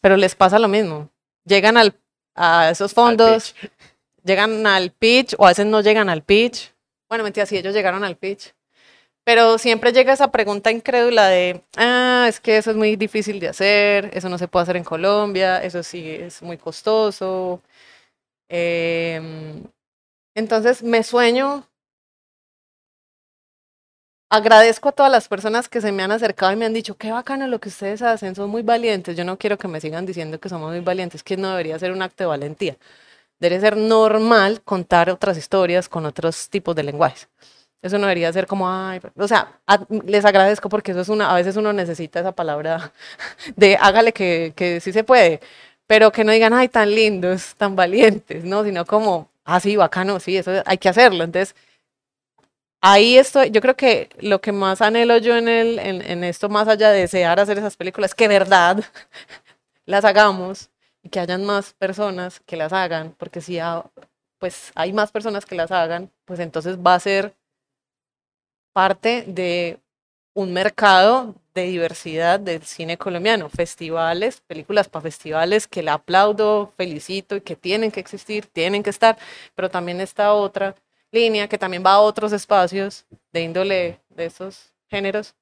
Pero 0.00 0.16
les 0.16 0.34
pasa 0.34 0.58
lo 0.58 0.68
mismo. 0.68 1.10
Llegan 1.44 1.76
al, 1.76 1.98
a 2.34 2.70
esos 2.70 2.92
fondos, 2.94 3.54
llegan 4.24 4.66
al 4.66 4.90
pitch 4.92 5.34
o 5.38 5.46
a 5.46 5.48
veces 5.48 5.66
no 5.66 5.80
llegan 5.80 6.08
al 6.08 6.22
pitch. 6.22 6.72
Bueno, 7.08 7.24
mentira, 7.24 7.46
sí, 7.46 7.56
ellos 7.56 7.74
llegaron 7.74 8.04
al 8.04 8.16
pitch. 8.16 8.54
Pero 9.24 9.58
siempre 9.58 9.92
llega 9.92 10.14
esa 10.14 10.30
pregunta 10.30 10.70
incrédula 10.70 11.28
de, 11.28 11.62
ah, 11.76 12.24
es 12.28 12.40
que 12.40 12.56
eso 12.56 12.70
es 12.70 12.76
muy 12.78 12.96
difícil 12.96 13.40
de 13.40 13.48
hacer, 13.48 14.10
eso 14.14 14.30
no 14.30 14.38
se 14.38 14.48
puede 14.48 14.62
hacer 14.62 14.76
en 14.76 14.84
Colombia, 14.84 15.62
eso 15.62 15.82
sí 15.82 16.08
es 16.10 16.40
muy 16.40 16.56
costoso. 16.56 17.60
Em, 18.48 19.64
entonces 20.34 20.82
me 20.82 21.02
sueño, 21.02 21.67
agradezco 24.30 24.90
a 24.90 24.92
todas 24.92 25.10
las 25.12 25.28
personas 25.28 25.68
que 25.68 25.80
se 25.80 25.92
me 25.92 26.02
han 26.02 26.12
acercado 26.12 26.52
y 26.52 26.56
me 26.56 26.66
han 26.66 26.74
dicho, 26.74 26.96
qué 26.96 27.12
bacano 27.12 27.46
lo 27.46 27.60
que 27.60 27.68
ustedes 27.70 28.02
hacen, 28.02 28.34
son 28.34 28.50
muy 28.50 28.62
valientes. 28.62 29.16
Yo 29.16 29.24
no 29.24 29.38
quiero 29.38 29.58
que 29.58 29.68
me 29.68 29.80
sigan 29.80 30.06
diciendo 30.06 30.38
que 30.40 30.48
somos 30.48 30.70
muy 30.70 30.80
valientes, 30.80 31.22
que 31.22 31.36
no 31.36 31.50
debería 31.50 31.78
ser 31.78 31.92
un 31.92 32.02
acto 32.02 32.24
de 32.24 32.28
valentía. 32.28 32.76
Debe 33.40 33.60
ser 33.60 33.76
normal 33.76 34.62
contar 34.62 35.10
otras 35.10 35.38
historias 35.38 35.88
con 35.88 36.06
otros 36.06 36.50
tipos 36.50 36.76
de 36.76 36.82
lenguajes. 36.84 37.28
Eso 37.82 37.98
no 37.98 38.06
debería 38.08 38.32
ser 38.32 38.46
como, 38.48 38.68
ay, 38.70 39.00
o 39.16 39.28
sea, 39.28 39.60
les 40.04 40.24
agradezco 40.24 40.68
porque 40.68 40.90
eso 40.92 41.00
es 41.02 41.08
una, 41.08 41.30
a 41.30 41.34
veces 41.36 41.56
uno 41.56 41.72
necesita 41.72 42.20
esa 42.20 42.32
palabra 42.32 42.92
de 43.56 43.76
hágale 43.80 44.12
que, 44.12 44.52
que 44.56 44.80
sí 44.80 44.92
se 44.92 45.04
puede, 45.04 45.40
pero 45.86 46.12
que 46.12 46.24
no 46.24 46.32
digan, 46.32 46.52
ay, 46.54 46.68
tan 46.68 46.92
lindos, 46.94 47.54
tan 47.56 47.76
valientes, 47.76 48.44
¿no? 48.44 48.64
Sino 48.64 48.84
como, 48.86 49.30
ah, 49.44 49.60
sí, 49.60 49.76
bacano, 49.76 50.20
sí, 50.20 50.36
eso 50.36 50.52
hay 50.66 50.78
que 50.78 50.88
hacerlo. 50.88 51.24
Entonces, 51.24 51.54
ahí 52.80 53.18
estoy, 53.18 53.50
yo 53.50 53.60
creo 53.60 53.76
que 53.76 54.08
lo 54.20 54.40
que 54.40 54.52
más 54.52 54.82
anhelo 54.82 55.18
yo 55.18 55.36
en, 55.36 55.48
el, 55.48 55.78
en, 55.78 56.24
esto, 56.24 56.48
más 56.48 56.68
allá 56.68 56.90
de 56.90 57.00
desear 57.00 57.40
hacer 57.40 57.58
esas 57.58 57.76
películas, 57.76 58.14
que 58.14 58.28
verdad 58.28 58.84
las 59.86 60.04
hagamos 60.04 60.70
y 61.02 61.08
que 61.08 61.20
hayan 61.20 61.44
más 61.44 61.74
personas 61.74 62.40
que 62.40 62.56
las 62.56 62.72
hagan, 62.72 63.14
porque 63.18 63.40
si 63.40 63.58
pues 64.38 64.72
hay 64.74 64.92
más 64.92 65.10
personas 65.12 65.46
que 65.46 65.56
las 65.56 65.70
hagan, 65.72 66.10
pues 66.24 66.40
entonces 66.40 66.78
va 66.78 66.94
a 66.94 67.00
ser 67.00 67.34
parte 68.72 69.24
de 69.26 69.80
un 70.34 70.52
mercado 70.52 71.34
de 71.54 71.64
diversidad 71.64 72.38
del 72.38 72.62
cine 72.62 72.96
colombiano, 72.96 73.48
festivales, 73.48 74.40
películas 74.46 74.88
para 74.88 75.02
festivales 75.02 75.66
que 75.66 75.82
la 75.82 75.94
aplaudo, 75.94 76.72
felicito 76.76 77.34
y 77.34 77.40
que 77.40 77.56
tienen 77.56 77.90
que 77.90 77.98
existir, 77.98 78.46
tienen 78.46 78.84
que 78.84 78.90
estar, 78.90 79.18
pero 79.56 79.68
también 79.68 80.00
está 80.00 80.32
otra 80.32 80.76
línea 81.10 81.48
que 81.48 81.58
también 81.58 81.82
va 81.84 81.92
a 81.92 82.00
otros 82.00 82.32
espacios 82.32 83.06
de 83.32 83.42
índole 83.42 84.00
de 84.08 84.26
esos 84.26 84.74
géneros 84.88 85.34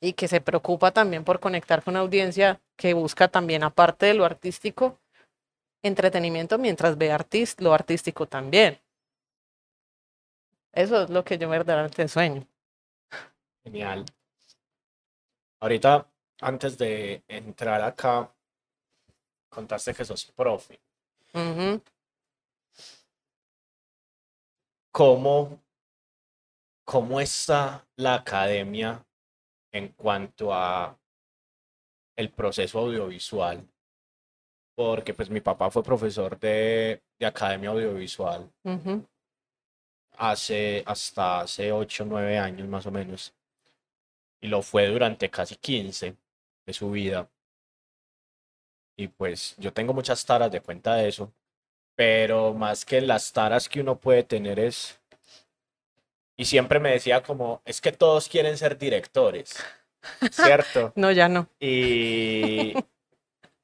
y 0.00 0.12
que 0.12 0.28
se 0.28 0.40
preocupa 0.40 0.92
también 0.92 1.24
por 1.24 1.40
conectar 1.40 1.82
con 1.82 1.92
una 1.94 2.00
audiencia 2.00 2.60
que 2.76 2.94
busca 2.94 3.28
también, 3.28 3.64
aparte 3.64 4.06
de 4.06 4.14
lo 4.14 4.24
artístico, 4.24 4.98
entretenimiento 5.82 6.58
mientras 6.58 6.96
ve 6.96 7.10
artist 7.10 7.60
lo 7.60 7.74
artístico 7.74 8.26
también. 8.26 8.78
Eso 10.72 11.02
es 11.02 11.10
lo 11.10 11.24
que 11.24 11.38
yo 11.38 11.48
verdaderamente 11.48 12.06
sueño. 12.06 12.46
Genial. 13.64 14.04
Ahorita, 15.60 16.06
antes 16.40 16.78
de 16.78 17.24
entrar 17.26 17.82
acá, 17.82 18.30
contaste 19.48 19.92
que 19.94 20.04
sos 20.04 20.26
profe. 20.26 20.78
¿Cómo, 24.98 25.62
¿Cómo 26.84 27.20
está 27.20 27.86
la 27.94 28.16
academia 28.16 29.06
en 29.70 29.92
cuanto 29.92 30.52
a 30.52 30.98
el 32.16 32.32
proceso 32.32 32.80
audiovisual? 32.80 33.64
Porque 34.74 35.14
pues 35.14 35.30
mi 35.30 35.40
papá 35.40 35.70
fue 35.70 35.84
profesor 35.84 36.36
de, 36.40 37.00
de 37.16 37.26
academia 37.26 37.70
audiovisual 37.70 38.52
hace 40.16 40.82
hasta 40.84 41.42
hace 41.42 41.70
8 41.70 42.02
o 42.02 42.06
9 42.06 42.36
años 42.36 42.66
más 42.66 42.84
o 42.86 42.90
menos. 42.90 43.32
Y 44.40 44.48
lo 44.48 44.62
fue 44.62 44.88
durante 44.88 45.30
casi 45.30 45.54
15 45.54 46.16
de 46.66 46.72
su 46.72 46.90
vida. 46.90 47.30
Y 48.96 49.06
pues 49.06 49.54
yo 49.58 49.72
tengo 49.72 49.94
muchas 49.94 50.26
taras 50.26 50.50
de 50.50 50.60
cuenta 50.60 50.96
de 50.96 51.06
eso. 51.06 51.32
Pero 51.98 52.54
más 52.54 52.84
que 52.84 53.00
las 53.00 53.32
taras 53.32 53.68
que 53.68 53.80
uno 53.80 53.98
puede 53.98 54.22
tener 54.22 54.60
es... 54.60 55.00
Y 56.36 56.44
siempre 56.44 56.78
me 56.78 56.92
decía 56.92 57.24
como, 57.24 57.60
es 57.64 57.80
que 57.80 57.90
todos 57.90 58.28
quieren 58.28 58.56
ser 58.56 58.78
directores. 58.78 59.56
¿Cierto? 60.30 60.92
no, 60.94 61.10
ya 61.10 61.28
no. 61.28 61.48
Y, 61.58 62.72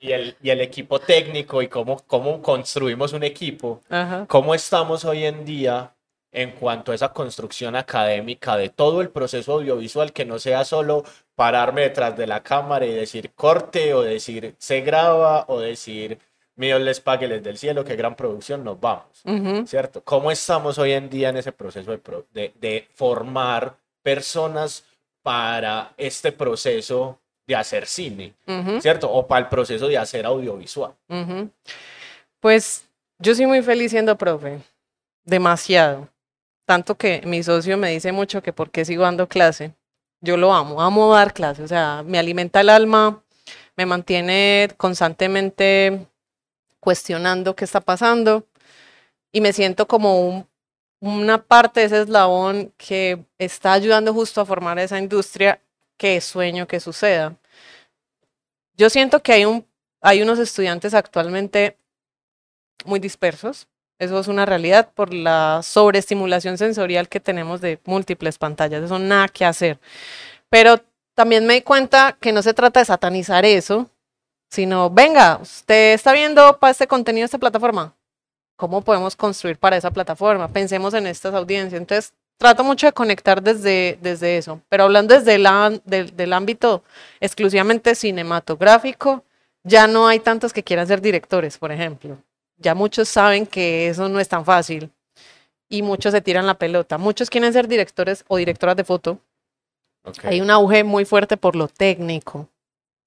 y, 0.01 0.11
el, 0.11 0.37
y 0.43 0.51
el 0.51 0.61
equipo 0.62 0.99
técnico 0.99 1.62
y 1.62 1.68
cómo, 1.68 2.03
cómo 2.09 2.43
construimos 2.43 3.12
un 3.12 3.22
equipo. 3.22 3.80
¿Cómo 4.26 4.53
estamos 4.57 5.05
hoy 5.05 5.26
en 5.26 5.45
día 5.45 5.95
en 6.32 6.51
cuanto 6.51 6.91
a 6.91 6.97
esa 6.97 7.12
construcción 7.12 7.76
académica 7.76 8.57
de 8.57 8.68
todo 8.68 9.01
el 9.01 9.11
proceso 9.11 9.53
audiovisual, 9.53 10.12
que 10.12 10.24
no 10.24 10.41
sea 10.41 10.64
solo 10.64 11.05
pararme 11.37 11.82
detrás 11.82 12.16
de 12.16 12.26
la 12.26 12.43
cámara 12.43 12.85
y 12.85 12.93
decir 12.93 13.30
corte 13.32 13.95
o 13.95 14.03
decir 14.03 14.57
se 14.59 14.80
graba 14.80 15.45
o 15.47 15.61
decir 15.61 16.18
Dios 16.57 16.80
les 16.80 17.00
pague 17.00 17.26
desde 17.26 17.50
el 17.50 17.59
cielo, 17.59 17.84
qué 17.84 17.96
gran 17.96 18.14
producción, 18.14 18.62
nos 18.62 18.80
vamos, 18.80 19.22
¿cierto? 19.66 20.02
¿Cómo 20.05 20.30
estamos 20.30 20.78
hoy 20.78 20.92
en 20.92 21.11
día 21.11 21.30
en 21.30 21.36
ese 21.36 21.52
proceso 21.52 21.90
de, 22.32 22.52
de, 22.55 22.88
formar 22.94 23.76
personas 24.02 24.84
para 25.22 25.92
este 25.96 26.30
proceso 26.30 27.18
de 27.46 27.57
hacer 27.57 27.86
cine, 27.86 28.34
¿cierto? 28.80 29.11
O 29.11 29.26
para 29.26 29.40
el 29.40 29.48
proceso 29.48 29.88
de 29.88 29.98
hacer 29.98 30.26
audiovisual. 30.26 30.94
Pues 32.40 32.86
yo 33.18 33.34
soy 33.34 33.46
muy 33.46 33.62
feliz 33.62 33.90
siendo 33.90 34.16
profe, 34.16 34.61
demasiado. 35.24 36.09
Tanto 36.66 36.94
que 36.94 37.22
mi 37.26 37.42
socio 37.42 37.76
me 37.76 37.90
dice 37.90 38.12
mucho 38.12 38.42
que 38.42 38.52
por 38.52 38.70
qué 38.70 38.84
sigo 38.84 39.02
dando 39.02 39.28
clase. 39.28 39.72
Yo 40.20 40.36
lo 40.36 40.55
amo, 40.55 40.80
amo 40.80 41.12
dar 41.12 41.34
clase, 41.34 41.62
o 41.62 41.68
sea, 41.68 42.02
me 42.07 42.18
alimenta 42.18 42.61
el 42.61 42.70
alma, 42.70 43.22
me 43.76 43.84
mantiene 43.84 44.70
constantemente 44.78 46.07
cuestionando 46.85 47.57
qué 47.57 47.64
está 47.64 47.80
pasando 47.80 48.47
y 49.32 49.41
me 49.41 49.53
siento 49.53 49.89
como 49.89 50.20
un 50.20 50.47
una 51.05 51.43
parte 51.43 51.80
de 51.80 51.87
ese 51.87 52.01
eslabón 52.01 52.72
que 52.78 53.26
está 53.39 53.74
ayudando 53.74 54.14
justo 54.14 54.41
a 54.41 54.47
formar 54.47 54.78
esa 54.78 54.99
industria 54.99 55.61
que 55.99 56.18
sueño 56.22 56.66
que 56.66 56.80
suceda. 56.80 57.37
Yo 58.76 58.89
siento 58.89 59.22
que 59.22 59.32
hay, 59.35 59.45
un, 59.45 59.66
hay 60.01 60.22
unos 60.22 60.39
estudiantes 60.39 60.95
actualmente 60.95 61.76
muy 62.87 63.01
dispersos, 63.01 63.68
eso 63.99 64.18
es 64.18 64.28
una 64.28 64.47
realidad 64.47 64.91
por 64.95 65.12
la 65.12 65.61
sobreestimulación 65.62 66.57
sensorial 66.57 67.09
que 67.11 67.20
tenemos 67.20 67.61
de 67.61 67.78
múltiples 67.85 68.39
pantallas, 68.39 68.82
eso 68.82 68.99
nada 68.99 69.28
que 69.28 69.45
hacer. 69.45 69.78
Pero 70.49 70.80
también 71.14 71.47
me 71.47 71.55
di 71.55 71.61
cuenta 71.61 72.16
que 72.18 72.32
no 72.32 72.43
se 72.43 72.55
trata 72.55 72.80
de 72.80 72.87
satanizar 72.87 73.45
eso, 73.45 73.91
sino, 74.55 74.88
venga, 74.88 75.38
usted 75.42 75.94
está 75.94 76.12
viendo 76.12 76.59
para 76.61 76.70
este 76.70 76.86
contenido, 76.86 77.24
esta 77.24 77.38
plataforma, 77.38 77.92
¿cómo 78.57 78.82
podemos 78.82 79.16
construir 79.16 79.59
para 79.59 79.76
esa 79.76 79.90
plataforma? 79.90 80.46
Pensemos 80.46 80.94
en 80.94 81.09
estas 81.09 81.34
audiencias. 81.34 81.80
Entonces, 81.80 82.14
trato 82.38 82.62
mucho 82.62 82.86
de 82.86 82.92
conectar 82.92 83.42
desde, 83.42 83.98
desde 84.00 84.38
eso, 84.38 84.61
pero 84.68 84.84
hablando 84.84 85.18
desde 85.18 85.34
el 85.34 85.82
del 86.14 86.32
ámbito 86.32 86.84
exclusivamente 87.18 87.96
cinematográfico, 87.96 89.24
ya 89.64 89.88
no 89.88 90.07
hay 90.07 90.20
tantos 90.20 90.52
que 90.52 90.62
quieran 90.62 90.86
ser 90.86 91.00
directores, 91.00 91.59
por 91.59 91.72
ejemplo. 91.72 92.16
Ya 92.57 92.76
muchos 92.76 93.09
saben 93.09 93.46
que 93.46 93.88
eso 93.88 94.09
no 94.09 94.20
es 94.20 94.28
tan 94.28 94.44
fácil 94.44 94.88
y 95.68 95.82
muchos 95.82 96.12
se 96.12 96.20
tiran 96.20 96.46
la 96.46 96.55
pelota. 96.55 96.96
Muchos 96.96 97.28
quieren 97.28 97.52
ser 97.52 97.66
directores 97.66 98.24
o 98.28 98.36
directoras 98.36 98.76
de 98.76 98.84
foto. 98.84 99.18
Hay 100.22 100.40
un 100.40 100.50
auge 100.50 100.84
muy 100.84 101.05
fuerte 101.05 101.36
por 101.36 101.57
lo 101.57 101.66
técnico. 101.66 102.48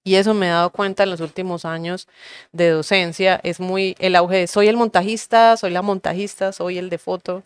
Y 0.08 0.14
eso 0.16 0.32
me 0.32 0.46
he 0.46 0.48
dado 0.48 0.70
cuenta 0.70 1.02
en 1.02 1.10
los 1.10 1.20
últimos 1.20 1.66
años 1.66 2.08
de 2.52 2.70
docencia. 2.70 3.38
Es 3.42 3.60
muy 3.60 3.94
el 3.98 4.16
auge 4.16 4.36
de 4.38 4.46
soy 4.46 4.66
el 4.68 4.76
montajista, 4.78 5.58
soy 5.58 5.70
la 5.70 5.82
montajista, 5.82 6.50
soy 6.52 6.78
el 6.78 6.88
de 6.88 6.96
foto, 6.96 7.42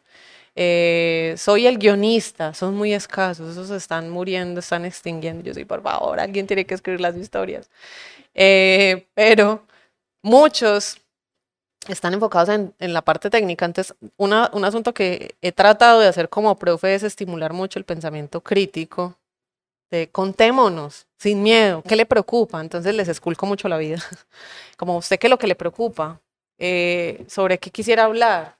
eh, 0.55 1.35
soy 1.39 1.67
el 1.67 1.79
guionista. 1.79 2.55
Son 2.55 2.77
muy 2.77 2.95
escasos, 2.95 3.51
esos 3.51 3.71
están 3.71 4.11
muriendo, 4.11 4.61
están 4.61 4.85
extinguiendo. 4.85 5.43
Yo 5.43 5.55
soy, 5.55 5.65
por 5.65 5.83
favor, 5.83 6.21
alguien 6.21 6.47
tiene 6.47 6.65
que 6.65 6.75
escribir 6.75 7.01
las 7.01 7.17
historias. 7.17 7.69
Eh, 8.33 9.09
pero 9.15 9.67
muchos 10.23 10.99
están 11.89 12.15
enfocados 12.15 12.49
en, 12.51 12.73
en, 12.79 12.93
la 12.93 13.03
parte 13.03 13.29
técnica. 13.29 13.65
Entonces, 13.65 13.97
una, 14.17 14.51
un 14.53 14.65
asunto 14.65 14.95
que 14.95 15.35
he 15.43 15.51
tratado 15.51 15.99
de 15.99 16.07
hacer 16.07 16.29
como 16.29 16.57
profe 16.57 16.95
es 16.95 17.03
estimular 17.03 17.53
mucho 17.53 17.81
el 17.81 17.85
pensamiento 17.85 18.41
crítico 18.41 19.17
este, 19.93 20.11
contémonos, 20.11 21.07
sin 21.19 21.43
miedo, 21.43 21.83
¿qué 21.87 21.97
le 21.97 22.07
preocupa? 22.07 22.63
Entonces 22.63 22.95
les 22.95 23.09
esculco 23.09 23.45
mucho 23.45 23.69
la 23.69 23.77
vida. 23.77 23.99
Como 24.79 24.97
usted, 24.97 25.19
¿qué 25.19 25.27
es 25.27 25.31
lo 25.31 25.39
que 25.39 25.47
le 25.47 25.55
preocupa? 25.55 26.19
Eh, 26.59 27.27
¿Sobre 27.29 27.59
qué 27.59 27.71
quisiera 27.71 28.05
hablar? 28.05 28.57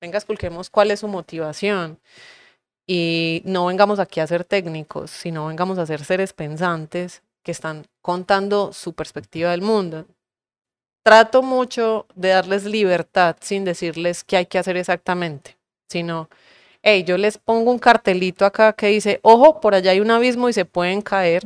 Venga, 0.00 0.18
esculquemos 0.18 0.70
cuál 0.70 0.92
es 0.92 1.00
su 1.00 1.08
motivación. 1.08 1.98
Y 2.86 3.42
no 3.44 3.66
vengamos 3.66 3.98
aquí 3.98 4.20
a 4.20 4.28
ser 4.28 4.44
técnicos, 4.44 5.10
sino 5.10 5.48
vengamos 5.48 5.78
a 5.78 5.86
ser 5.86 6.04
seres 6.04 6.32
pensantes 6.32 7.24
que 7.42 7.50
están 7.50 7.88
contando 8.00 8.72
su 8.72 8.92
perspectiva 8.92 9.50
del 9.50 9.62
mundo. 9.62 10.06
Trato 11.02 11.42
mucho 11.42 12.06
de 12.14 12.28
darles 12.28 12.64
libertad 12.64 13.34
sin 13.40 13.64
decirles 13.64 14.22
qué 14.22 14.36
hay 14.36 14.46
que 14.46 14.58
hacer 14.60 14.76
exactamente, 14.76 15.56
sino 15.88 16.28
hey, 16.88 17.02
yo 17.02 17.18
les 17.18 17.36
pongo 17.36 17.72
un 17.72 17.80
cartelito 17.80 18.44
acá 18.46 18.72
que 18.72 18.86
dice, 18.86 19.18
ojo, 19.22 19.60
por 19.60 19.74
allá 19.74 19.90
hay 19.90 19.98
un 19.98 20.12
abismo 20.12 20.48
y 20.48 20.52
se 20.52 20.64
pueden 20.64 21.02
caer. 21.02 21.44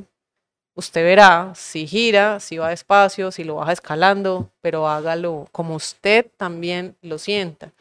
Usted 0.74 1.02
verá 1.02 1.52
si 1.54 1.86
gira, 1.86 2.40
si 2.40 2.58
va 2.58 2.68
despacio, 2.68 3.32
si 3.32 3.42
lo 3.42 3.54
baja 3.54 3.72
escalando, 3.72 4.50
pero 4.60 4.86
hágalo 4.86 5.48
como 5.50 5.76
usted 5.76 6.26
también 6.36 6.94
lo 7.00 7.16
sienta. 7.16 7.72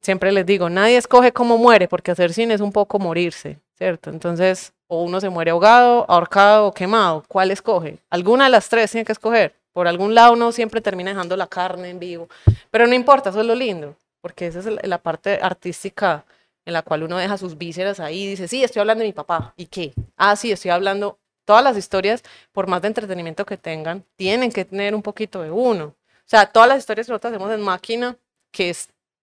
Siempre 0.00 0.32
les 0.32 0.44
digo, 0.44 0.68
nadie 0.68 0.96
escoge 0.96 1.30
cómo 1.32 1.56
muere, 1.56 1.86
porque 1.86 2.10
hacer 2.10 2.32
cine 2.32 2.54
es 2.54 2.60
un 2.60 2.72
poco 2.72 2.98
morirse, 2.98 3.60
¿cierto? 3.78 4.10
Entonces, 4.10 4.72
o 4.88 5.04
uno 5.04 5.20
se 5.20 5.28
muere 5.28 5.52
ahogado, 5.52 6.04
ahorcado 6.08 6.66
o 6.66 6.74
quemado. 6.74 7.22
¿Cuál 7.28 7.52
escoge? 7.52 7.98
Alguna 8.10 8.44
de 8.44 8.50
las 8.50 8.68
tres 8.68 8.90
tiene 8.90 9.04
que 9.04 9.12
escoger. 9.12 9.54
Por 9.72 9.86
algún 9.86 10.16
lado 10.16 10.32
uno 10.32 10.50
siempre 10.50 10.80
termina 10.80 11.12
dejando 11.12 11.36
la 11.36 11.46
carne 11.46 11.90
en 11.90 12.00
vivo. 12.00 12.28
Pero 12.72 12.88
no 12.88 12.94
importa, 12.94 13.30
eso 13.30 13.40
es 13.40 13.46
lo 13.46 13.54
lindo 13.54 13.96
porque 14.24 14.46
esa 14.46 14.60
es 14.60 14.66
la 14.88 15.02
parte 15.02 15.38
artística 15.42 16.24
en 16.64 16.72
la 16.72 16.80
cual 16.80 17.02
uno 17.02 17.18
deja 17.18 17.36
sus 17.36 17.58
vísceras 17.58 18.00
ahí 18.00 18.22
y 18.22 18.28
dice, 18.28 18.48
sí, 18.48 18.64
estoy 18.64 18.80
hablando 18.80 19.02
de 19.02 19.08
mi 19.08 19.12
papá. 19.12 19.52
¿Y 19.54 19.66
qué? 19.66 19.92
Ah, 20.16 20.34
sí, 20.34 20.50
estoy 20.50 20.70
hablando. 20.70 21.18
Todas 21.44 21.62
las 21.62 21.76
historias, 21.76 22.22
por 22.50 22.66
más 22.66 22.80
de 22.80 22.88
entretenimiento 22.88 23.44
que 23.44 23.58
tengan, 23.58 24.02
tienen 24.16 24.50
que 24.50 24.64
tener 24.64 24.94
un 24.94 25.02
poquito 25.02 25.42
de 25.42 25.50
uno. 25.50 25.84
O 25.84 26.24
sea, 26.24 26.46
todas 26.46 26.70
las 26.70 26.78
historias 26.78 27.06
que 27.06 27.12
nosotros 27.12 27.34
hacemos 27.34 27.52
en 27.52 27.60
máquina, 27.60 28.16
que 28.50 28.74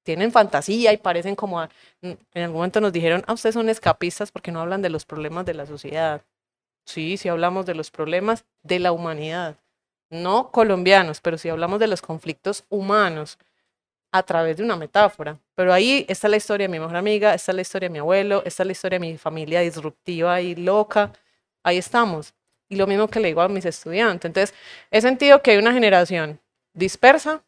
tienen 0.04 0.32
fantasía 0.32 0.94
y 0.94 0.98
parecen 0.98 1.36
como, 1.36 1.64
en 2.04 2.20
algún 2.36 2.58
momento 2.58 2.80
nos 2.80 2.94
dijeron, 2.94 3.24
ah, 3.26 3.34
ustedes 3.34 3.56
son 3.56 3.70
escapistas 3.70 4.32
porque 4.32 4.52
no 4.52 4.62
hablan 4.62 4.84
de 4.84 4.92
los 4.92 5.06
problemas 5.06 5.48
de 5.48 5.56
la 5.56 5.66
sociedad. 5.66 6.22
Sí, 6.86 7.18
sí 7.18 7.28
hablamos 7.28 7.66
de 7.66 7.74
los 7.74 7.90
problemas 7.90 8.46
de 8.62 8.78
la 8.78 8.92
humanidad. 8.92 9.58
No 10.12 10.52
colombianos, 10.52 11.22
pero 11.22 11.40
sí 11.40 11.50
hablamos 11.50 11.80
de 11.80 11.88
los 11.88 12.04
conflictos 12.04 12.66
humanos 12.70 13.40
a 14.12 14.24
través 14.24 14.58
de 14.58 14.64
una 14.64 14.76
metáfora. 14.76 15.38
Pero 15.56 15.74
ahí 15.74 16.06
está 16.10 16.28
la 16.28 16.38
historia 16.38 16.66
de 16.66 16.72
mi 16.72 16.80
mejor 16.80 16.96
amiga, 16.96 17.34
está 17.34 17.54
la 17.54 17.62
historia 17.62 17.88
de 17.88 17.94
mi 17.94 18.00
abuelo, 18.00 18.44
está 18.46 18.66
la 18.66 18.74
historia 18.74 19.00
de 19.00 19.08
mi 19.08 19.18
familia 19.18 19.62
disruptiva 19.62 20.42
y 20.42 20.56
loca. 20.56 21.12
Ahí 21.64 21.78
estamos. 21.78 22.34
Y 22.70 22.76
lo 22.76 22.88
mismo 22.88 23.08
que 23.08 23.20
le 23.20 23.30
digo 23.30 23.42
a 23.42 23.50
mis 23.50 23.66
estudiantes. 23.66 24.30
Entonces, 24.30 24.56
he 24.92 25.02
sentido 25.02 25.42
que 25.42 25.52
hay 25.52 25.58
una 25.58 25.74
generación 25.74 26.40
dispersa, 26.74 27.44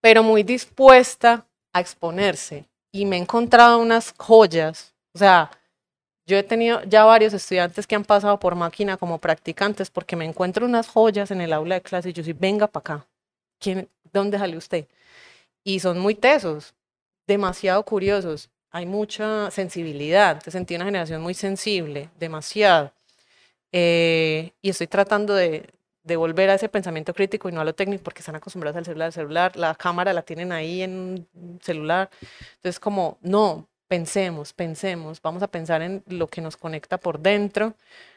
pero 0.00 0.22
muy 0.22 0.42
dispuesta 0.42 1.46
a 1.72 1.80
exponerse. 1.80 2.64
Y 2.92 3.04
me 3.04 3.16
he 3.16 3.20
encontrado 3.20 3.78
unas 3.78 4.14
joyas. 4.16 4.94
O 5.12 5.18
sea, 5.18 5.50
yo 6.26 6.36
he 6.36 6.42
tenido 6.42 6.82
ya 6.84 7.04
varios 7.04 7.32
estudiantes 7.32 7.86
que 7.86 7.96
han 7.96 8.04
pasado 8.04 8.38
por 8.38 8.54
máquina 8.54 8.96
como 8.98 9.18
practicantes 9.18 9.90
porque 9.90 10.14
me 10.16 10.26
encuentro 10.26 10.66
unas 10.66 10.88
joyas 10.88 11.30
en 11.30 11.40
el 11.40 11.52
aula 11.54 11.76
de 11.76 11.82
clase 11.82 12.10
y 12.10 12.12
yo 12.12 12.22
soy, 12.22 12.34
venga 12.34 12.66
para 12.66 12.96
acá. 12.96 13.06
¿Quién, 13.58 13.88
¿Dónde 14.12 14.38
sale 14.38 14.56
usted? 14.56 14.86
Y 15.64 15.80
son 15.80 15.98
muy 15.98 16.14
tesos, 16.14 16.74
demasiado 17.26 17.84
curiosos. 17.84 18.50
Hay 18.70 18.86
mucha 18.86 19.50
sensibilidad. 19.50 20.42
Te 20.42 20.50
sentí 20.50 20.74
una 20.76 20.84
generación 20.84 21.22
muy 21.22 21.34
sensible, 21.34 22.10
demasiado. 22.18 22.92
Eh, 23.72 24.52
y 24.62 24.70
estoy 24.70 24.86
tratando 24.86 25.34
de, 25.34 25.68
de, 26.02 26.16
volver 26.16 26.50
a 26.50 26.54
ese 26.54 26.68
pensamiento 26.68 27.12
crítico 27.14 27.48
y 27.48 27.52
no 27.52 27.60
a 27.60 27.64
lo 27.64 27.74
técnico 27.74 28.02
porque 28.04 28.20
están 28.20 28.36
acostumbrados 28.36 28.76
al 28.78 28.84
celular. 28.84 29.06
El 29.08 29.12
celular, 29.12 29.56
la 29.56 29.74
cámara 29.74 30.12
la 30.12 30.22
tienen 30.22 30.52
ahí 30.52 30.82
en 30.82 31.26
celular. 31.62 32.10
Entonces, 32.56 32.80
como, 32.80 33.18
no, 33.22 33.68
pensemos, 33.88 34.52
pensemos, 34.52 35.20
vamos 35.22 35.42
a 35.42 35.48
pensar 35.48 35.82
en 35.82 36.04
lo 36.06 36.28
que 36.28 36.40
nos 36.42 36.56
conecta 36.56 36.98
por 36.98 37.18
dentro. 37.18 37.74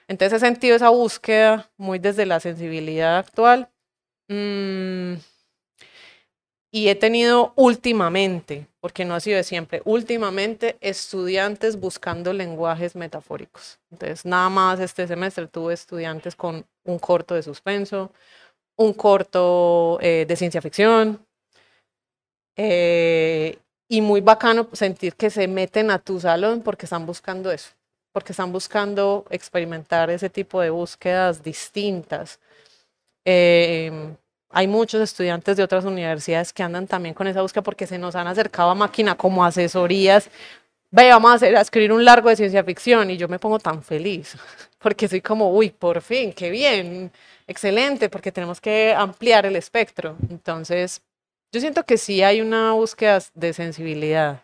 Entonces 0.08 0.38
he 0.38 0.46
sentido 0.46 0.76
esa 0.76 0.90
búsqueda 0.90 1.70
muy 1.78 1.98
desde 1.98 2.26
la 2.26 2.40
sensibilidad 2.40 3.18
actual. 3.18 3.70
Mm, 4.28 5.16
y 6.72 6.88
he 6.88 6.96
tenido 6.96 7.52
últimamente, 7.58 8.68
porque 8.80 9.04
no 9.04 9.14
ha 9.14 9.20
sido 9.20 9.44
siempre, 9.44 9.82
últimamente 9.84 10.78
estudiantes 10.80 11.78
buscando 11.78 12.32
lenguajes 12.32 12.96
metafóricos. 12.96 13.80
Entonces, 13.92 14.26
nada 14.26 14.50
más 14.50 14.80
este 14.80 15.06
semestre 15.06 15.48
tuve 15.48 15.74
estudiantes 15.74 16.36
con 16.36 16.66
un 16.86 16.98
corto 17.00 17.36
de 17.36 17.44
suspenso, 17.44 18.12
un 18.78 18.94
corto 18.94 20.00
eh, 20.02 20.26
de 20.28 20.36
ciencia 20.38 20.62
ficción, 20.62 21.26
eh, 22.56 23.60
y 23.90 24.02
muy 24.02 24.22
bacano 24.22 24.70
sentir 24.72 25.16
que 25.16 25.30
se 25.30 25.48
meten 25.50 25.92
a 25.92 26.00
tu 26.00 26.20
salón 26.22 26.62
porque 26.62 26.86
están 26.86 27.06
buscando 27.06 27.52
eso, 27.52 27.72
porque 28.14 28.32
están 28.32 28.54
buscando 28.54 29.26
experimentar 29.30 30.10
ese 30.10 30.30
tipo 30.30 30.62
de 30.62 30.70
búsquedas 30.70 31.44
distintas. 31.44 32.40
Eh, 33.26 34.16
hay 34.54 34.68
muchos 34.68 35.02
estudiantes 35.02 35.58
de 35.58 35.64
otras 35.64 35.86
universidades 35.86 36.54
que 36.54 36.64
andan 36.64 36.88
también 36.88 37.16
con 37.16 37.28
esa 37.28 37.42
búsqueda 37.42 37.64
porque 37.64 37.88
se 37.88 37.98
nos 37.98 38.16
han 38.16 38.28
acercado 38.28 38.70
a 38.70 38.76
máquina 38.76 39.16
como 39.16 39.44
asesorías. 39.46 40.30
Ve, 40.92 41.10
vamos 41.10 41.32
a, 41.32 41.36
hacer, 41.36 41.56
a 41.56 41.62
escribir 41.62 41.94
un 41.94 42.04
largo 42.04 42.30
de 42.30 42.36
ciencia 42.36 42.64
ficción 42.64 43.10
y 43.12 43.18
yo 43.18 43.28
me 43.30 43.40
pongo 43.40 43.60
tan 43.60 43.82
feliz 43.82 44.36
porque 44.80 45.08
soy 45.08 45.22
como, 45.22 45.52
uy, 45.52 45.70
por 45.70 46.02
fin, 46.02 46.34
qué 46.34 46.50
bien, 46.50 47.12
excelente, 47.48 48.10
porque 48.10 48.32
tenemos 48.32 48.60
que 48.60 48.94
ampliar 48.94 49.46
el 49.46 49.56
espectro. 49.56 50.18
Entonces, 50.30 51.02
yo 51.54 51.62
siento 51.62 51.84
que 51.86 51.98
sí 51.98 52.24
hay 52.24 52.42
una 52.42 52.74
búsqueda 52.74 53.20
de 53.34 53.54
sensibilidad, 53.54 54.44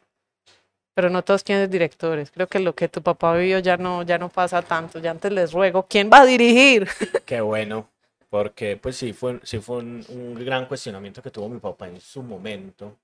pero 0.94 1.10
no 1.10 1.24
todos 1.24 1.44
quieren 1.44 1.64
ser 1.64 1.70
directores. 1.70 2.32
Creo 2.32 2.48
que 2.48 2.60
lo 2.60 2.76
que 2.76 2.88
tu 2.88 3.02
papá 3.02 3.36
vivió 3.36 3.60
ya 3.60 3.78
no, 3.78 4.04
ya 4.04 4.18
no 4.18 4.30
pasa 4.30 4.62
tanto. 4.62 5.00
Ya 5.00 5.12
antes 5.12 5.32
les 5.32 5.52
ruego, 5.54 5.86
¿quién 5.90 6.10
va 6.12 6.22
a 6.22 6.26
dirigir? 6.26 6.88
Qué 7.26 7.42
bueno 7.42 7.90
porque 8.30 8.78
pues 8.78 8.98
sí 8.98 9.14
fue, 9.14 9.40
sí 9.44 9.60
fue 9.60 9.78
un, 9.78 10.36
gran 10.36 10.66
cuestionamiento 10.66 11.22
que 11.22 11.32
tuvo 11.32 11.50
mi 11.50 11.60
papá 11.60 11.88
en 11.88 12.02
su 12.02 12.22
momento, 12.24 12.98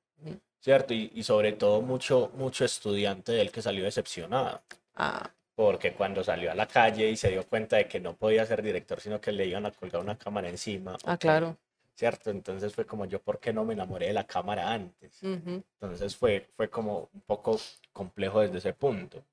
¿cierto? 0.60 0.94
Y, 0.94 1.12
y, 1.14 1.24
sobre 1.24 1.54
todo 1.54 1.82
mucho, 1.82 2.32
mucho 2.36 2.66
estudiante 2.66 3.32
de 3.32 3.42
él 3.42 3.52
que 3.52 3.62
salió 3.62 3.84
decepcionado. 3.84 4.62
Ah. 4.96 5.30
Porque 5.56 5.94
cuando 5.94 6.24
salió 6.24 6.52
a 6.52 6.56
la 6.56 6.68
calle 6.68 7.10
y 7.10 7.16
se 7.16 7.30
dio 7.30 7.46
cuenta 7.46 7.78
de 7.78 7.88
que 7.88 8.00
no 8.00 8.16
podía 8.16 8.46
ser 8.46 8.62
director, 8.64 9.00
sino 9.00 9.22
que 9.22 9.32
le 9.32 9.46
iban 9.46 9.66
a 9.66 9.72
colgar 9.72 10.02
una 10.02 10.18
cámara 10.18 10.50
encima. 10.50 10.98
Ah, 11.06 11.18
claro. 11.18 11.58
¿cierto? 11.96 12.30
Entonces 12.30 12.74
fue 12.74 12.86
como 12.86 13.06
yo, 13.06 13.22
¿por 13.22 13.40
qué 13.40 13.54
no 13.54 13.66
me 13.66 13.74
enamoré 13.74 14.08
de 14.08 14.14
la 14.14 14.26
cámara 14.26 14.72
antes? 14.72 15.22
Entonces 15.22 16.16
fue, 16.16 16.48
fue 16.56 16.70
como 16.70 17.10
un 17.14 17.22
poco 17.22 17.60
complejo 17.92 18.42
desde 18.42 18.58
ese 18.58 18.74
punto. 18.74 19.24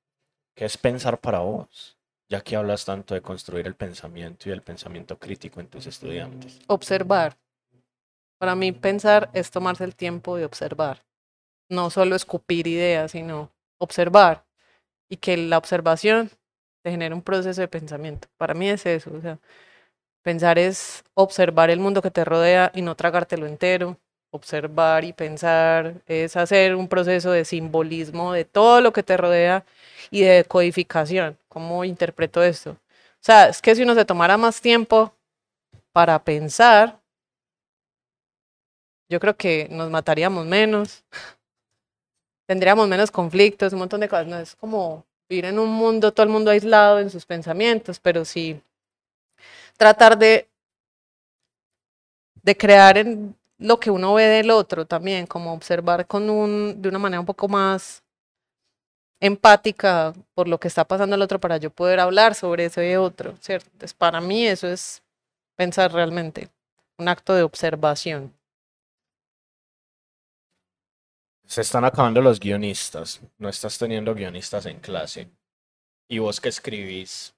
¿Qué 0.53 0.65
es 0.65 0.77
pensar 0.77 1.19
para 1.19 1.39
vos? 1.39 1.97
Ya 2.31 2.41
que 2.41 2.55
hablas 2.55 2.85
tanto 2.85 3.13
de 3.13 3.21
construir 3.21 3.67
el 3.67 3.75
pensamiento 3.75 4.47
y 4.47 4.53
el 4.53 4.61
pensamiento 4.61 5.19
crítico 5.19 5.59
en 5.59 5.67
tus 5.67 5.85
estudiantes. 5.85 6.59
Observar. 6.67 7.37
Para 8.39 8.55
mí 8.55 8.71
pensar 8.71 9.29
es 9.33 9.51
tomarse 9.51 9.83
el 9.83 9.95
tiempo 9.95 10.37
de 10.37 10.45
observar. 10.45 11.03
No 11.69 11.89
solo 11.89 12.15
escupir 12.15 12.67
ideas, 12.67 13.11
sino 13.11 13.51
observar. 13.77 14.45
Y 15.09 15.17
que 15.17 15.35
la 15.35 15.57
observación 15.57 16.31
te 16.83 16.91
genere 16.91 17.13
un 17.13 17.21
proceso 17.21 17.59
de 17.59 17.67
pensamiento. 17.67 18.29
Para 18.37 18.53
mí 18.53 18.69
es 18.69 18.85
eso. 18.85 19.11
O 19.13 19.21
sea, 19.21 19.37
Pensar 20.23 20.59
es 20.59 21.03
observar 21.15 21.71
el 21.71 21.79
mundo 21.79 22.03
que 22.03 22.11
te 22.11 22.23
rodea 22.23 22.71
y 22.75 22.83
no 22.83 22.95
tragártelo 22.95 23.47
entero. 23.47 23.97
Observar 24.33 25.03
y 25.03 25.13
pensar 25.13 25.95
es 26.07 26.37
hacer 26.37 26.75
un 26.75 26.87
proceso 26.87 27.31
de 27.31 27.43
simbolismo 27.43 28.31
de 28.31 28.45
todo 28.45 28.79
lo 28.79 28.93
que 28.93 29.03
te 29.03 29.17
rodea 29.17 29.65
y 30.09 30.21
de 30.21 30.45
codificación. 30.45 31.37
¿Cómo 31.49 31.83
interpreto 31.83 32.41
esto? 32.41 32.71
O 32.71 33.23
sea, 33.23 33.49
es 33.49 33.61
que 33.61 33.75
si 33.75 33.83
uno 33.83 33.93
se 33.93 34.05
tomara 34.05 34.37
más 34.37 34.61
tiempo 34.61 35.13
para 35.91 36.23
pensar, 36.23 36.99
yo 39.09 39.19
creo 39.19 39.35
que 39.35 39.67
nos 39.69 39.89
mataríamos 39.89 40.45
menos, 40.45 41.03
tendríamos 42.47 42.87
menos 42.87 43.11
conflictos, 43.11 43.73
un 43.73 43.79
montón 43.79 43.99
de 43.99 44.07
cosas. 44.07 44.27
No 44.27 44.39
es 44.39 44.55
como 44.55 45.05
vivir 45.29 45.45
en 45.45 45.59
un 45.59 45.69
mundo, 45.69 46.13
todo 46.13 46.23
el 46.25 46.31
mundo 46.31 46.51
aislado 46.51 46.99
en 46.99 47.09
sus 47.09 47.25
pensamientos, 47.25 47.99
pero 47.99 48.23
sí 48.25 48.61
tratar 49.77 50.17
de, 50.17 50.47
de 52.43 52.55
crear 52.55 52.97
en 52.97 53.35
lo 53.61 53.79
que 53.79 53.91
uno 53.91 54.15
ve 54.15 54.25
del 54.25 54.49
otro 54.49 54.85
también, 54.85 55.27
como 55.27 55.53
observar 55.53 56.07
con 56.07 56.29
un, 56.29 56.81
de 56.81 56.89
una 56.89 56.97
manera 56.97 57.19
un 57.19 57.27
poco 57.27 57.47
más 57.47 58.03
empática 59.19 60.13
por 60.33 60.47
lo 60.47 60.59
que 60.59 60.67
está 60.67 60.83
pasando 60.83 61.15
el 61.15 61.21
otro 61.21 61.39
para 61.39 61.57
yo 61.57 61.69
poder 61.69 61.99
hablar 61.99 62.33
sobre 62.33 62.65
ese 62.65 62.97
otro, 62.97 63.37
¿cierto? 63.39 63.69
Entonces, 63.71 63.93
para 63.93 64.19
mí 64.19 64.47
eso 64.47 64.67
es 64.67 65.03
pensar 65.55 65.93
realmente, 65.93 66.49
un 66.97 67.07
acto 67.07 67.35
de 67.35 67.43
observación. 67.43 68.33
Se 71.45 71.61
están 71.61 71.85
acabando 71.85 72.19
los 72.19 72.39
guionistas, 72.39 73.21
no 73.37 73.47
estás 73.47 73.77
teniendo 73.77 74.15
guionistas 74.15 74.65
en 74.65 74.79
clase. 74.79 75.29
¿Y 76.09 76.17
vos 76.17 76.41
que 76.41 76.49
escribís? 76.49 77.35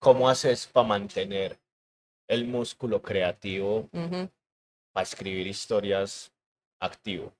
¿Cómo 0.00 0.28
haces 0.28 0.66
para 0.66 0.86
mantener 0.86 1.58
el 2.28 2.46
músculo 2.46 3.00
creativo 3.00 3.88
para 4.92 5.04
escribir 5.04 5.46
historias 5.46 6.32
activo? 6.80 7.32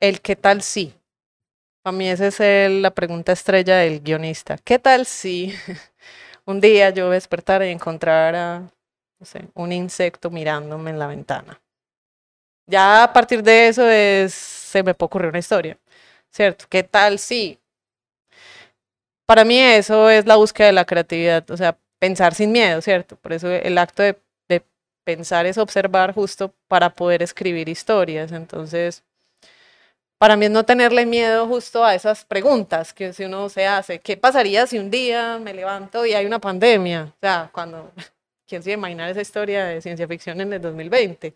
El 0.00 0.20
qué 0.20 0.36
tal 0.36 0.62
si. 0.62 0.94
Para 1.82 1.96
mí 1.96 2.08
esa 2.08 2.26
es 2.26 2.70
la 2.70 2.90
pregunta 2.90 3.32
estrella 3.32 3.78
del 3.78 4.00
guionista. 4.00 4.58
¿Qué 4.58 4.78
tal 4.78 5.06
si 5.06 5.54
un 6.44 6.60
día 6.60 6.90
yo 6.90 7.10
despertara 7.10 7.66
y 7.66 7.70
encontrara 7.70 8.60
no 8.60 9.26
un 9.54 9.72
insecto 9.72 10.30
mirándome 10.30 10.90
en 10.90 10.98
la 10.98 11.06
ventana? 11.06 11.60
Ya 12.66 13.04
a 13.04 13.12
partir 13.12 13.42
de 13.42 13.68
eso 13.68 13.88
es, 13.88 14.34
se 14.34 14.82
me 14.82 14.94
puede 14.94 15.06
ocurrir 15.06 15.28
una 15.30 15.38
historia, 15.38 15.78
¿cierto? 16.30 16.66
¿Qué 16.68 16.82
tal 16.82 17.18
si 17.18 17.58
para 19.28 19.44
mí 19.44 19.58
eso 19.58 20.08
es 20.08 20.26
la 20.26 20.36
búsqueda 20.36 20.68
de 20.68 20.72
la 20.72 20.86
creatividad, 20.86 21.50
o 21.50 21.56
sea, 21.56 21.78
pensar 21.98 22.34
sin 22.34 22.50
miedo, 22.50 22.80
¿cierto? 22.80 23.16
Por 23.16 23.34
eso 23.34 23.50
el 23.50 23.76
acto 23.76 24.02
de, 24.02 24.18
pensar 25.08 25.46
es 25.46 25.56
observar 25.56 26.12
justo 26.12 26.52
para 26.68 26.90
poder 26.90 27.22
escribir 27.22 27.70
historias. 27.70 28.30
Entonces, 28.30 29.02
para 30.18 30.36
mí 30.36 30.44
es 30.44 30.50
no 30.50 30.66
tenerle 30.66 31.06
miedo 31.06 31.48
justo 31.48 31.82
a 31.82 31.94
esas 31.94 32.26
preguntas 32.26 32.92
que 32.92 33.14
si 33.14 33.24
uno 33.24 33.48
se 33.48 33.66
hace. 33.66 34.00
¿Qué 34.00 34.18
pasaría 34.18 34.66
si 34.66 34.78
un 34.78 34.90
día 34.90 35.38
me 35.38 35.54
levanto 35.54 36.04
y 36.04 36.12
hay 36.12 36.26
una 36.26 36.40
pandemia? 36.40 37.04
O 37.04 37.20
sea, 37.22 37.48
cuando, 37.54 37.90
¿quién 38.46 38.62
se 38.62 38.72
imaginar 38.72 39.08
esa 39.08 39.22
historia 39.22 39.64
de 39.64 39.80
ciencia 39.80 40.06
ficción 40.06 40.42
en 40.42 40.52
el 40.52 40.60
2020? 40.60 41.32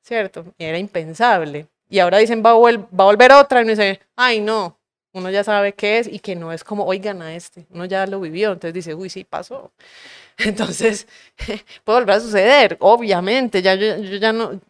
¿Cierto? 0.00 0.46
Era 0.58 0.78
impensable. 0.78 1.66
Y 1.90 1.98
ahora 1.98 2.16
dicen, 2.16 2.42
va 2.42 2.54
va 2.54 3.04
a 3.04 3.06
volver 3.06 3.32
otra 3.32 3.60
y 3.60 3.64
uno 3.64 3.72
dice, 3.72 4.00
ay, 4.16 4.40
no, 4.40 4.78
uno 5.12 5.30
ya 5.30 5.44
sabe 5.44 5.74
qué 5.74 5.98
es 5.98 6.06
y 6.08 6.20
que 6.20 6.36
no 6.36 6.52
es 6.52 6.64
como, 6.64 6.84
oigan 6.84 7.22
a 7.22 7.34
este, 7.34 7.66
uno 7.70 7.84
ya 7.86 8.06
lo 8.06 8.20
vivió, 8.20 8.52
entonces 8.52 8.74
dice, 8.74 8.94
uy, 8.94 9.10
sí 9.10 9.24
pasó. 9.24 9.72
Entonces, 10.38 11.06
puede 11.84 12.00
volver 12.00 12.16
a 12.16 12.20
suceder, 12.20 12.76
obviamente, 12.80 13.62
ya 13.62 13.74
yo, 13.74 13.96
ya 13.98 14.32
no, 14.32 14.60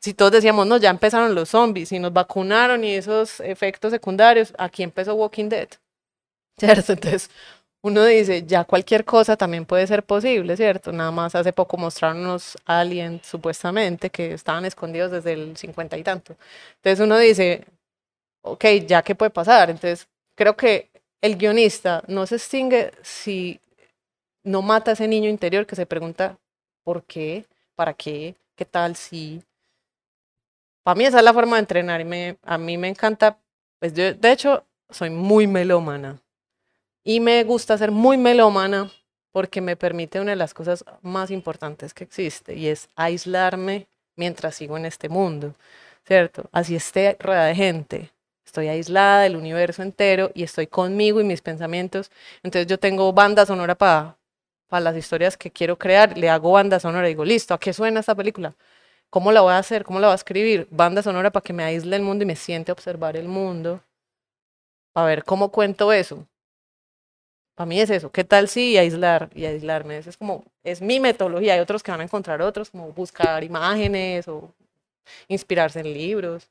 si 0.00 0.14
todos 0.14 0.32
decíamos, 0.32 0.66
no, 0.66 0.78
ya 0.78 0.90
empezaron 0.90 1.34
los 1.34 1.50
zombies 1.50 1.92
y 1.92 1.98
nos 1.98 2.12
vacunaron 2.12 2.84
y 2.84 2.94
esos 2.94 3.40
efectos 3.40 3.92
secundarios, 3.92 4.54
aquí 4.58 4.82
empezó 4.82 5.14
Walking 5.14 5.48
Dead, 5.50 5.68
¿cierto? 6.58 6.92
Entonces, 6.92 7.30
uno 7.82 8.04
dice, 8.04 8.44
ya 8.46 8.64
cualquier 8.64 9.04
cosa 9.04 9.36
también 9.36 9.64
puede 9.66 9.86
ser 9.86 10.04
posible, 10.04 10.56
¿cierto? 10.56 10.92
Nada 10.92 11.10
más 11.12 11.34
hace 11.34 11.52
poco 11.52 11.76
mostraron 11.76 12.18
unos 12.20 12.58
aliens, 12.66 13.26
supuestamente, 13.26 14.10
que 14.10 14.34
estaban 14.34 14.64
escondidos 14.64 15.12
desde 15.12 15.32
el 15.34 15.56
cincuenta 15.56 15.96
y 15.98 16.02
tanto. 16.04 16.36
Entonces 16.76 17.00
uno 17.04 17.18
dice, 17.18 17.66
ok, 18.42 18.64
ya 18.86 19.02
qué 19.02 19.14
puede 19.14 19.30
pasar. 19.30 19.70
Entonces, 19.70 20.08
creo 20.34 20.56
que 20.56 20.90
el 21.20 21.36
guionista 21.36 22.02
no 22.06 22.26
se 22.26 22.36
extingue 22.36 22.92
si 23.02 23.60
no 24.44 24.62
mata 24.62 24.92
a 24.92 24.94
ese 24.94 25.08
niño 25.08 25.28
interior 25.28 25.66
que 25.66 25.76
se 25.76 25.86
pregunta, 25.86 26.38
¿por 26.84 27.04
qué? 27.04 27.44
¿Para 27.74 27.94
qué? 27.94 28.34
¿Qué 28.56 28.64
tal 28.64 28.96
si? 28.96 29.42
Para 30.82 30.94
mí 30.94 31.04
esa 31.04 31.18
es 31.18 31.24
la 31.24 31.34
forma 31.34 31.56
de 31.56 31.60
entrenar 31.60 32.00
y 32.00 32.38
a 32.42 32.58
mí 32.58 32.78
me 32.78 32.88
encanta, 32.88 33.38
pues 33.78 33.92
yo 33.94 34.14
de 34.14 34.32
hecho 34.32 34.64
soy 34.90 35.10
muy 35.10 35.46
melómana 35.46 36.20
y 37.04 37.20
me 37.20 37.44
gusta 37.44 37.76
ser 37.76 37.90
muy 37.90 38.16
melómana 38.16 38.90
porque 39.32 39.60
me 39.60 39.76
permite 39.76 40.20
una 40.20 40.30
de 40.30 40.36
las 40.36 40.54
cosas 40.54 40.84
más 41.02 41.30
importantes 41.30 41.92
que 41.94 42.04
existe 42.04 42.54
y 42.54 42.68
es 42.68 42.88
aislarme 42.96 43.86
mientras 44.16 44.56
sigo 44.56 44.76
en 44.76 44.86
este 44.86 45.08
mundo, 45.08 45.54
¿cierto? 46.06 46.48
Así 46.52 46.74
esté 46.74 47.16
rodeada 47.20 47.46
de 47.46 47.54
gente, 47.54 48.10
estoy 48.48 48.68
aislada 48.68 49.22
del 49.22 49.36
universo 49.36 49.82
entero 49.82 50.30
y 50.34 50.42
estoy 50.42 50.66
conmigo 50.66 51.20
y 51.20 51.24
mis 51.24 51.42
pensamientos. 51.42 52.10
Entonces 52.42 52.66
yo 52.66 52.78
tengo 52.78 53.12
banda 53.12 53.46
sonora 53.46 53.76
para 53.76 54.16
las 54.70 54.96
historias 54.96 55.36
que 55.36 55.50
quiero 55.50 55.78
crear, 55.78 56.16
le 56.16 56.30
hago 56.30 56.52
banda 56.52 56.80
sonora 56.80 57.08
y 57.08 57.12
digo, 57.12 57.24
listo, 57.24 57.54
¿a 57.54 57.60
qué 57.60 57.72
suena 57.72 58.00
esta 58.00 58.14
película? 58.14 58.54
¿Cómo 59.10 59.32
la 59.32 59.42
voy 59.42 59.52
a 59.52 59.58
hacer? 59.58 59.84
¿Cómo 59.84 60.00
la 60.00 60.08
voy 60.08 60.12
a 60.12 60.16
escribir? 60.16 60.66
Banda 60.70 61.02
sonora 61.02 61.30
para 61.30 61.44
que 61.44 61.52
me 61.52 61.62
aísle 61.64 61.96
el 61.96 62.02
mundo 62.02 62.24
y 62.24 62.26
me 62.26 62.36
siente 62.36 62.70
a 62.72 62.74
observar 62.74 63.16
el 63.16 63.28
mundo, 63.28 63.82
para 64.92 65.06
ver 65.06 65.24
cómo 65.24 65.50
cuento 65.50 65.92
eso. 65.92 66.26
Para 67.54 67.66
mí 67.66 67.80
es 67.80 67.90
eso, 67.90 68.10
¿qué 68.12 68.24
tal 68.24 68.48
si 68.48 68.78
aislar 68.78 69.30
y 69.34 69.44
aislarme? 69.44 69.98
Es 69.98 70.16
como, 70.16 70.44
es 70.62 70.80
mi 70.80 71.00
metodología, 71.00 71.54
hay 71.54 71.60
otros 71.60 71.82
que 71.82 71.90
van 71.90 72.00
a 72.00 72.04
encontrar 72.04 72.40
otros, 72.40 72.70
como 72.70 72.92
buscar 72.92 73.42
imágenes 73.44 74.28
o 74.28 74.54
inspirarse 75.28 75.80
en 75.80 75.92
libros. 75.92 76.48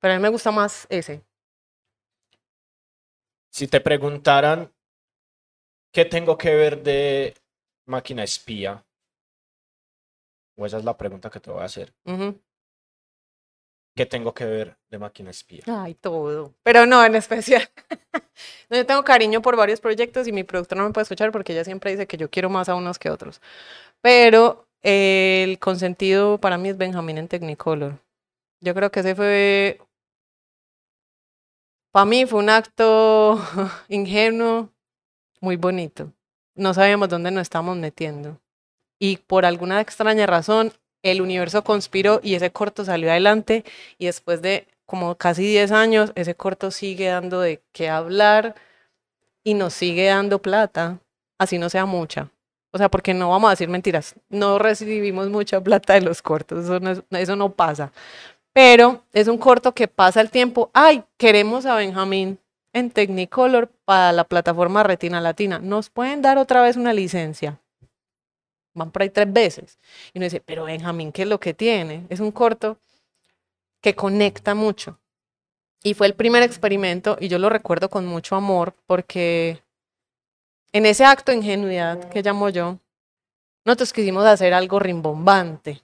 Pero 0.00 0.14
a 0.14 0.16
mí 0.16 0.22
me 0.22 0.28
gusta 0.28 0.50
más 0.50 0.86
ese. 0.90 1.22
Si 3.50 3.68
te 3.68 3.80
preguntaran 3.80 4.72
qué 5.92 6.04
tengo 6.04 6.38
que 6.38 6.54
ver 6.54 6.82
de 6.82 7.34
máquina 7.86 8.24
espía, 8.24 8.84
o 10.56 10.66
esa 10.66 10.78
es 10.78 10.84
la 10.84 10.96
pregunta 10.96 11.30
que 11.30 11.40
te 11.40 11.50
voy 11.50 11.60
a 11.60 11.64
hacer. 11.64 11.92
¿Qué 13.96 14.06
tengo 14.06 14.32
que 14.32 14.44
ver 14.44 14.76
de 14.88 14.98
máquina 14.98 15.30
espía? 15.30 15.62
Ay, 15.66 15.94
todo. 15.94 16.54
Pero 16.62 16.86
no, 16.86 17.04
en 17.04 17.16
especial. 17.16 17.68
no, 18.70 18.76
yo 18.76 18.86
tengo 18.86 19.02
cariño 19.04 19.42
por 19.42 19.56
varios 19.56 19.80
proyectos 19.80 20.28
y 20.28 20.32
mi 20.32 20.44
productor 20.44 20.78
no 20.78 20.84
me 20.84 20.92
puede 20.92 21.02
escuchar 21.02 21.32
porque 21.32 21.52
ella 21.52 21.64
siempre 21.64 21.90
dice 21.90 22.06
que 22.06 22.16
yo 22.16 22.30
quiero 22.30 22.48
más 22.50 22.68
a 22.68 22.76
unos 22.76 22.98
que 22.98 23.08
a 23.08 23.12
otros. 23.12 23.40
Pero 24.00 24.68
el 24.82 25.58
consentido 25.58 26.38
para 26.38 26.56
mí 26.56 26.68
es 26.68 26.78
Benjamín 26.78 27.18
en 27.18 27.28
Technicolor. 27.28 27.98
Yo 28.60 28.74
creo 28.74 28.90
que 28.90 29.00
ese 29.00 29.14
fue 29.14 29.80
para 31.92 32.04
mí 32.04 32.26
fue 32.26 32.38
un 32.38 32.50
acto 32.50 33.40
ingenuo, 33.88 34.70
muy 35.40 35.56
bonito. 35.56 36.12
No 36.54 36.74
sabíamos 36.74 37.08
dónde 37.08 37.30
nos 37.30 37.42
estábamos 37.42 37.76
metiendo. 37.76 38.38
Y 38.98 39.16
por 39.18 39.44
alguna 39.44 39.80
extraña 39.80 40.26
razón, 40.26 40.72
el 41.02 41.22
universo 41.22 41.64
conspiró 41.64 42.20
y 42.22 42.34
ese 42.34 42.52
corto 42.52 42.84
salió 42.84 43.10
adelante. 43.10 43.64
Y 43.98 44.06
después 44.06 44.42
de 44.42 44.68
como 44.86 45.14
casi 45.16 45.44
10 45.44 45.72
años, 45.72 46.12
ese 46.16 46.34
corto 46.34 46.70
sigue 46.70 47.08
dando 47.08 47.40
de 47.40 47.62
qué 47.72 47.88
hablar 47.88 48.56
y 49.44 49.54
nos 49.54 49.72
sigue 49.72 50.06
dando 50.06 50.42
plata, 50.42 50.98
así 51.38 51.58
no 51.58 51.70
sea 51.70 51.86
mucha. 51.86 52.30
O 52.72 52.78
sea, 52.78 52.88
porque 52.88 53.14
no 53.14 53.30
vamos 53.30 53.48
a 53.48 53.52
decir 53.52 53.68
mentiras, 53.68 54.14
no 54.28 54.58
recibimos 54.58 55.28
mucha 55.28 55.60
plata 55.60 55.94
de 55.94 56.02
los 56.02 56.22
cortos, 56.22 56.64
eso 56.64 56.80
no, 56.80 57.18
eso 57.18 57.36
no 57.36 57.52
pasa 57.52 57.92
pero 58.52 59.04
es 59.12 59.28
un 59.28 59.38
corto 59.38 59.72
que 59.72 59.88
pasa 59.88 60.20
el 60.20 60.30
tiempo. 60.30 60.70
Ay, 60.72 61.04
queremos 61.16 61.66
a 61.66 61.76
Benjamín 61.76 62.38
en 62.72 62.90
Technicolor 62.90 63.70
para 63.84 64.12
la 64.12 64.24
plataforma 64.24 64.82
Retina 64.82 65.20
Latina. 65.20 65.58
¿Nos 65.58 65.90
pueden 65.90 66.22
dar 66.22 66.38
otra 66.38 66.62
vez 66.62 66.76
una 66.76 66.92
licencia? 66.92 67.60
van 68.74 68.90
por 68.90 69.02
ahí 69.02 69.10
tres 69.10 69.32
veces. 69.32 69.78
Y 70.12 70.18
uno 70.18 70.24
dice, 70.24 70.40
pero 70.40 70.64
Benjamín, 70.64 71.12
¿qué 71.12 71.22
es 71.22 71.28
lo 71.28 71.40
que 71.40 71.54
tiene? 71.54 72.06
Es 72.08 72.20
un 72.20 72.32
corto 72.32 72.78
que 73.80 73.94
conecta 73.94 74.54
mucho. 74.54 74.98
Y 75.82 75.94
fue 75.94 76.06
el 76.06 76.14
primer 76.14 76.42
experimento 76.42 77.16
y 77.20 77.28
yo 77.28 77.38
lo 77.38 77.48
recuerdo 77.48 77.88
con 77.88 78.06
mucho 78.06 78.36
amor 78.36 78.74
porque 78.86 79.62
en 80.72 80.86
ese 80.86 81.04
acto 81.04 81.32
de 81.32 81.38
ingenuidad 81.38 82.10
que 82.10 82.22
llamo 82.22 82.50
yo, 82.50 82.78
nosotros 83.64 83.92
quisimos 83.92 84.24
hacer 84.26 84.52
algo 84.52 84.78
rimbombante. 84.78 85.82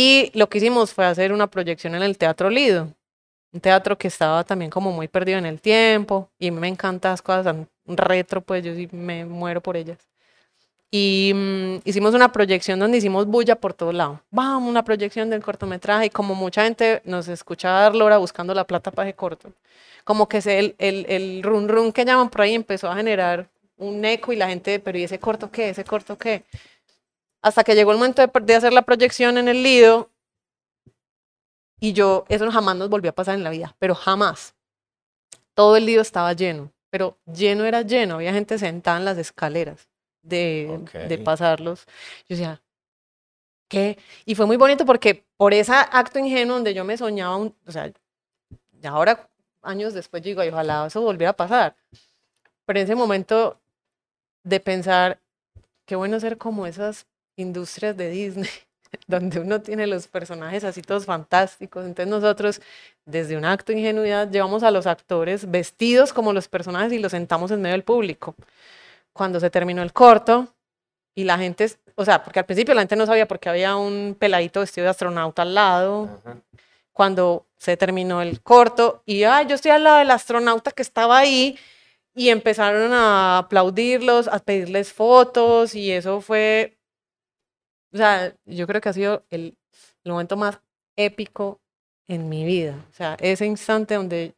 Y 0.00 0.30
lo 0.32 0.48
que 0.48 0.58
hicimos 0.58 0.94
fue 0.94 1.06
hacer 1.06 1.32
una 1.32 1.48
proyección 1.48 1.92
en 1.96 2.04
el 2.04 2.16
Teatro 2.16 2.50
Lido, 2.50 2.94
un 3.52 3.60
teatro 3.60 3.98
que 3.98 4.06
estaba 4.06 4.44
también 4.44 4.70
como 4.70 4.92
muy 4.92 5.08
perdido 5.08 5.40
en 5.40 5.46
el 5.46 5.60
tiempo 5.60 6.30
y 6.38 6.52
me 6.52 6.68
encantan 6.68 7.10
las 7.10 7.20
cosas 7.20 7.66
retro, 7.84 8.40
pues 8.40 8.62
yo 8.64 8.72
sí 8.76 8.88
me 8.92 9.24
muero 9.24 9.60
por 9.60 9.76
ellas. 9.76 9.98
Y 10.88 11.32
mm, 11.34 11.80
hicimos 11.84 12.14
una 12.14 12.30
proyección 12.30 12.78
donde 12.78 12.98
hicimos 12.98 13.26
bulla 13.26 13.56
por 13.56 13.74
todo 13.74 13.90
lado. 13.90 14.22
Vamos, 14.30 14.70
una 14.70 14.84
proyección 14.84 15.30
del 15.30 15.42
cortometraje 15.42 16.06
y 16.06 16.10
como 16.10 16.36
mucha 16.36 16.62
gente 16.62 17.02
nos 17.04 17.26
escuchaba 17.26 17.80
dar 17.80 17.96
lora 17.96 18.18
buscando 18.18 18.54
la 18.54 18.68
plata 18.68 18.92
para 18.92 19.08
ese 19.08 19.16
corto, 19.16 19.52
como 20.04 20.28
que 20.28 20.40
se, 20.40 20.60
el, 20.60 20.76
el, 20.78 21.06
el 21.08 21.42
run 21.42 21.68
run 21.68 21.92
que 21.92 22.04
llaman 22.04 22.30
por 22.30 22.42
ahí 22.42 22.54
empezó 22.54 22.88
a 22.88 22.94
generar 22.94 23.48
un 23.76 24.04
eco 24.04 24.32
y 24.32 24.36
la 24.36 24.46
gente, 24.48 24.78
pero 24.78 24.96
¿y 24.96 25.02
ese 25.02 25.18
corto 25.18 25.50
qué? 25.50 25.70
¿Ese 25.70 25.82
corto 25.82 26.16
qué? 26.16 26.44
Hasta 27.42 27.64
que 27.64 27.74
llegó 27.74 27.92
el 27.92 27.98
momento 27.98 28.26
de, 28.26 28.30
de 28.40 28.54
hacer 28.54 28.72
la 28.72 28.82
proyección 28.82 29.38
en 29.38 29.48
el 29.48 29.62
Lido 29.62 30.10
y 31.80 31.92
yo, 31.92 32.24
eso 32.28 32.50
jamás 32.50 32.76
nos 32.76 32.88
volvió 32.88 33.10
a 33.10 33.14
pasar 33.14 33.34
en 33.36 33.44
la 33.44 33.50
vida, 33.50 33.76
pero 33.78 33.94
jamás. 33.94 34.54
Todo 35.54 35.76
el 35.76 35.86
Lido 35.86 36.02
estaba 36.02 36.32
lleno, 36.32 36.72
pero 36.90 37.18
lleno 37.26 37.64
era 37.64 37.82
lleno, 37.82 38.16
había 38.16 38.32
gente 38.32 38.58
sentada 38.58 38.98
en 38.98 39.04
las 39.04 39.18
escaleras 39.18 39.88
de, 40.22 41.20
pasarlos. 41.24 41.86
Yo 42.28 42.36
decía, 42.36 42.62
¿qué? 43.68 43.98
Y 44.24 44.34
fue 44.34 44.46
muy 44.46 44.56
bonito 44.56 44.84
porque 44.84 45.24
por 45.36 45.54
ese 45.54 45.72
acto 45.72 46.18
ingenuo 46.18 46.56
donde 46.56 46.74
yo 46.74 46.84
me 46.84 46.96
soñaba, 46.96 47.36
un, 47.36 47.54
o 47.66 47.72
sea, 47.72 47.92
ahora, 48.84 49.28
años 49.62 49.94
después, 49.94 50.22
digo, 50.22 50.40
"Ay, 50.40 50.48
ojalá 50.48 50.86
eso 50.86 51.00
volviera 51.00 51.30
a 51.30 51.36
pasar. 51.36 51.76
Pero 52.64 52.78
en 52.80 52.84
ese 52.84 52.94
momento 52.94 53.60
de 54.44 54.60
pensar, 54.60 55.20
qué 55.86 55.96
bueno 55.96 56.20
ser 56.20 56.38
como 56.38 56.66
esas 56.66 57.06
industrias 57.38 57.96
de 57.96 58.10
Disney, 58.10 58.50
donde 59.06 59.40
uno 59.40 59.60
tiene 59.62 59.86
los 59.86 60.06
personajes 60.06 60.64
así 60.64 60.82
todos 60.82 61.06
fantásticos. 61.06 61.86
Entonces 61.86 62.10
nosotros, 62.10 62.60
desde 63.06 63.36
un 63.36 63.44
acto 63.44 63.72
de 63.72 63.78
ingenuidad, 63.78 64.30
llevamos 64.30 64.62
a 64.62 64.70
los 64.70 64.86
actores 64.86 65.50
vestidos 65.50 66.12
como 66.12 66.32
los 66.32 66.48
personajes 66.48 66.92
y 66.92 66.98
los 66.98 67.12
sentamos 67.12 67.50
en 67.50 67.62
medio 67.62 67.72
del 67.74 67.84
público 67.84 68.34
cuando 69.18 69.40
se 69.40 69.50
terminó 69.50 69.82
el 69.82 69.92
corto 69.92 70.46
y 71.14 71.24
la 71.24 71.36
gente, 71.36 71.68
o 71.96 72.04
sea, 72.04 72.22
porque 72.22 72.38
al 72.38 72.46
principio 72.46 72.72
la 72.72 72.82
gente 72.82 72.94
no 72.94 73.04
sabía 73.04 73.26
porque 73.26 73.48
había 73.48 73.74
un 73.74 74.16
peladito 74.16 74.60
vestido 74.60 74.84
de 74.84 74.90
astronauta 74.90 75.42
al 75.42 75.54
lado, 75.54 76.08
Ajá. 76.24 76.36
cuando 76.92 77.44
se 77.58 77.76
terminó 77.76 78.22
el 78.22 78.40
corto 78.40 79.02
y, 79.04 79.24
ay, 79.24 79.46
yo 79.48 79.56
estoy 79.56 79.72
al 79.72 79.82
lado 79.82 79.98
del 79.98 80.12
astronauta 80.12 80.70
que 80.70 80.82
estaba 80.82 81.18
ahí 81.18 81.58
y 82.14 82.28
empezaron 82.28 82.92
a 82.92 83.38
aplaudirlos, 83.38 84.28
a 84.28 84.38
pedirles 84.38 84.92
fotos 84.92 85.74
y 85.74 85.90
eso 85.90 86.20
fue, 86.20 86.77
o 87.92 87.96
sea, 87.96 88.34
yo 88.44 88.66
creo 88.66 88.80
que 88.80 88.88
ha 88.88 88.92
sido 88.92 89.24
el, 89.30 89.56
el 90.04 90.12
momento 90.12 90.36
más 90.36 90.60
épico 90.96 91.60
en 92.06 92.28
mi 92.28 92.44
vida, 92.44 92.84
o 92.90 92.94
sea, 92.94 93.16
ese 93.20 93.46
instante 93.46 93.94
donde 93.94 94.34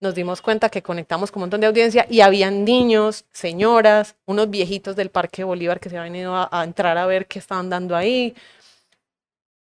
nos 0.00 0.14
dimos 0.14 0.42
cuenta 0.42 0.68
que 0.68 0.82
conectamos 0.82 1.30
con 1.30 1.40
un 1.40 1.44
montón 1.44 1.60
de 1.60 1.66
audiencia 1.66 2.06
y 2.08 2.20
habían 2.20 2.64
niños, 2.64 3.24
señoras, 3.32 4.16
unos 4.26 4.48
viejitos 4.48 4.94
del 4.94 5.10
Parque 5.10 5.44
Bolívar 5.44 5.80
que 5.80 5.90
se 5.90 5.98
habían 5.98 6.14
ido 6.16 6.34
a, 6.36 6.48
a 6.52 6.64
entrar 6.64 6.96
a 6.98 7.06
ver 7.06 7.26
qué 7.26 7.38
estaban 7.40 7.68
dando 7.68 7.96
ahí. 7.96 8.34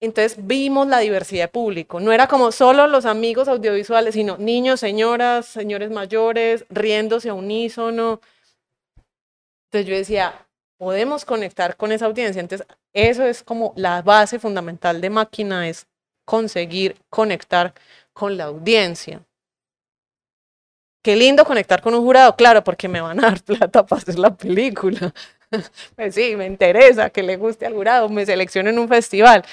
Entonces 0.00 0.36
vimos 0.44 0.88
la 0.88 0.98
diversidad 0.98 1.44
de 1.44 1.48
público. 1.48 2.00
No 2.00 2.12
era 2.12 2.26
como 2.26 2.50
solo 2.50 2.88
los 2.88 3.04
amigos 3.04 3.46
audiovisuales, 3.46 4.14
sino 4.14 4.36
niños, 4.38 4.80
señoras, 4.80 5.46
señores 5.46 5.90
mayores, 5.90 6.64
riéndose 6.70 7.28
a 7.28 7.34
unísono. 7.34 8.20
Entonces 9.66 9.88
yo 9.88 9.96
decía, 9.96 10.46
podemos 10.82 11.24
conectar 11.24 11.76
con 11.76 11.92
esa 11.92 12.06
audiencia. 12.06 12.40
Entonces 12.40 12.66
eso 12.92 13.24
es 13.24 13.44
como 13.44 13.72
la 13.76 14.02
base 14.02 14.40
fundamental 14.40 15.00
de 15.00 15.10
máquina, 15.10 15.68
es 15.68 15.86
conseguir 16.24 16.96
conectar 17.08 17.72
con 18.12 18.36
la 18.36 18.46
audiencia. 18.46 19.20
Qué 21.04 21.14
lindo 21.14 21.44
conectar 21.44 21.80
con 21.82 21.94
un 21.94 22.02
jurado, 22.02 22.34
claro, 22.34 22.64
porque 22.64 22.88
me 22.88 23.00
van 23.00 23.20
a 23.20 23.28
dar 23.30 23.42
plata 23.44 23.86
para 23.86 24.02
hacer 24.02 24.18
la 24.18 24.36
película. 24.36 25.14
Pues 25.96 26.14
sí, 26.14 26.34
me 26.34 26.46
interesa 26.46 27.10
que 27.10 27.22
le 27.22 27.36
guste 27.36 27.66
al 27.66 27.74
jurado, 27.74 28.08
me 28.08 28.24
selecciono 28.24 28.70
en 28.70 28.78
un 28.78 28.88
festival, 28.88 29.44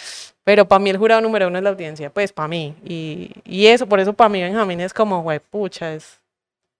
pero 0.45 0.65
para 0.65 0.79
mí 0.79 0.89
el 0.89 0.97
jurado 0.97 1.19
número 1.19 1.49
uno 1.49 1.57
es 1.57 1.63
la 1.65 1.71
audiencia, 1.71 2.09
pues 2.09 2.31
para 2.31 2.47
mí. 2.47 2.73
Y, 2.85 3.33
y 3.43 3.67
eso, 3.67 3.85
por 3.85 3.99
eso 3.99 4.13
para 4.13 4.29
mí 4.29 4.41
Benjamín 4.41 4.79
es 4.79 4.93
como, 4.93 5.21
güey, 5.23 5.41
pucha, 5.41 5.93
es 5.93 6.21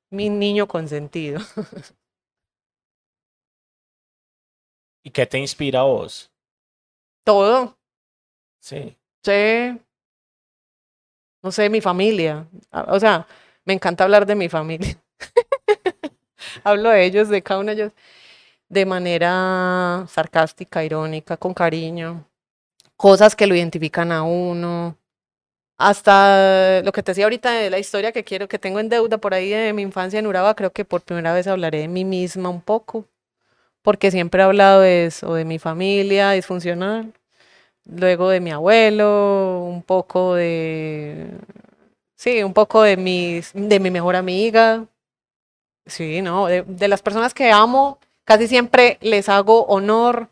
mi 0.09 0.29
niño 0.29 0.69
consentido. 0.69 1.41
¿Y 5.03 5.11
qué 5.11 5.25
te 5.25 5.39
inspira 5.39 5.81
a 5.81 5.83
vos? 5.83 6.31
Todo, 7.23 7.77
Sí. 8.59 8.97
sé, 9.23 9.79
no 11.43 11.51
sé, 11.51 11.69
mi 11.69 11.81
familia. 11.81 12.47
a- 12.71 12.93
O 12.93 12.99
sea, 12.99 13.25
me 13.65 13.73
encanta 13.73 14.03
hablar 14.03 14.25
de 14.25 14.35
mi 14.35 14.49
familia. 14.49 14.97
Hablo 16.63 16.89
de 16.89 17.05
ellos, 17.05 17.29
de 17.29 17.41
cada 17.41 17.59
uno 17.59 17.67
de 17.75 17.75
ellos, 17.83 17.93
de 18.69 18.85
manera 18.85 20.05
sarcástica, 20.09 20.83
irónica, 20.83 21.37
con 21.37 21.53
cariño. 21.53 22.25
Cosas 22.97 23.35
que 23.35 23.47
lo 23.47 23.55
identifican 23.55 24.11
a 24.11 24.23
uno. 24.23 24.97
Hasta 25.77 26.81
lo 26.83 26.91
que 26.91 27.03
te 27.03 27.11
decía 27.11 27.25
ahorita 27.25 27.51
de 27.53 27.69
la 27.69 27.79
historia 27.79 28.11
que 28.11 28.23
quiero, 28.23 28.47
que 28.47 28.59
tengo 28.59 28.79
en 28.79 28.89
deuda 28.89 29.17
por 29.19 29.33
ahí 29.33 29.49
de 29.49 29.73
mi 29.73 29.83
infancia 29.83 30.19
en 30.19 30.27
Urabá, 30.27 30.55
creo 30.55 30.71
que 30.71 30.85
por 30.85 31.01
primera 31.01 31.33
vez 31.33 31.47
hablaré 31.47 31.79
de 31.81 31.87
mí 31.89 32.05
misma 32.05 32.49
un 32.49 32.61
poco, 32.61 33.05
porque 33.81 34.11
siempre 34.11 34.41
he 34.41 34.45
hablado 34.45 34.81
de 34.81 35.05
eso, 35.05 35.33
de 35.33 35.45
mi 35.45 35.59
familia 35.59 36.31
disfuncional, 36.31 37.13
luego 37.85 38.29
de 38.29 38.39
mi 38.39 38.51
abuelo, 38.51 39.63
un 39.65 39.83
poco 39.83 40.35
de, 40.35 41.27
sí, 42.15 42.43
un 42.43 42.53
poco 42.53 42.83
de 42.83 42.97
mis, 42.97 43.51
de 43.53 43.79
mi 43.79 43.91
mejor 43.91 44.15
amiga, 44.15 44.85
sí, 45.85 46.21
no, 46.21 46.47
de, 46.47 46.63
de 46.63 46.87
las 46.87 47.01
personas 47.01 47.33
que 47.33 47.51
amo, 47.51 47.99
casi 48.25 48.47
siempre 48.47 48.97
les 49.01 49.29
hago 49.29 49.65
honor 49.65 50.29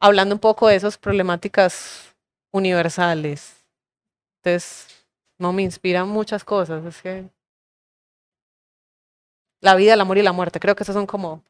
hablando 0.00 0.34
un 0.34 0.40
poco 0.40 0.68
de 0.68 0.76
esas 0.76 0.98
problemáticas 0.98 2.14
universales. 2.52 3.64
Entonces, 4.42 5.06
no 5.38 5.52
me 5.52 5.62
inspiran 5.62 6.08
muchas 6.08 6.44
cosas, 6.44 6.84
es 6.84 7.02
que 7.02 7.24
la 9.60 9.74
vida, 9.74 9.94
el 9.94 10.00
amor 10.00 10.18
y 10.18 10.22
la 10.22 10.32
muerte, 10.32 10.60
creo 10.60 10.76
que 10.76 10.82
esos 10.82 10.94
son 10.94 11.06
como 11.06 11.42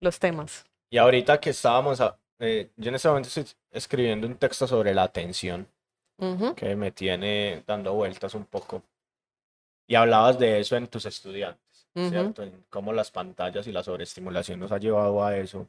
los 0.00 0.18
temas. 0.18 0.64
Y 0.90 0.98
ahorita 0.98 1.40
que 1.40 1.50
estábamos, 1.50 2.00
a- 2.00 2.18
eh, 2.40 2.70
yo 2.76 2.88
en 2.90 2.94
este 2.96 3.08
momento 3.08 3.28
estoy 3.28 3.44
escribiendo 3.70 4.26
un 4.26 4.36
texto 4.36 4.66
sobre 4.66 4.94
la 4.94 5.02
atención 5.04 5.68
Ujú, 6.18 6.54
que 6.54 6.76
me 6.76 6.92
tiene 6.92 7.64
dando 7.66 7.94
vueltas 7.94 8.34
un 8.34 8.46
poco. 8.46 8.82
Y 9.88 9.94
hablabas 9.96 10.38
de 10.38 10.60
eso 10.60 10.76
en 10.76 10.86
tus 10.86 11.04
estudiantes, 11.06 11.88
ujú. 11.94 12.08
¿cierto? 12.08 12.42
En 12.42 12.64
cómo 12.70 12.92
las 12.92 13.10
pantallas 13.10 13.66
y 13.66 13.72
la 13.72 13.82
sobreestimulación 13.82 14.60
nos 14.60 14.70
ha 14.72 14.78
llevado 14.78 15.24
a 15.24 15.36
eso. 15.36 15.68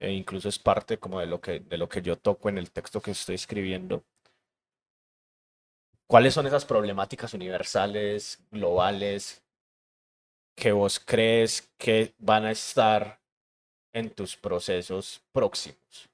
E 0.00 0.12
incluso 0.12 0.48
es 0.48 0.58
parte 0.58 0.98
como 0.98 1.20
de 1.20 1.26
lo 1.26 1.40
que, 1.40 1.60
de 1.60 1.78
lo 1.78 1.88
que 1.88 2.02
yo 2.02 2.16
toco 2.18 2.48
en 2.50 2.58
el 2.58 2.70
texto 2.72 3.00
que 3.00 3.12
estoy 3.12 3.36
escribiendo. 3.36 4.04
¿Cuáles 6.08 6.34
son 6.34 6.48
esas 6.48 6.64
problemáticas 6.64 7.32
universales, 7.34 8.44
globales, 8.50 9.44
que 10.56 10.72
vos 10.72 10.98
crees 10.98 11.72
que 11.78 12.14
van 12.18 12.44
a 12.44 12.50
estar 12.50 13.20
en 13.96 14.10
tus 14.10 14.36
procesos 14.36 15.22
próximos? 15.32 16.08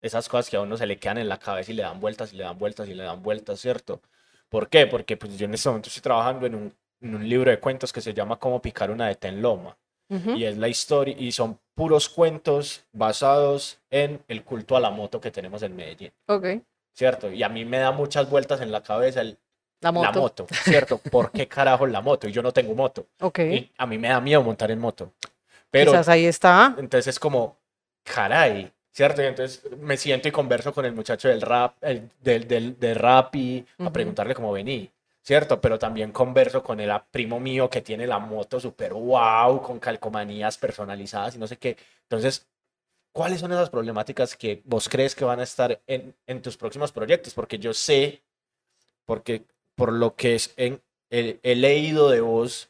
Esas 0.00 0.28
cosas 0.28 0.48
que 0.48 0.56
a 0.56 0.60
uno 0.60 0.76
se 0.76 0.86
le 0.86 0.98
quedan 0.98 1.18
en 1.18 1.28
la 1.28 1.38
cabeza 1.38 1.72
y 1.72 1.74
le 1.74 1.82
dan 1.82 2.00
vueltas 2.00 2.32
y 2.32 2.36
le 2.36 2.44
dan 2.44 2.58
vueltas 2.58 2.88
y 2.88 2.94
le 2.94 3.02
dan 3.02 3.22
vueltas, 3.22 3.60
¿cierto? 3.60 4.00
¿Por 4.48 4.68
qué? 4.68 4.86
Porque 4.86 5.16
pues, 5.16 5.36
yo 5.36 5.46
en 5.46 5.54
este 5.54 5.68
momento 5.68 5.88
estoy 5.88 6.02
trabajando 6.02 6.46
en 6.46 6.54
un, 6.54 6.74
en 7.00 7.14
un 7.14 7.28
libro 7.28 7.50
de 7.50 7.58
cuentos 7.58 7.92
que 7.92 8.00
se 8.00 8.14
llama 8.14 8.38
Cómo 8.38 8.62
picar 8.62 8.90
una 8.90 9.08
de 9.08 9.18
en 9.28 9.42
loma. 9.42 9.76
Y 10.34 10.42
es 10.42 10.58
la 10.58 10.66
historia, 10.66 11.14
y 11.16 11.30
son 11.30 11.56
puros 11.76 12.08
cuentos 12.08 12.84
basados 12.92 13.78
en 13.90 14.20
el 14.26 14.42
culto 14.42 14.76
a 14.76 14.80
la 14.80 14.90
moto 14.90 15.20
que 15.20 15.30
tenemos 15.30 15.62
en 15.62 15.76
Medellín, 15.76 16.10
Ok, 16.26 16.46
¿cierto? 16.92 17.30
Y 17.30 17.44
a 17.44 17.48
mí 17.48 17.64
me 17.64 17.78
da 17.78 17.92
muchas 17.92 18.28
vueltas 18.28 18.60
en 18.60 18.72
la 18.72 18.82
cabeza 18.82 19.20
el, 19.20 19.38
la 19.80 19.92
moto. 19.92 20.06
la 20.06 20.12
moto, 20.12 20.46
¿cierto? 20.64 20.98
¿Por 20.98 21.30
qué 21.30 21.46
carajo 21.46 21.86
la 21.86 22.00
moto? 22.00 22.26
Y 22.26 22.32
yo 22.32 22.42
no 22.42 22.50
tengo 22.50 22.74
moto. 22.74 23.06
Ok, 23.20 23.38
Y 23.38 23.70
a 23.78 23.86
mí 23.86 23.98
me 23.98 24.08
da 24.08 24.20
miedo 24.20 24.42
montar 24.42 24.72
en 24.72 24.80
moto. 24.80 25.12
Pero 25.70 25.92
quizás 25.92 26.08
ahí 26.08 26.26
está. 26.26 26.74
entonces 26.78 27.08
es 27.08 27.18
como, 27.18 27.56
caray, 28.02 28.72
¿cierto? 28.92 29.22
Y 29.22 29.26
entonces 29.26 29.62
me 29.78 29.96
siento 29.96 30.28
y 30.28 30.32
converso 30.32 30.72
con 30.72 30.84
el 30.84 30.92
muchacho 30.92 31.28
del 31.28 31.40
rap, 31.40 31.76
el, 31.80 32.10
del, 32.20 32.48
del, 32.48 32.78
de 32.78 32.94
rap 32.94 33.34
y 33.36 33.64
a 33.78 33.84
Ujú. 33.84 33.92
preguntarle 33.92 34.34
cómo 34.34 34.52
vení, 34.52 34.90
¿cierto? 35.22 35.60
Pero 35.60 35.78
también 35.78 36.12
converso 36.12 36.62
con 36.62 36.80
el 36.80 36.90
primo 37.10 37.38
mío 37.38 37.70
que 37.70 37.82
tiene 37.82 38.06
la 38.06 38.18
moto 38.18 38.58
super 38.58 38.92
wow, 38.92 39.62
con 39.62 39.78
calcomanías 39.78 40.58
personalizadas 40.58 41.36
y 41.36 41.38
no 41.38 41.46
sé 41.46 41.56
qué. 41.56 41.76
Entonces, 42.02 42.48
¿cuáles 43.12 43.40
son 43.40 43.52
esas 43.52 43.70
problemáticas 43.70 44.36
que 44.36 44.62
vos 44.64 44.88
crees 44.88 45.14
que 45.14 45.24
van 45.24 45.40
a 45.40 45.44
estar 45.44 45.80
en, 45.86 46.14
en 46.26 46.42
tus 46.42 46.56
próximos 46.56 46.92
proyectos? 46.92 47.34
Porque 47.34 47.58
yo 47.58 47.72
sé, 47.74 48.22
porque 49.04 49.44
por 49.76 49.92
lo 49.92 50.14
que 50.16 50.34
es 50.34 50.52
en, 50.56 50.82
he, 51.10 51.54
leído 51.56 52.10
de 52.10 52.20
vos, 52.20 52.69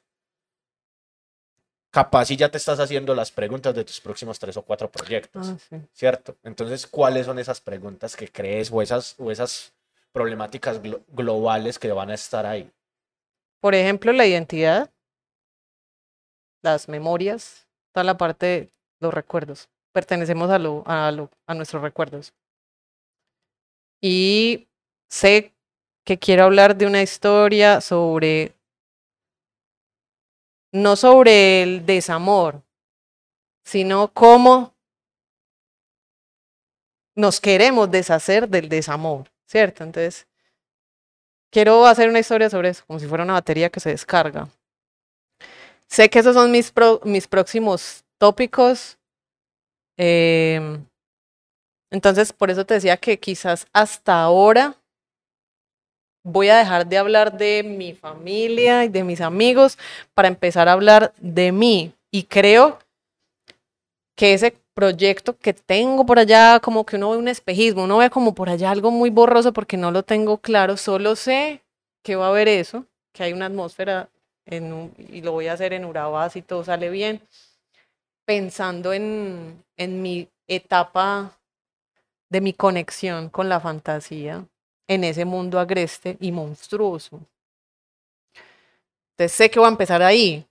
capaz 1.91 2.31
y 2.31 2.37
ya 2.37 2.51
te 2.51 2.59
estás 2.59 2.79
haciendo 2.81 3.15
las 3.15 3.31
preguntas 3.33 3.75
de 3.75 3.85
tus 3.85 4.01
próximos 4.01 4.39
tres 4.39 4.57
o 4.57 4.63
cuatro 4.63 4.91
proyectos, 4.91 5.49
Ah, 5.51 5.57
sí. 5.69 5.77
¿cierto? 5.93 6.37
Entonces, 6.45 6.87
¿cuáles 6.87 7.27
son 7.27 7.39
esas 7.39 7.61
preguntas 7.61 8.17
que 8.17 8.29
crees 8.29 8.71
o 8.73 8.81
esas, 8.83 9.15
o 9.19 9.31
esas 9.31 9.73
problemáticas 10.13 10.83
glo- 10.83 11.03
globales 11.09 11.79
que 11.79 11.93
van 11.93 12.11
a 12.11 12.15
estar 12.15 12.47
ahí? 12.47 12.71
Por 13.61 13.75
ejemplo, 13.75 14.13
la 14.13 14.27
identidad, 14.27 14.91
las 16.63 16.89
memorias, 16.89 17.67
toda 17.93 18.05
la 18.05 18.17
parte 18.17 18.47
de 18.47 18.73
los 19.01 19.13
recuerdos. 19.13 19.69
Pertenecemos 19.93 20.51
a, 20.51 20.59
lo, 20.59 20.83
a, 20.87 21.11
lo, 21.11 21.31
a 21.47 21.55
nuestros 21.55 21.83
recuerdos. 21.83 22.33
Y 24.03 24.69
sé 25.11 25.53
que 26.07 26.19
quiero 26.19 26.45
hablar 26.45 26.77
de 26.77 26.87
una 26.87 27.03
historia 27.03 27.81
sobre, 27.81 28.55
no 30.73 30.97
sobre 30.97 31.63
el 31.63 31.87
desamor, 31.87 32.63
sino 33.65 34.13
cómo 34.13 34.75
nos 37.17 37.41
queremos 37.41 37.91
deshacer 37.91 38.49
del 38.49 38.69
desamor, 38.69 39.31
¿cierto? 39.47 39.85
Entonces, 39.85 40.27
quiero 41.51 41.87
hacer 41.87 42.09
una 42.09 42.21
historia 42.21 42.49
sobre 42.49 42.71
eso, 42.71 42.85
como 42.87 42.99
si 42.99 43.07
fuera 43.07 43.25
una 43.25 43.35
batería 43.35 43.71
que 43.71 43.81
se 43.81 43.91
descarga. 43.91 44.49
Sé 45.87 46.09
que 46.09 46.21
esos 46.21 46.35
son 46.35 46.51
mis, 46.51 46.73
mis 47.05 47.27
próximos 47.27 48.05
tópicos. 48.19 48.99
em, 49.97 50.87
entonces, 51.91 52.33
por 52.33 52.51
eso 52.51 52.65
te 52.65 52.75
decía 52.75 52.97
que 52.97 53.19
quizás 53.19 53.67
hasta 53.73 54.23
ahora 54.23 54.80
voy 56.23 56.49
a 56.49 56.59
dejar 56.59 56.87
de 56.87 56.99
hablar 56.99 57.37
de 57.37 57.63
mi 57.63 57.95
familia 57.95 58.85
y 58.85 58.89
de 58.89 59.05
mis 59.05 59.21
amigos 59.21 59.79
para 60.15 60.29
empezar 60.29 60.69
a 60.69 60.73
hablar 60.73 61.13
de 61.19 61.53
mí. 61.53 61.93
Y 62.11 62.25
creo 62.25 62.79
que 64.17 64.35
ese 64.35 64.57
proyecto 64.75 65.37
que 65.37 65.53
tengo 65.53 66.05
por 66.07 66.19
allá, 66.19 66.61
como 66.61 66.85
que 66.85 66.97
uno 66.97 67.11
ve 67.11 67.17
un 67.17 67.29
espejismo, 67.29 67.85
uno 67.85 67.99
ve 67.99 68.11
como 68.11 68.35
por 68.35 68.49
allá 68.49 68.71
algo 68.71 68.91
muy 68.91 69.11
borroso 69.11 69.53
porque 69.53 69.77
no 69.77 69.91
lo 69.91 70.03
tengo 70.03 70.39
claro, 70.39 70.77
solo 70.77 71.17
sé 71.17 71.63
que 72.03 72.17
va 72.17 72.27
a 72.27 72.29
haber 72.31 72.49
eso, 72.49 72.87
que 73.13 73.23
hay 73.23 73.33
una 73.33 73.47
atmósfera 73.47 74.09
en 74.47 74.93
y 74.99 75.23
lo 75.23 75.33
voy 75.33 75.49
a 75.49 75.53
hacer 75.53 75.73
en 75.73 75.85
Urabá 75.85 76.31
si 76.31 76.43
todo 76.43 76.65
sale 76.65 76.91
bien, 76.91 77.21
pensando 78.25 78.93
en, 78.93 79.63
en 79.77 80.03
mi 80.03 80.29
etapa 80.49 81.39
de 82.29 82.41
mi 82.41 82.53
conexión 82.53 83.29
con 83.29 83.49
la 83.49 83.61
fantasía 83.61 84.45
en 84.91 85.05
ese 85.05 85.25
mundo 85.25 85.61
agreste 85.61 86.17
y 86.19 86.33
monstruoso. 86.33 87.21
Entonces 89.13 89.37
sé 89.37 89.49
que 89.49 89.61
voy 89.61 89.69
a 89.69 89.71
empezar 89.71 90.03
ahí 90.03 90.45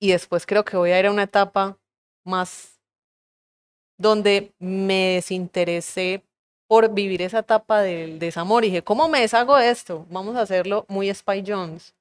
y 0.00 0.12
después 0.12 0.46
creo 0.46 0.64
que 0.64 0.78
voy 0.78 0.90
a 0.90 0.98
ir 0.98 1.04
a 1.04 1.10
una 1.10 1.24
etapa 1.24 1.76
más 2.24 2.80
donde 3.98 4.52
me 4.58 5.16
desinteresé 5.16 6.24
por 6.66 6.94
vivir 6.94 7.20
esa 7.20 7.40
etapa 7.40 7.82
del 7.82 8.18
desamor. 8.18 8.64
Y 8.64 8.68
dije, 8.68 8.82
¿cómo 8.82 9.06
me 9.06 9.20
deshago 9.20 9.54
de 9.58 9.68
esto? 9.68 10.06
Vamos 10.08 10.34
a 10.36 10.40
hacerlo 10.40 10.86
muy 10.88 11.12
Spy 11.12 11.44
Jones. 11.46 11.94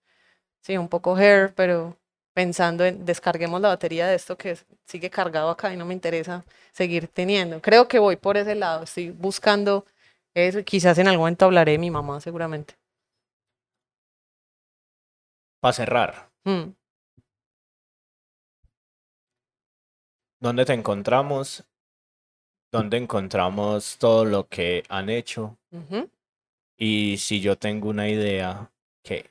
Sí, 0.61 0.77
un 0.77 0.87
poco 0.87 1.17
hair, 1.17 1.53
pero 1.53 1.97
pensando 2.33 2.85
en 2.85 3.05
descarguemos 3.05 3.59
la 3.59 3.67
batería 3.67 4.07
de 4.07 4.15
esto 4.15 4.37
que 4.37 4.57
sigue 4.85 5.09
cargado 5.09 5.49
acá 5.49 5.73
y 5.73 5.75
no 5.75 5.85
me 5.85 5.93
interesa 5.93 6.45
seguir 6.71 7.09
teniendo. 7.09 7.61
Creo 7.61 7.89
que 7.89 7.99
voy 7.99 8.15
por 8.15 8.37
ese 8.37 8.55
lado. 8.55 8.83
Estoy 8.83 9.09
buscando 9.09 9.85
eso. 10.33 10.63
Quizás 10.63 10.97
en 10.97 11.07
algún 11.07 11.21
momento 11.23 11.45
hablaré 11.45 11.73
de 11.73 11.77
mi 11.79 11.91
mamá, 11.91 12.19
seguramente. 12.21 12.75
Para 15.61 15.73
cerrar, 15.73 16.31
Mm. 16.43 16.73
¿dónde 20.39 20.65
te 20.65 20.73
encontramos? 20.73 21.63
¿Dónde 22.71 22.97
encontramos 22.97 23.97
todo 23.99 24.25
lo 24.25 24.47
que 24.47 24.83
han 24.89 25.09
hecho? 25.09 25.57
Y 26.77 27.17
si 27.17 27.41
yo 27.41 27.57
tengo 27.57 27.89
una 27.89 28.09
idea, 28.09 28.71
¿qué? 29.03 29.29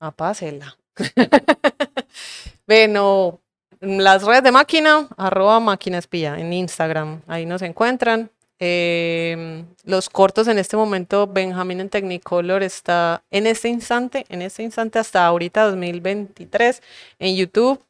Ah, 0.00 0.10
pásela. 0.10 0.76
bueno, 2.66 3.40
las 3.80 4.24
redes 4.24 4.42
de 4.42 4.52
máquina, 4.52 5.08
arroba 5.16 5.60
máquina 5.60 5.98
espía 5.98 6.38
en 6.38 6.52
Instagram, 6.52 7.22
ahí 7.28 7.46
nos 7.46 7.62
encuentran. 7.62 8.30
Em, 8.58 9.66
los 9.84 10.08
cortos 10.08 10.48
en 10.48 10.58
este 10.58 10.76
momento, 10.76 11.26
Benjamín 11.26 11.80
en 11.80 11.90
Technicolor 11.90 12.62
está 12.62 13.22
en 13.30 13.46
este 13.46 13.68
instante, 13.68 14.24
en 14.30 14.40
este 14.40 14.62
instante 14.62 14.98
hasta 14.98 15.26
ahorita 15.26 15.64
2023 15.64 16.82
en 17.18 17.36
YouTube. 17.36 17.82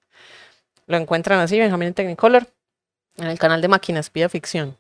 Lo 0.87 0.97
encuentran 0.97 1.39
así, 1.39 1.59
Benjamín 1.59 1.89
en 1.89 1.95
Technicolor, 1.95 2.49
en 3.17 3.29
el 3.29 3.39
canal 3.39 3.61
de 3.61 3.69
Máquina 3.69 4.01
Espía 4.01 4.29
Ficción. 4.29 4.77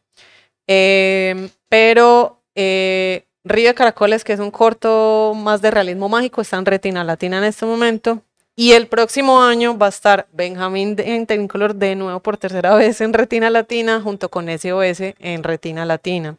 Em, 0.67 1.51
pero 1.69 2.43
eh, 2.57 3.25
Río 3.45 3.69
de 3.69 3.75
Caracoles, 3.75 4.25
que 4.25 4.33
es 4.33 4.41
un 4.41 4.51
corto 4.51 5.33
más 5.37 5.63
de 5.63 5.71
realismo 5.71 6.09
mágico, 6.09 6.41
está 6.41 6.57
en 6.57 6.67
Retina 6.67 7.05
Latina 7.05 7.39
en 7.39 7.45
este 7.45 7.65
momento. 7.65 8.23
Y 8.59 8.73
el 8.73 8.87
próximo 8.87 9.43
año 9.43 9.77
va 9.77 9.87
a 9.87 9.89
estar 9.91 10.29
Benjamín 10.33 10.97
en 10.99 11.27
de 11.27 11.95
nuevo 11.95 12.21
por 12.21 12.39
tercera 12.39 12.75
vez 12.75 13.03
en 13.03 13.13
Retina 13.13 13.51
Latina, 13.51 14.01
junto 14.01 14.31
con 14.31 14.49
SOS 14.49 15.15
en 15.19 15.43
Retina 15.43 15.85
Latina. 15.85 16.39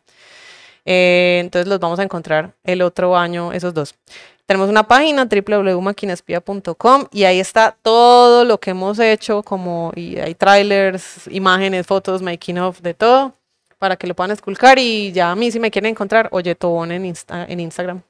Eh, 0.84 1.38
entonces 1.41 1.68
los 1.68 1.80
vamos 1.80 1.99
a 1.99 2.03
encontrar 2.03 2.55
el 2.63 2.82
otro 2.82 3.15
año, 3.15 3.53
esos 3.53 3.72
dos. 3.76 3.93
Tenemos 4.47 4.68
una 4.68 4.88
página 4.88 5.26
www.maquinaspia.com 5.26 7.05
y 7.11 7.26
ahí 7.26 7.39
está 7.39 7.78
todo 7.84 8.45
lo 8.45 8.59
que 8.59 8.72
hemos 8.72 8.97
hecho, 8.97 9.43
como 9.43 9.91
y 9.95 10.18
hay 10.18 10.34
trailers, 10.34 11.28
imágenes, 11.28 11.86
fotos, 11.86 12.24
making 12.24 12.57
of, 12.57 12.82
de 12.82 12.95
todo, 12.95 13.34
para 13.78 13.95
que 13.95 14.07
lo 14.07 14.15
puedan 14.15 14.32
esculcar. 14.32 14.80
Y 14.80 15.11
ya 15.11 15.30
a 15.30 15.36
mí, 15.36 15.51
si 15.51 15.59
me 15.59 15.70
quieren 15.70 15.91
encontrar, 15.91 16.30
oye, 16.32 16.55
Tobón 16.55 16.91
en 16.91 17.05
Instagram. 17.05 18.01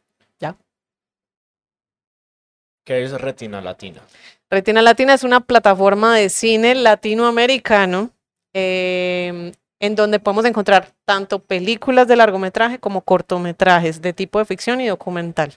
¿Qué 2.88 3.04
es 3.04 3.12
Retina 3.12 3.60
Latina? 3.60 4.02
Retina 4.50 4.82
Latina 4.82 5.14
es 5.14 5.26
una 5.26 5.42
plataforma 5.42 6.16
de 6.16 6.30
cine 6.30 6.74
latinoamericano 6.74 8.12
em, 8.54 9.52
en 9.82 9.96
donde 9.96 10.22
podemos 10.22 10.46
encontrar 10.46 10.94
tanto 11.04 11.40
películas 11.40 12.08
de 12.08 12.16
largometraje 12.16 12.80
como 12.80 13.02
cortometrajes 13.02 14.02
de 14.02 14.14
tipo 14.14 14.40
de 14.40 14.46
ficción 14.46 14.80
y 14.80 14.88
documental. 14.88 15.54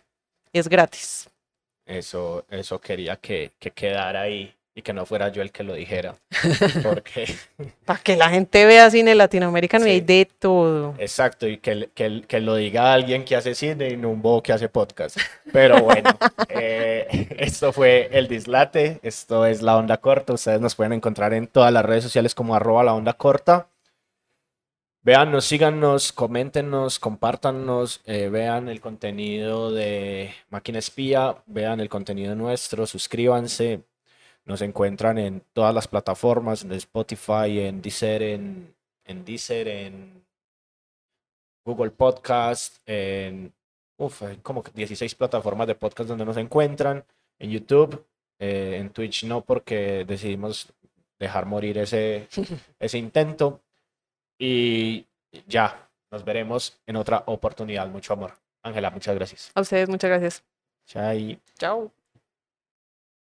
Y 0.52 0.58
es 0.58 0.68
gratis. 0.68 1.30
Eso, 1.86 2.44
eso 2.48 2.80
quería 2.80 3.14
que, 3.14 3.52
que 3.60 3.70
quedara 3.70 4.22
ahí 4.22 4.52
y 4.80 4.82
que 4.82 4.92
no 4.92 5.06
fuera 5.06 5.28
yo 5.28 5.42
el 5.42 5.52
que 5.52 5.62
lo 5.62 5.74
dijera. 5.74 6.16
Porque, 6.82 7.32
Para 7.84 8.00
que 8.00 8.16
la 8.16 8.28
gente 8.30 8.64
vea 8.64 8.90
cine 8.90 9.14
latinoamericano 9.14 9.86
y 9.86 9.90
hay 9.90 9.98
Sí. 10.00 10.04
de 10.06 10.28
todo. 10.38 10.94
exacto, 10.98 11.46
y 11.46 11.58
que, 11.58 11.90
que, 11.94 12.22
que 12.26 12.40
lo 12.40 12.56
diga 12.56 12.92
alguien 12.92 13.24
que 13.24 13.36
hace 13.36 13.54
cine 13.54 13.90
y 13.90 13.96
no 13.96 14.10
un 14.10 14.22
bobo 14.22 14.42
que 14.42 14.52
hace 14.52 14.68
podcast. 14.68 15.18
Pero 15.52 15.80
bueno, 15.82 16.10
eh, 16.48 17.28
esto 17.38 17.72
fue 17.72 18.08
El 18.12 18.26
Dislate, 18.26 18.98
esto 19.02 19.46
es 19.46 19.62
La 19.62 19.76
Onda 19.76 19.98
Corta. 19.98 20.32
Ustedes 20.32 20.60
nos 20.60 20.74
pueden 20.74 20.94
encontrar 20.94 21.34
en 21.34 21.46
todas 21.46 21.72
las 21.72 21.84
redes 21.84 22.02
sociales 22.04 22.34
como 22.34 22.54
arroba 22.54 22.82
La 22.82 22.94
Onda 22.94 23.12
Corta. 23.12 23.68
Véannos, 25.02 25.46
síganos, 25.46 26.12
coméntenos, 26.12 26.98
compártanos, 26.98 28.02
eh, 28.04 28.28
vean 28.28 28.68
el 28.68 28.82
contenido 28.82 29.72
de 29.72 30.34
Máquina 30.50 30.78
Espía, 30.78 31.36
vean 31.46 31.80
el 31.80 31.88
contenido 31.88 32.34
nuestro, 32.34 32.86
suscríbanse. 32.86 33.80
Nos 34.50 34.62
encuentran 34.62 35.16
en 35.16 35.44
todas 35.52 35.72
las 35.72 35.86
plataformas, 35.86 36.64
en 36.64 36.72
Spotify, 36.72 37.60
en 37.60 37.80
Deezer, 37.80 38.20
en, 38.20 38.74
en 39.04 39.24
Deezer, 39.24 39.68
en 39.68 40.24
Google 41.64 41.92
Podcast, 41.92 42.78
en 42.84 43.52
uf, 43.96 44.24
hay 44.24 44.38
como 44.38 44.64
que 44.64 44.72
16 44.72 45.14
plataformas 45.14 45.68
de 45.68 45.76
podcast 45.76 46.08
donde 46.08 46.24
nos 46.24 46.36
encuentran, 46.36 47.04
en 47.38 47.50
YouTube, 47.50 48.04
eh, 48.40 48.78
en 48.80 48.90
Twitch 48.90 49.22
no 49.22 49.42
porque 49.42 50.04
decidimos 50.04 50.72
dejar 51.16 51.46
morir 51.46 51.78
ese, 51.78 52.26
ese 52.80 52.98
intento. 52.98 53.60
Y 54.36 55.06
ya, 55.46 55.88
nos 56.10 56.24
veremos 56.24 56.76
en 56.86 56.96
otra 56.96 57.22
oportunidad. 57.26 57.86
Mucho 57.86 58.14
amor. 58.14 58.32
Ángela, 58.64 58.90
muchas 58.90 59.14
gracias. 59.14 59.52
A 59.54 59.60
ustedes, 59.60 59.88
muchas 59.88 60.10
gracias. 60.10 60.42
Chai. 60.86 61.38
Chao. 61.56 61.92